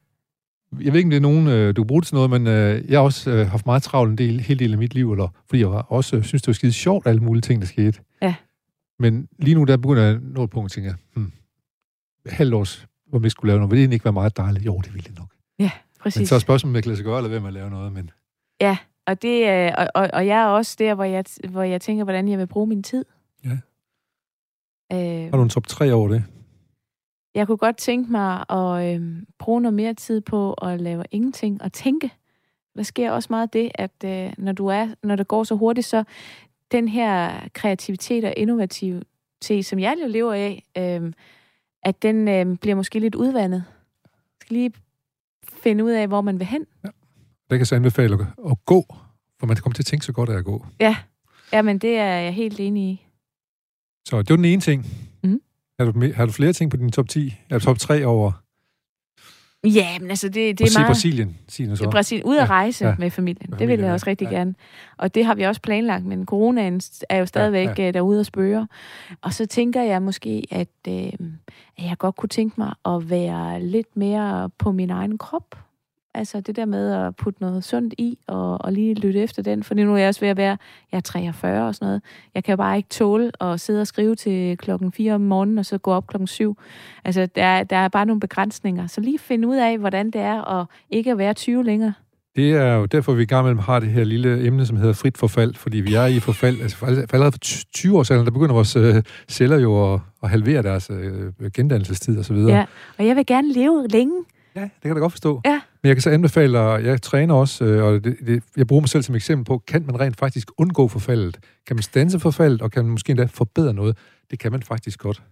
Jeg 0.80 0.92
ved 0.92 0.94
ikke, 1.00 1.06
om 1.06 1.10
det 1.10 1.16
er 1.16 1.20
nogen, 1.20 1.46
øh, 1.48 1.76
du 1.76 1.84
bruger 1.84 2.00
det 2.00 2.06
til 2.08 2.14
noget, 2.14 2.30
men 2.30 2.46
øh, 2.46 2.90
jeg 2.90 2.98
har 2.98 3.04
også 3.04 3.30
øh, 3.30 3.46
haft 3.46 3.66
meget 3.66 3.82
travlt 3.82 4.10
en 4.10 4.18
del, 4.18 4.40
hele 4.40 4.58
del 4.58 4.72
af 4.72 4.78
mit 4.78 4.94
liv, 4.94 5.12
eller, 5.12 5.28
fordi 5.46 5.60
jeg 5.60 5.70
var 5.70 5.82
også 5.82 6.16
øh, 6.16 6.22
synes, 6.24 6.42
det 6.42 6.46
var 6.48 6.52
skide 6.52 6.72
sjovt, 6.72 7.06
alle 7.06 7.20
mulige 7.20 7.42
ting, 7.42 7.60
der 7.60 7.66
skete. 7.66 8.00
Ja. 8.22 8.34
Men 8.98 9.28
lige 9.38 9.54
nu, 9.54 9.64
der 9.64 9.76
begynder 9.76 10.02
jeg 10.02 10.14
at 10.14 10.22
nå 10.22 10.44
et 10.44 10.50
punkt, 10.50 10.72
tænker 10.72 10.90
jeg, 10.90 10.96
hmm, 11.14 11.32
halvt 12.26 12.54
års, 12.54 12.86
hvor 13.06 13.18
vi 13.18 13.30
skulle 13.30 13.48
lave 13.50 13.58
noget, 13.58 13.70
vil 13.70 13.76
det 13.76 13.82
egentlig 13.82 13.94
ikke 13.96 14.04
være 14.04 14.12
meget 14.12 14.36
dejligt? 14.36 14.66
Jo, 14.66 14.78
det 14.84 14.94
ville 14.94 15.04
det 15.08 15.18
nok. 15.18 15.28
Præcis. 16.00 16.20
Men 16.20 16.26
så 16.26 16.34
er 16.34 16.38
spørgsmålet, 16.38 16.72
om 16.72 16.74
jeg 16.76 16.82
kan 16.82 16.88
lade 16.90 16.96
sig 16.96 17.04
gøre, 17.04 17.16
eller 17.18 17.28
hvem 17.28 17.44
at 17.44 17.52
lave 17.52 17.70
noget, 17.70 17.92
men 17.92 18.10
Og, 19.06 19.22
det, 19.22 19.46
er- 19.48 19.74
og, 19.76 19.88
og, 19.94 20.10
og 20.12 20.26
jeg 20.26 20.40
er 20.42 20.46
også 20.46 20.76
der, 20.78 20.94
hvor 20.94 21.04
jeg, 21.04 21.24
hvor 21.48 21.62
jeg 21.62 21.80
tænker, 21.80 22.04
hvordan 22.04 22.28
jeg 22.28 22.38
vil 22.38 22.46
bruge 22.46 22.66
min 22.66 22.82
tid. 22.82 23.04
Ja. 23.44 23.58
Øh, 24.92 25.30
har 25.30 25.36
du 25.36 25.42
en 25.42 25.48
top 25.48 25.66
3 25.66 25.92
over 25.92 26.08
det? 26.08 26.24
Jeg 27.38 27.46
kunne 27.46 27.58
godt 27.58 27.76
tænke 27.76 28.12
mig 28.12 28.44
at 28.50 28.94
øh, 28.94 29.22
bruge 29.38 29.60
noget 29.60 29.74
mere 29.74 29.94
tid 29.94 30.20
på 30.20 30.52
at 30.52 30.80
lave 30.80 31.04
ingenting 31.10 31.62
og 31.62 31.72
tænke. 31.72 32.12
Der 32.76 32.82
sker 32.82 33.10
også 33.10 33.26
meget 33.30 33.52
det, 33.52 33.70
at 33.74 34.04
øh, 34.04 34.32
når, 34.38 34.52
du 34.52 34.66
er, 34.66 34.88
når 35.02 35.16
det 35.16 35.28
går 35.28 35.44
så 35.44 35.54
hurtigt, 35.54 35.86
så 35.86 36.04
den 36.72 36.88
her 36.88 37.40
kreativitet 37.52 38.24
og 38.24 38.34
innovativitet, 38.36 39.66
som 39.66 39.78
jeg 39.78 39.96
jo 40.02 40.08
lever 40.08 40.32
af, 40.32 40.64
øh, 40.78 41.12
at 41.82 42.02
den 42.02 42.28
øh, 42.28 42.58
bliver 42.58 42.74
måske 42.74 42.98
lidt 42.98 43.14
udvandet. 43.14 43.64
Jeg 44.04 44.10
skal 44.40 44.56
lige 44.56 44.72
finde 45.52 45.84
ud 45.84 45.90
af, 45.90 46.08
hvor 46.08 46.20
man 46.20 46.38
vil 46.38 46.46
hen. 46.46 46.66
Ja. 46.84 46.88
Det 47.50 47.58
kan 47.58 47.66
så 47.66 47.74
anbefale 47.74 48.14
at, 48.14 48.20
at 48.50 48.64
gå, 48.64 48.84
for 49.40 49.46
man 49.46 49.56
kommer 49.56 49.74
til 49.74 49.82
at 49.82 49.86
tænke 49.86 50.04
så 50.04 50.12
godt 50.12 50.30
af 50.30 50.36
at 50.36 50.44
gå. 50.44 50.66
Ja, 50.80 50.96
ja 51.52 51.62
men 51.62 51.78
det 51.78 51.98
er 51.98 52.14
jeg 52.14 52.34
helt 52.34 52.60
enig 52.60 52.82
i. 52.82 53.06
Så 54.08 54.22
det 54.22 54.30
var 54.30 54.36
den 54.36 54.44
ene 54.44 54.60
ting. 54.60 54.86
Har, 55.78 55.92
du, 55.92 56.12
har 56.14 56.26
du 56.26 56.32
flere 56.32 56.52
ting 56.52 56.70
på 56.70 56.76
din 56.76 56.92
top 56.92 57.08
10? 57.08 57.34
Eller 57.50 57.60
top 57.60 57.78
3 57.78 58.06
over? 58.06 58.32
Ja, 59.64 59.98
men 60.00 60.10
altså 60.10 60.28
det, 60.28 60.58
det 60.58 60.60
er 60.60 60.78
meget... 60.78 60.88
Brasilien, 60.88 61.38
siger 61.48 61.74
så. 61.74 61.90
Brasilien. 61.90 62.26
Ud 62.26 62.36
at 62.36 62.50
rejse 62.50 62.84
ja, 62.84 62.90
ja. 62.90 62.96
med 62.98 63.10
familien. 63.10 63.50
Med 63.50 63.58
det 63.58 63.68
vil 63.68 63.80
jeg 63.80 63.92
også 63.92 64.06
rigtig 64.06 64.28
ja. 64.30 64.36
gerne. 64.36 64.54
Og 64.96 65.14
det 65.14 65.24
har 65.24 65.34
vi 65.34 65.42
også 65.42 65.60
planlagt, 65.60 66.04
men 66.04 66.26
coronaen 66.26 66.80
er 67.08 67.18
jo 67.18 67.26
stadigvæk 67.26 67.68
ja, 67.68 67.82
ja. 67.82 67.88
Øh, 67.88 67.94
derude 67.94 68.20
og 68.20 68.26
spørger. 68.26 68.66
Og 69.22 69.32
så 69.32 69.46
tænker 69.46 69.82
jeg 69.82 70.02
måske, 70.02 70.46
at, 70.50 70.68
øh, 70.88 71.04
at 71.78 71.84
jeg 71.84 71.98
godt 71.98 72.16
kunne 72.16 72.28
tænke 72.28 72.54
mig 72.58 72.74
at 72.86 73.10
være 73.10 73.62
lidt 73.62 73.96
mere 73.96 74.50
på 74.58 74.72
min 74.72 74.90
egen 74.90 75.18
krop 75.18 75.67
Altså 76.18 76.40
det 76.40 76.56
der 76.56 76.64
med 76.64 76.92
at 76.92 77.16
putte 77.16 77.40
noget 77.40 77.64
sundt 77.64 77.94
i, 77.98 78.18
og, 78.26 78.64
og 78.64 78.72
lige 78.72 78.94
lytte 78.94 79.20
efter 79.20 79.42
den. 79.42 79.62
For 79.62 79.74
nu 79.74 79.94
er 79.94 79.98
jeg 79.98 80.08
også 80.08 80.20
ved 80.20 80.28
at 80.28 80.36
være, 80.36 80.58
jeg 80.92 80.96
er 80.96 81.00
43 81.00 81.68
og 81.68 81.74
sådan 81.74 81.86
noget. 81.86 82.02
Jeg 82.34 82.44
kan 82.44 82.56
bare 82.56 82.76
ikke 82.76 82.88
tåle 82.88 83.30
at 83.40 83.60
sidde 83.60 83.80
og 83.80 83.86
skrive 83.86 84.14
til 84.14 84.58
klokken 84.58 84.92
4 84.92 85.14
om 85.14 85.20
morgenen, 85.20 85.58
og 85.58 85.66
så 85.66 85.78
gå 85.78 85.92
op 85.92 86.06
klokken 86.06 86.26
7. 86.26 86.58
Altså 87.04 87.26
der, 87.26 87.62
der 87.62 87.76
er 87.76 87.88
bare 87.88 88.06
nogle 88.06 88.20
begrænsninger. 88.20 88.86
Så 88.86 89.00
lige 89.00 89.18
finde 89.18 89.48
ud 89.48 89.56
af, 89.56 89.78
hvordan 89.78 90.10
det 90.10 90.20
er 90.20 90.60
at 90.60 90.66
ikke 90.90 91.10
at 91.10 91.18
være 91.18 91.34
20 91.34 91.64
længere. 91.64 91.92
Det 92.36 92.52
er 92.52 92.74
jo 92.74 92.84
derfor, 92.84 93.12
vi 93.12 93.22
i 93.22 93.26
gang 93.26 93.62
har 93.62 93.80
det 93.80 93.88
her 93.88 94.04
lille 94.04 94.46
emne, 94.46 94.66
som 94.66 94.76
hedder 94.76 94.92
frit 94.92 95.18
forfald, 95.18 95.54
fordi 95.54 95.78
vi 95.80 95.94
er 95.94 96.06
i 96.06 96.20
forfald. 96.20 96.60
Altså, 96.60 96.76
for 96.76 96.86
allerede 96.86 97.32
for 97.32 97.38
20 97.74 97.98
år 97.98 98.02
siden, 98.02 98.24
der 98.24 98.30
begynder 98.30 98.54
vores 98.54 98.76
øh, 98.76 99.02
celler 99.28 99.58
jo 99.58 99.94
at, 99.94 100.00
at 100.22 100.30
halvere 100.30 100.62
deres 100.62 100.90
øh, 100.90 101.50
gendannelsestid 101.54 102.18
og 102.18 102.24
så 102.24 102.34
videre. 102.34 102.56
Ja, 102.56 102.64
og 102.98 103.06
jeg 103.06 103.16
vil 103.16 103.26
gerne 103.26 103.52
leve 103.52 103.86
længe. 103.88 104.24
Ja, 104.54 104.60
det 104.60 104.70
kan 104.82 104.88
jeg 104.88 104.96
da 104.96 105.00
godt 105.00 105.12
forstå. 105.12 105.40
Ja. 105.44 105.60
Men 105.88 105.90
jeg 105.90 105.96
kan 105.96 106.02
så 106.02 106.10
anbefale, 106.10 106.58
og 106.58 106.84
jeg 106.84 107.02
træner 107.02 107.34
også, 107.34 107.64
øh, 107.64 107.84
og 107.84 108.04
det, 108.04 108.16
det, 108.26 108.42
jeg 108.56 108.66
bruger 108.66 108.80
mig 108.80 108.88
selv 108.88 109.02
som 109.02 109.14
eksempel 109.14 109.44
på, 109.44 109.58
kan 109.58 109.84
man 109.86 110.00
rent 110.00 110.16
faktisk 110.16 110.50
undgå 110.58 110.88
forfaldet? 110.88 111.38
Kan 111.66 111.76
man 111.76 111.82
stanse 111.82 112.20
forfaldet, 112.20 112.62
og 112.62 112.70
kan 112.70 112.84
man 112.84 112.90
måske 112.90 113.10
endda 113.10 113.24
forbedre 113.24 113.74
noget? 113.74 113.96
Det 114.30 114.38
kan 114.38 114.52
man 114.52 114.62
faktisk 114.62 114.98
godt. 114.98 115.22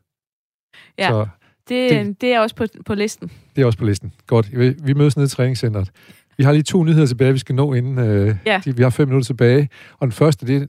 Ja, 0.98 1.08
så 1.08 1.26
det, 1.68 1.90
det, 1.90 2.20
det 2.20 2.32
er 2.32 2.40
også 2.40 2.56
på, 2.56 2.66
på 2.86 2.94
listen. 2.94 3.30
Det 3.56 3.62
er 3.62 3.66
også 3.66 3.78
på 3.78 3.84
listen. 3.84 4.12
Godt. 4.26 4.58
Vi, 4.58 4.74
vi 4.82 4.92
mødes 4.92 5.16
nede 5.16 5.26
i 5.26 5.28
træningscenteret. 5.28 5.90
Vi 6.36 6.44
har 6.44 6.52
lige 6.52 6.62
to 6.62 6.84
nyheder 6.84 7.06
tilbage, 7.06 7.32
vi 7.32 7.38
skal 7.38 7.54
nå 7.54 7.74
inden. 7.74 7.98
Øh, 7.98 8.36
ja. 8.46 8.60
de, 8.64 8.76
vi 8.76 8.82
har 8.82 8.90
fem 8.90 9.08
minutter 9.08 9.26
tilbage. 9.26 9.68
Og 9.98 10.06
den 10.06 10.12
første, 10.12 10.46
det 10.46 10.56
er 10.56 10.60
en 10.60 10.68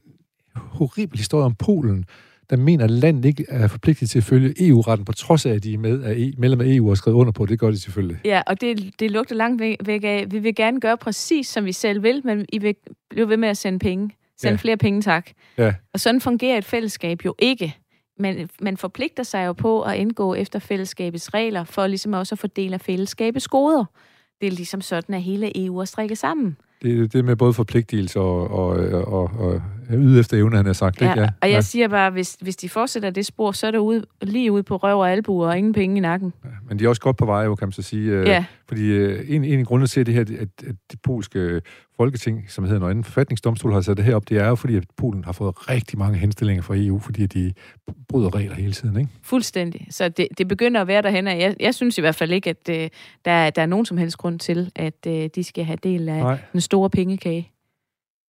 horribel 0.56 1.18
historie 1.18 1.46
om 1.46 1.56
Polen, 1.56 2.06
der 2.50 2.58
mener, 2.58 2.84
at 2.84 2.92
landet 2.92 3.26
ikke 3.26 3.46
er 3.50 3.68
forpligtet 3.68 4.10
til 4.10 4.18
at 4.18 4.24
følge 4.24 4.68
EU-retten, 4.68 5.06
på 5.06 5.14
trods 5.14 5.46
af, 5.46 5.54
at 5.54 5.64
de 5.64 5.74
er 5.74 5.78
med 5.78 6.04
af 6.04 6.14
e, 6.18 6.34
medlem 6.38 6.62
af 6.62 6.66
EU 6.68 6.90
og 6.90 6.98
skrevet 6.98 7.18
under 7.18 7.32
på. 7.32 7.46
Det 7.46 7.60
gør 7.60 7.72
de 7.72 7.80
selvfølgelig. 7.80 8.18
Ja, 8.26 8.42
og 8.48 8.62
det, 8.62 9.00
det 9.00 9.12
lugter 9.12 9.36
langt 9.36 9.62
væk 9.62 10.04
af. 10.04 10.26
Vi 10.30 10.40
vil 10.40 10.56
gerne 10.56 10.80
gøre 10.80 10.98
præcis, 10.98 11.48
som 11.48 11.66
vi 11.66 11.72
selv 11.72 12.04
vil, 12.04 12.22
men 12.26 12.46
I 12.54 12.58
vil 12.58 12.76
blive 13.10 13.30
ved 13.30 13.38
med 13.38 13.50
at 13.50 13.58
sende 13.58 13.80
penge. 13.80 14.12
Send 14.38 14.52
ja. 14.52 14.56
flere 14.56 14.78
penge, 14.78 15.02
tak. 15.02 15.30
Ja. 15.58 15.74
Og 15.94 16.00
sådan 16.00 16.22
fungerer 16.22 16.58
et 16.58 16.66
fællesskab 16.66 17.26
jo 17.26 17.36
ikke. 17.40 17.76
Men 18.20 18.50
man 18.62 18.78
forpligter 18.78 19.24
sig 19.24 19.46
jo 19.46 19.54
på 19.54 19.82
at 19.82 19.98
indgå 19.98 20.34
efter 20.34 20.60
fællesskabets 20.60 21.34
regler, 21.34 21.64
for 21.64 21.88
ligesom 21.88 22.14
også 22.14 22.36
at 22.36 22.40
fordele 22.40 22.80
fællesskabets 22.80 23.48
goder. 23.48 23.86
Det 24.42 24.48
er 24.48 24.52
ligesom 24.52 24.82
sådan, 24.82 25.16
at 25.16 25.22
hele 25.22 25.66
EU 25.66 25.78
er 25.78 25.86
strikket 25.86 26.18
sammen. 26.18 26.58
Det, 26.82 27.14
det 27.14 27.26
med 27.26 27.36
både 27.36 27.54
forpligtelse 27.54 28.20
og, 28.20 28.52
og, 28.52 28.70
og, 29.04 29.32
og 29.40 29.62
yde 29.94 30.20
efter 30.20 30.38
evne, 30.38 30.58
han 30.58 30.66
har 30.66 30.74
sagt. 30.74 31.02
Ja, 31.02 31.10
ikke? 31.10 31.22
ja, 31.22 31.30
og 31.42 31.48
jeg 31.48 31.56
ja. 31.56 31.62
siger 31.62 31.88
bare, 31.88 32.10
hvis, 32.10 32.38
hvis 32.42 32.56
de 32.56 32.70
fortsætter 32.70 33.10
det 33.10 33.26
spor, 33.26 33.52
så 33.52 33.68
er 33.68 33.72
det 33.72 33.78
ude, 33.78 34.06
lige 34.22 34.52
ude 34.52 34.64
på 34.64 34.76
røv 34.76 35.00
og 35.00 35.12
albuer 35.12 35.48
og 35.48 35.58
ingen 35.58 35.74
penge 35.74 35.98
i 35.98 36.00
nakken. 36.00 36.34
Ja, 36.44 36.50
men 36.70 36.80
de 36.80 36.86
er 36.86 36.90
også 36.90 37.02
godt 37.02 37.18
på 37.18 37.26
vej, 37.26 37.44
jo, 37.44 37.56
kan 37.56 37.68
man 37.68 37.72
så 37.72 37.82
sige. 37.82 38.12
Øh, 38.12 38.28
ja. 38.28 38.46
Fordi 38.68 38.86
øh, 38.86 39.26
en, 39.28 39.44
en 39.44 39.60
af 39.60 39.66
grundene 39.66 39.88
til 39.88 40.06
det 40.06 40.14
her, 40.14 40.22
at, 40.22 40.30
at 40.40 40.76
det 40.92 41.02
polske 41.04 41.62
folketing, 41.98 42.46
som 42.48 42.64
hedder 42.64 42.80
noget 42.80 43.06
forfatningsdomstol 43.06 43.74
har 43.74 43.82
sat 43.82 43.98
det 43.98 44.06
her 44.06 44.16
op, 44.16 44.30
det 44.30 44.38
er 44.38 44.48
jo 44.48 44.56
fordi, 44.56 44.76
at 44.76 44.84
Polen 44.98 45.24
har 45.24 45.32
fået 45.32 45.70
rigtig 45.70 45.98
mange 45.98 46.18
henstillinger 46.18 46.64
fra 46.64 46.74
EU, 46.78 47.00
fordi 47.00 47.26
de 47.26 47.54
bryder 48.10 48.36
regler 48.36 48.56
hele 48.56 48.74
tiden, 48.74 49.00
ikke? 49.00 49.12
Fuldstændig. 49.24 49.88
Så 49.90 50.10
det, 50.10 50.28
det 50.38 50.48
begynder 50.48 50.82
at 50.82 50.88
være 50.88 51.02
derhen, 51.02 51.28
jeg, 51.28 51.56
jeg 51.60 51.76
synes 51.76 51.98
i 51.98 52.02
hvert 52.02 52.16
fald 52.16 52.32
ikke, 52.32 52.50
at 52.50 52.70
øh, 52.70 52.90
der, 53.26 53.50
der 53.50 53.62
er 53.62 53.66
nogen 53.66 53.86
som 53.86 53.98
helst 53.98 54.18
grund 54.18 54.40
til, 54.40 54.72
at 54.76 55.08
øh, 55.08 55.30
de 55.36 55.44
skal 55.44 55.64
have 55.64 55.78
del 55.84 56.10
af 56.10 56.18
Nej. 56.20 56.38
den 56.54 56.62
store 56.62 56.90
pengekage. 56.90 57.52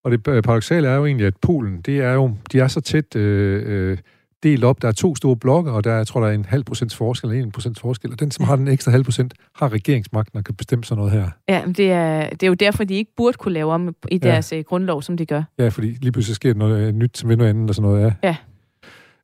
Og 0.09 0.13
det 0.13 0.23
paradoxale 0.23 0.89
er 0.89 0.95
jo 0.95 1.07
egentlig, 1.07 1.27
at 1.27 1.37
Polen, 1.43 1.81
det 1.81 2.01
er 2.01 2.13
jo, 2.13 2.31
de 2.53 2.61
er 2.61 2.69
så 2.69 2.81
tæt 2.81 3.17
øh, 3.17 3.63
øh, 3.67 3.99
delt 4.43 4.65
op. 4.65 4.83
Der 4.83 4.89
er 4.89 4.93
to 4.93 5.17
store 5.17 5.37
blokke, 5.37 5.71
og 5.71 5.85
der 5.85 5.95
jeg 5.97 6.07
tror 6.07 6.21
der 6.21 6.29
er 6.29 6.33
en 6.33 6.45
halv 6.45 6.65
procents 6.65 6.97
forskel, 6.97 7.31
eller 7.31 7.45
en 7.45 7.53
procents 7.53 7.81
forskel. 7.81 8.13
Og 8.13 8.21
den, 8.21 8.31
som 8.31 8.45
har 8.45 8.57
den 8.57 8.69
ekstra 8.69 8.91
halv 8.91 9.05
procent, 9.05 9.35
har 9.55 9.73
regeringsmagten 9.73 10.39
og 10.39 10.45
kan 10.45 10.55
bestemme 10.55 10.85
sådan 10.85 11.05
noget 11.05 11.13
her. 11.13 11.31
Ja, 11.49 11.67
men 11.67 11.75
det 11.75 11.93
er, 11.93 12.29
det 12.31 12.43
er 12.43 12.47
jo 12.47 12.55
derfor, 12.55 12.85
de 12.85 12.95
ikke 12.95 13.11
burde 13.17 13.37
kunne 13.37 13.55
lave 13.55 13.73
om 13.73 13.95
i 14.11 14.19
deres 14.19 14.53
ja. 14.53 14.59
Øh, 14.59 14.65
grundlov, 14.65 15.03
som 15.03 15.17
de 15.17 15.27
gør. 15.27 15.43
Ja, 15.59 15.69
fordi 15.69 15.87
lige 15.87 16.13
pludselig 16.13 16.37
sker 16.37 16.55
noget 16.55 16.95
nyt, 16.95 17.19
som 17.19 17.29
ved 17.29 17.37
noget 17.37 17.51
andet 17.51 17.69
og 17.69 17.75
sådan 17.75 17.91
noget. 17.91 18.15
Ja. 18.23 18.37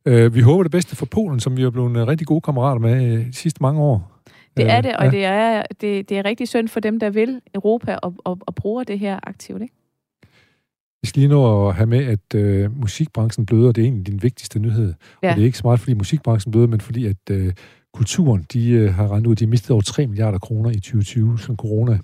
ja. 0.05 0.25
Uh, 0.25 0.35
vi 0.35 0.41
håber 0.41 0.63
det 0.63 0.71
bedste 0.71 0.95
for 0.95 1.05
Polen, 1.05 1.39
som 1.39 1.57
vi 1.57 1.63
er 1.63 1.69
blevet 1.69 2.07
rigtig 2.07 2.27
gode 2.27 2.41
kammerater 2.41 2.79
med 2.79 3.25
de 3.25 3.33
sidste 3.33 3.57
mange 3.61 3.81
år. 3.81 4.11
Det 4.57 4.69
er 4.69 4.81
det, 4.81 4.95
og 4.95 5.05
ja. 5.05 5.11
det, 5.11 5.25
er, 5.25 5.63
det, 5.81 6.09
det 6.09 6.17
er 6.17 6.25
rigtig 6.25 6.47
synd 6.47 6.67
for 6.67 6.79
dem, 6.79 6.99
der 6.99 7.09
vil 7.09 7.41
Europa 7.55 7.95
og, 7.95 8.13
og, 8.17 8.37
og 8.41 8.55
bruger 8.55 8.83
det 8.83 8.99
her 8.99 9.19
aktivt, 9.23 9.61
ikke? 9.61 9.73
Vi 11.05 11.09
skal 11.09 11.19
lige 11.19 11.29
nå 11.29 11.67
at 11.69 11.75
have 11.75 11.87
med, 11.87 12.05
at 12.05 12.35
øh, 12.35 12.79
musikbranchen 12.81 13.45
bløder. 13.45 13.71
Det 13.71 13.81
er 13.81 13.85
egentlig 13.85 14.07
din 14.07 14.23
vigtigste 14.23 14.59
nyhed. 14.59 14.93
Ja. 15.23 15.29
Og 15.29 15.35
det 15.35 15.41
er 15.41 15.45
ikke 15.45 15.57
så 15.57 15.61
meget, 15.67 15.79
fordi 15.79 15.93
musikbranchen 15.93 16.51
bløder, 16.51 16.67
men 16.67 16.81
fordi, 16.81 17.05
at 17.05 17.29
øh, 17.31 17.53
kulturen, 17.93 18.45
de 18.53 18.69
øh, 18.69 18.93
har 18.93 19.15
rendt 19.15 19.27
ud, 19.27 19.35
de 19.35 19.47
mistet 19.47 19.71
over 19.71 19.81
3 19.81 20.07
milliarder 20.07 20.37
kroner 20.37 20.69
i 20.69 20.73
2020, 20.73 21.39
som 21.39 21.55
corona, 21.55 21.99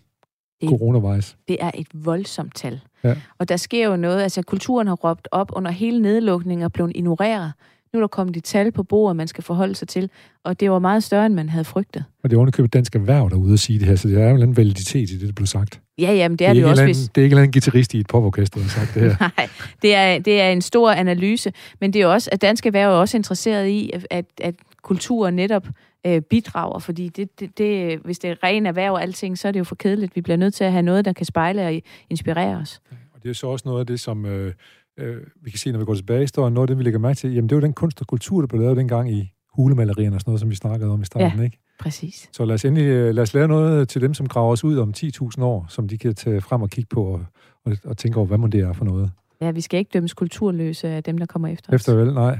det, 0.61 0.69
coronavejs. 0.69 1.37
Det 1.47 1.57
er 1.59 1.71
et 1.73 1.87
voldsomt 1.93 2.55
tal. 2.55 2.81
Ja. 3.03 3.15
Og 3.37 3.49
der 3.49 3.57
sker 3.57 3.87
jo 3.89 3.95
noget, 3.95 4.21
altså 4.21 4.41
kulturen 4.41 4.87
har 4.87 4.95
råbt 4.95 5.27
op 5.31 5.51
under 5.55 5.71
hele 5.71 6.01
nedlukningen 6.01 6.65
og 6.65 6.71
blevet 6.71 6.91
ignoreret. 6.95 7.53
Nu 7.93 7.99
er 7.99 8.01
der 8.01 8.07
kommet 8.07 8.37
et 8.37 8.43
tal 8.43 8.71
på 8.71 8.83
bordet, 8.83 9.15
man 9.15 9.27
skal 9.27 9.43
forholde 9.43 9.75
sig 9.75 9.87
til, 9.87 10.09
og 10.43 10.59
det 10.59 10.71
var 10.71 10.79
meget 10.79 11.03
større, 11.03 11.25
end 11.25 11.33
man 11.33 11.49
havde 11.49 11.65
frygtet. 11.65 12.05
Og 12.23 12.29
det 12.29 12.35
er 12.35 12.39
underkøbet 12.39 12.73
dansk 12.73 12.95
erhverv 12.95 13.29
derude 13.29 13.53
at 13.53 13.59
sige 13.59 13.79
det 13.79 13.87
her, 13.87 13.95
så 13.95 14.07
det 14.07 14.21
er 14.21 14.29
jo 14.29 14.35
en 14.35 14.41
anden 14.41 14.57
validitet 14.57 15.09
i 15.09 15.17
det, 15.17 15.27
der 15.27 15.33
blev 15.33 15.47
sagt. 15.47 15.81
Ja, 15.99 16.13
jamen 16.13 16.39
det 16.39 16.47
er 16.47 16.53
det, 16.53 16.59
er 16.59 16.61
det 16.61 16.61
jo 16.61 16.69
også. 16.69 16.81
Anden, 16.81 16.95
hvis... 16.95 17.09
Det 17.15 17.21
er 17.21 17.23
ikke 17.23 17.33
en 17.33 17.37
anden 17.37 17.51
guitarist 17.51 17.93
i 17.93 17.99
et 17.99 18.07
poporkester, 18.07 18.59
der 18.59 18.63
har 18.63 18.69
sagt 18.69 18.93
det 18.93 19.01
her. 19.01 19.15
Nej, 19.37 19.49
det 19.81 19.95
er, 19.95 20.19
det 20.19 20.41
er 20.41 20.49
en 20.49 20.61
stor 20.61 20.91
analyse, 20.91 21.53
men 21.81 21.93
det 21.93 22.01
er 22.01 22.07
også, 22.07 22.29
at 22.31 22.41
dansk 22.41 22.65
erhverv 22.65 22.91
er 22.91 22.95
også 22.95 23.17
interesseret 23.17 23.67
i, 23.67 23.91
at, 24.09 24.25
at 24.37 24.55
kultur 24.81 25.29
netop 25.29 25.67
øh, 26.07 26.21
bidrager, 26.21 26.79
fordi 26.79 27.09
det, 27.09 27.39
det, 27.39 27.57
det, 27.57 27.99
hvis 27.99 28.19
det 28.19 28.29
er 28.29 28.35
ren 28.43 28.65
erhverv 28.65 28.93
og 28.93 29.01
alting, 29.01 29.37
så 29.37 29.47
er 29.47 29.51
det 29.51 29.59
jo 29.59 29.63
for 29.63 29.75
kedeligt. 29.75 30.15
Vi 30.15 30.21
bliver 30.21 30.37
nødt 30.37 30.53
til 30.53 30.63
at 30.63 30.71
have 30.71 30.83
noget, 30.83 31.05
der 31.05 31.13
kan 31.13 31.25
spejle 31.25 31.67
og 31.67 31.81
inspirere 32.09 32.57
os. 32.57 32.81
Og 33.13 33.23
det 33.23 33.29
er 33.29 33.33
så 33.33 33.47
også 33.47 33.63
noget 33.67 33.79
af 33.79 33.87
det, 33.87 33.99
som... 33.99 34.25
Øh, 34.25 34.53
øh, 34.99 35.17
vi 35.43 35.49
kan 35.49 35.59
se, 35.59 35.71
når 35.71 35.79
vi 35.79 35.85
går 35.85 35.95
tilbage 35.95 36.19
i 36.19 36.23
historien, 36.23 36.53
noget 36.53 36.63
af 36.63 36.67
det, 36.67 36.77
vi 36.77 36.83
lægger 36.83 36.99
mærke 36.99 37.17
til, 37.17 37.33
jamen 37.33 37.49
det 37.49 37.55
var 37.55 37.61
den 37.61 37.73
kunst 37.73 38.01
og 38.01 38.07
kultur, 38.07 38.39
der 38.39 38.47
blev 38.47 38.61
lavet 38.61 38.77
dengang 38.77 39.11
i 39.11 39.31
hulemalerierne 39.53 40.15
og 40.15 40.21
sådan 40.21 40.29
noget, 40.29 40.39
som 40.39 40.49
vi 40.49 40.55
snakkede 40.55 40.91
om 40.91 41.01
i 41.01 41.05
starten, 41.05 41.39
ja, 41.39 41.43
ikke? 41.43 41.59
præcis. 41.79 42.29
Så 42.31 42.45
lad 42.45 42.55
os 42.55 42.65
endelig 42.65 42.87
øh, 42.87 43.15
lad 43.15 43.23
os 43.23 43.33
lære 43.33 43.47
noget 43.47 43.89
til 43.89 44.01
dem, 44.01 44.13
som 44.13 44.27
graver 44.27 44.51
os 44.51 44.63
ud 44.63 44.77
om 44.77 44.93
10.000 44.97 45.43
år, 45.43 45.65
som 45.69 45.87
de 45.87 45.97
kan 45.97 46.15
tage 46.15 46.41
frem 46.41 46.61
og 46.61 46.69
kigge 46.69 46.87
på 46.87 47.03
og, 47.03 47.25
og, 47.65 47.77
og 47.83 47.97
tænke 47.97 48.17
over, 48.17 48.27
hvad 48.27 48.37
må 48.37 48.47
det 48.47 48.59
er 48.59 48.73
for 48.73 48.85
noget. 48.85 49.11
Ja, 49.41 49.51
vi 49.51 49.61
skal 49.61 49.77
ikke 49.77 49.89
dømmes 49.93 50.13
kulturløse 50.13 50.87
af 50.87 51.03
dem, 51.03 51.17
der 51.17 51.25
kommer 51.25 51.47
efter 51.47 51.73
Efter 51.73 51.95
vel, 51.95 52.13
nej. 52.13 52.39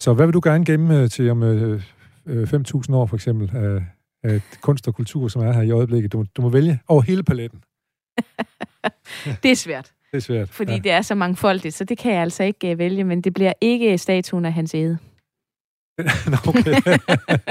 Så 0.00 0.14
hvad 0.14 0.26
vil 0.26 0.32
du 0.32 0.40
gerne 0.44 0.64
gemme 0.64 1.02
øh, 1.02 1.08
til 1.08 1.30
om 1.30 1.42
øh, 1.42 1.82
5.000 2.26 2.32
øh, 2.32 2.96
år, 2.96 3.06
for 3.06 3.14
eksempel, 3.14 3.50
af, 3.54 3.82
af 4.22 4.40
kunst 4.60 4.88
og 4.88 4.94
kultur, 4.94 5.28
som 5.28 5.42
er 5.42 5.52
her 5.52 5.62
i 5.62 5.70
øjeblikket? 5.70 6.12
Du, 6.12 6.24
du 6.36 6.42
må 6.42 6.48
vælge 6.48 6.78
over 6.88 7.02
hele 7.02 7.22
paletten. 7.22 7.62
det 9.42 9.50
er 9.50 9.56
svært. 9.56 9.92
Det 10.12 10.18
er 10.18 10.22
svært. 10.22 10.48
Fordi 10.48 10.72
ja. 10.72 10.78
det 10.78 10.90
er 10.90 11.02
så 11.02 11.14
mangfoldigt, 11.14 11.74
så 11.74 11.84
det 11.84 11.98
kan 11.98 12.12
jeg 12.12 12.22
altså 12.22 12.42
ikke 12.42 12.72
uh, 12.72 12.78
vælge, 12.78 13.04
men 13.04 13.20
det 13.20 13.34
bliver 13.34 13.52
ikke 13.60 13.98
statuen 13.98 14.44
af 14.44 14.52
hans 14.52 14.74
æde. 14.74 14.98
okay. 16.48 16.74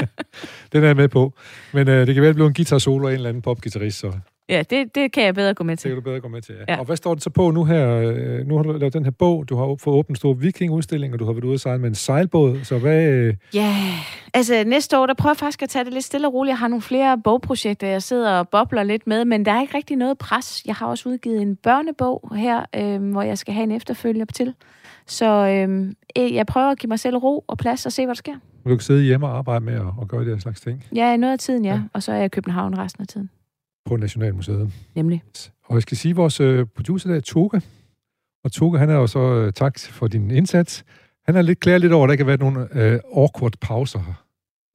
Den 0.72 0.84
er 0.84 0.88
jeg 0.88 0.96
med 0.96 1.08
på. 1.08 1.34
Men 1.74 1.88
uh, 1.88 1.94
det 1.94 2.16
kan 2.16 2.24
vel 2.24 2.34
blive 2.34 2.48
en 2.48 2.54
guitar 2.54 2.78
solo 2.78 3.08
af 3.08 3.12
en 3.12 3.16
eller 3.16 3.30
anden 3.30 3.42
popgitarrist, 3.42 4.00
så 4.00 4.14
Ja, 4.50 4.64
det, 4.70 4.96
det 4.96 5.12
kan 5.12 5.24
jeg 5.24 5.36
bedre 5.36 5.54
gå 5.54 5.64
med 5.64 5.72
Det 5.72 5.80
til. 5.80 5.90
kan 5.90 5.96
du 5.96 6.02
bedre 6.02 6.20
gå 6.20 6.28
med 6.28 6.42
til, 6.42 6.56
ja. 6.68 6.74
Ja. 6.74 6.80
Og 6.80 6.86
hvad 6.86 6.96
står 6.98 7.14
det 7.14 7.24
så 7.24 7.30
på 7.30 7.52
nu 7.52 7.64
her? 7.66 7.90
Øh, 7.98 8.48
Nu 8.48 8.56
har 8.56 8.64
du 8.64 8.72
lavet 8.72 8.94
den 8.94 9.04
her 9.04 9.12
bog, 9.12 9.50
du 9.50 9.56
har 9.56 9.76
fået 9.80 10.08
en 10.08 10.16
stor 10.16 10.34
vikingudstilling, 10.34 11.14
og 11.14 11.20
du 11.20 11.26
har 11.26 11.34
været 11.34 11.44
ude 11.44 11.54
at 11.54 11.60
sejle 11.62 11.82
med 11.82 11.90
en 11.90 11.96
sejlbåd, 11.96 12.60
så 12.64 12.78
hvad... 12.78 13.04
øh, 13.04 13.34
Ja, 13.54 13.76
altså 14.34 14.64
næste 14.68 15.00
år, 15.00 15.06
der 15.06 15.14
prøver 15.14 15.32
jeg 15.32 15.38
faktisk 15.38 15.62
at 15.62 15.70
tage 15.70 15.86
det 15.86 15.94
lidt 15.94 16.06
stille 16.06 16.28
og 16.28 16.34
roligt. 16.34 16.52
Jeg 16.52 16.58
har 16.60 16.68
nogle 16.68 16.82
flere 16.82 17.22
bogprojekter, 17.24 17.88
jeg 17.88 18.02
sidder 18.02 18.32
og 18.32 18.50
bobler 18.50 18.84
lidt 18.84 19.08
med, 19.08 19.26
men 19.26 19.46
der 19.46 19.52
er 19.52 19.62
ikke 19.62 19.78
rigtig 19.78 19.98
noget 19.98 20.18
pres. 20.18 20.64
Jeg 20.66 20.76
har 20.76 20.86
også 20.88 21.10
udgivet 21.10 21.42
en 21.42 21.56
børnebog 21.56 22.32
her, 22.36 22.66
øh, 22.76 23.12
hvor 23.12 23.22
jeg 23.22 23.38
skal 23.38 23.54
have 23.54 23.64
en 23.64 23.72
efterfølger 23.72 24.26
til. 24.26 24.54
Så 25.08 25.26
øh, 25.48 26.36
jeg 26.36 26.46
prøver 26.46 26.68
at 26.72 26.80
give 26.80 26.88
mig 26.88 27.00
selv 27.00 27.18
ro 27.18 27.44
og 27.48 27.58
plads 27.58 27.86
og 27.86 27.92
se, 27.92 28.02
hvad 28.06 28.16
der 28.16 28.18
sker. 28.18 28.34
Du 28.66 28.70
kan 28.70 28.80
sidde 28.80 29.04
hjemme 29.04 29.28
og 29.28 29.38
arbejde 29.38 29.66
med 29.66 29.74
at, 29.74 29.82
at 30.02 30.08
gøre 30.08 30.26
de 30.26 30.30
her 30.30 30.40
slags 30.40 30.62
ting 30.62 30.86
Ja, 30.96 31.18
noget 31.18 31.34
af 31.34 31.40
tiden, 31.40 31.66
ja. 31.66 31.74
Ja. 31.74 31.82
Og 31.94 32.04
så 32.04 32.12
er 32.12 32.16
jeg 32.16 32.26
i 32.26 32.30
København 32.30 32.78
resten 32.78 33.02
af 33.02 33.08
tiden. 33.08 33.30
På 33.86 33.96
Nationalmuseet. 33.96 34.72
Nemlig. 34.96 35.24
Og 35.66 35.76
jeg 35.76 35.82
skal 35.82 35.98
sige, 35.98 36.10
at 36.10 36.16
vores 36.16 36.40
øh, 36.40 36.66
producer 36.76 37.10
der 37.10 37.16
er 37.18 37.22
Toga. 37.22 37.60
Og 38.44 38.52
Toga, 38.52 38.78
han 38.78 38.90
er 38.90 38.94
jo 38.96 39.08
så 39.08 39.20
øh, 39.20 39.54
tak 39.54 39.80
for 39.80 40.08
din 40.08 40.32
indsats. 40.32 40.84
Han 41.26 41.36
er 41.36 41.42
lidt 41.42 41.60
klar 41.60 41.78
lidt 41.78 41.94
over, 41.94 42.04
at 42.04 42.08
der 42.08 42.12
ikke 42.12 42.24
har 42.24 42.26
været 42.26 42.40
nogle 42.40 42.68
øh, 42.72 43.00
awkward 43.16 43.54
pauser 43.62 44.00
her. 44.00 44.26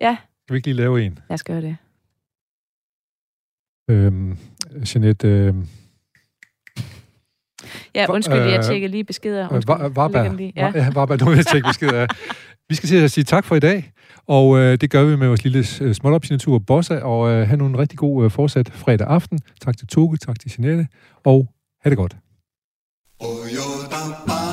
Ja. 0.00 0.16
Skal 0.42 0.54
vi 0.54 0.56
ikke 0.56 0.68
lige 0.68 0.76
lave 0.76 1.02
en? 1.04 1.18
Lad 1.28 1.34
os 1.34 1.44
gøre 1.44 1.60
det. 1.62 1.76
Øhm, 3.90 4.38
Jeanette, 4.94 5.28
øh, 5.28 5.54
Ja, 7.94 8.06
undskyld, 8.10 8.36
jeg 8.36 8.58
øh, 8.58 8.64
tjekker 8.64 8.88
lige 8.88 9.04
beskeder. 9.04 9.44
øh, 9.46 9.52
Undskyld. 9.54 9.76
var, 9.76 9.88
var, 9.88 10.08
Lægger 10.08 10.22
dem 10.28 10.36
lige. 10.36 10.52
Ja. 10.56 10.72
Ja, 10.74 10.84
ja 10.84 10.90
var, 10.90 11.16
nu 11.24 11.24
vil 11.30 11.36
jeg 11.36 11.46
tjekke 11.46 11.66
beskeder 11.68 12.00
af. 12.02 12.06
Vi 12.68 12.74
skal 12.74 13.10
sige 13.10 13.24
tak 13.24 13.44
for 13.44 13.56
i 13.56 13.60
dag, 13.60 13.92
og 14.28 14.58
øh, 14.58 14.78
det 14.80 14.90
gør 14.90 15.04
vi 15.04 15.16
med 15.16 15.26
vores 15.26 15.44
lille 15.44 15.58
øh, 15.80 15.94
småtopsignatur 15.94 16.58
Bossa, 16.58 16.98
og 16.98 17.30
øh, 17.30 17.46
have 17.46 17.56
nogle 17.56 17.78
rigtig 17.78 17.98
god 17.98 18.24
øh, 18.24 18.30
fortsat 18.30 18.70
fredag 18.72 19.06
aften. 19.06 19.38
Tak 19.60 19.76
til 19.76 19.86
Toge, 19.86 20.16
tak 20.16 20.40
til 20.40 20.52
Jeanette, 20.58 20.86
og 21.24 21.48
ha' 21.82 21.90
det 21.90 21.98
godt. 21.98 22.16
Boy, 23.20 24.45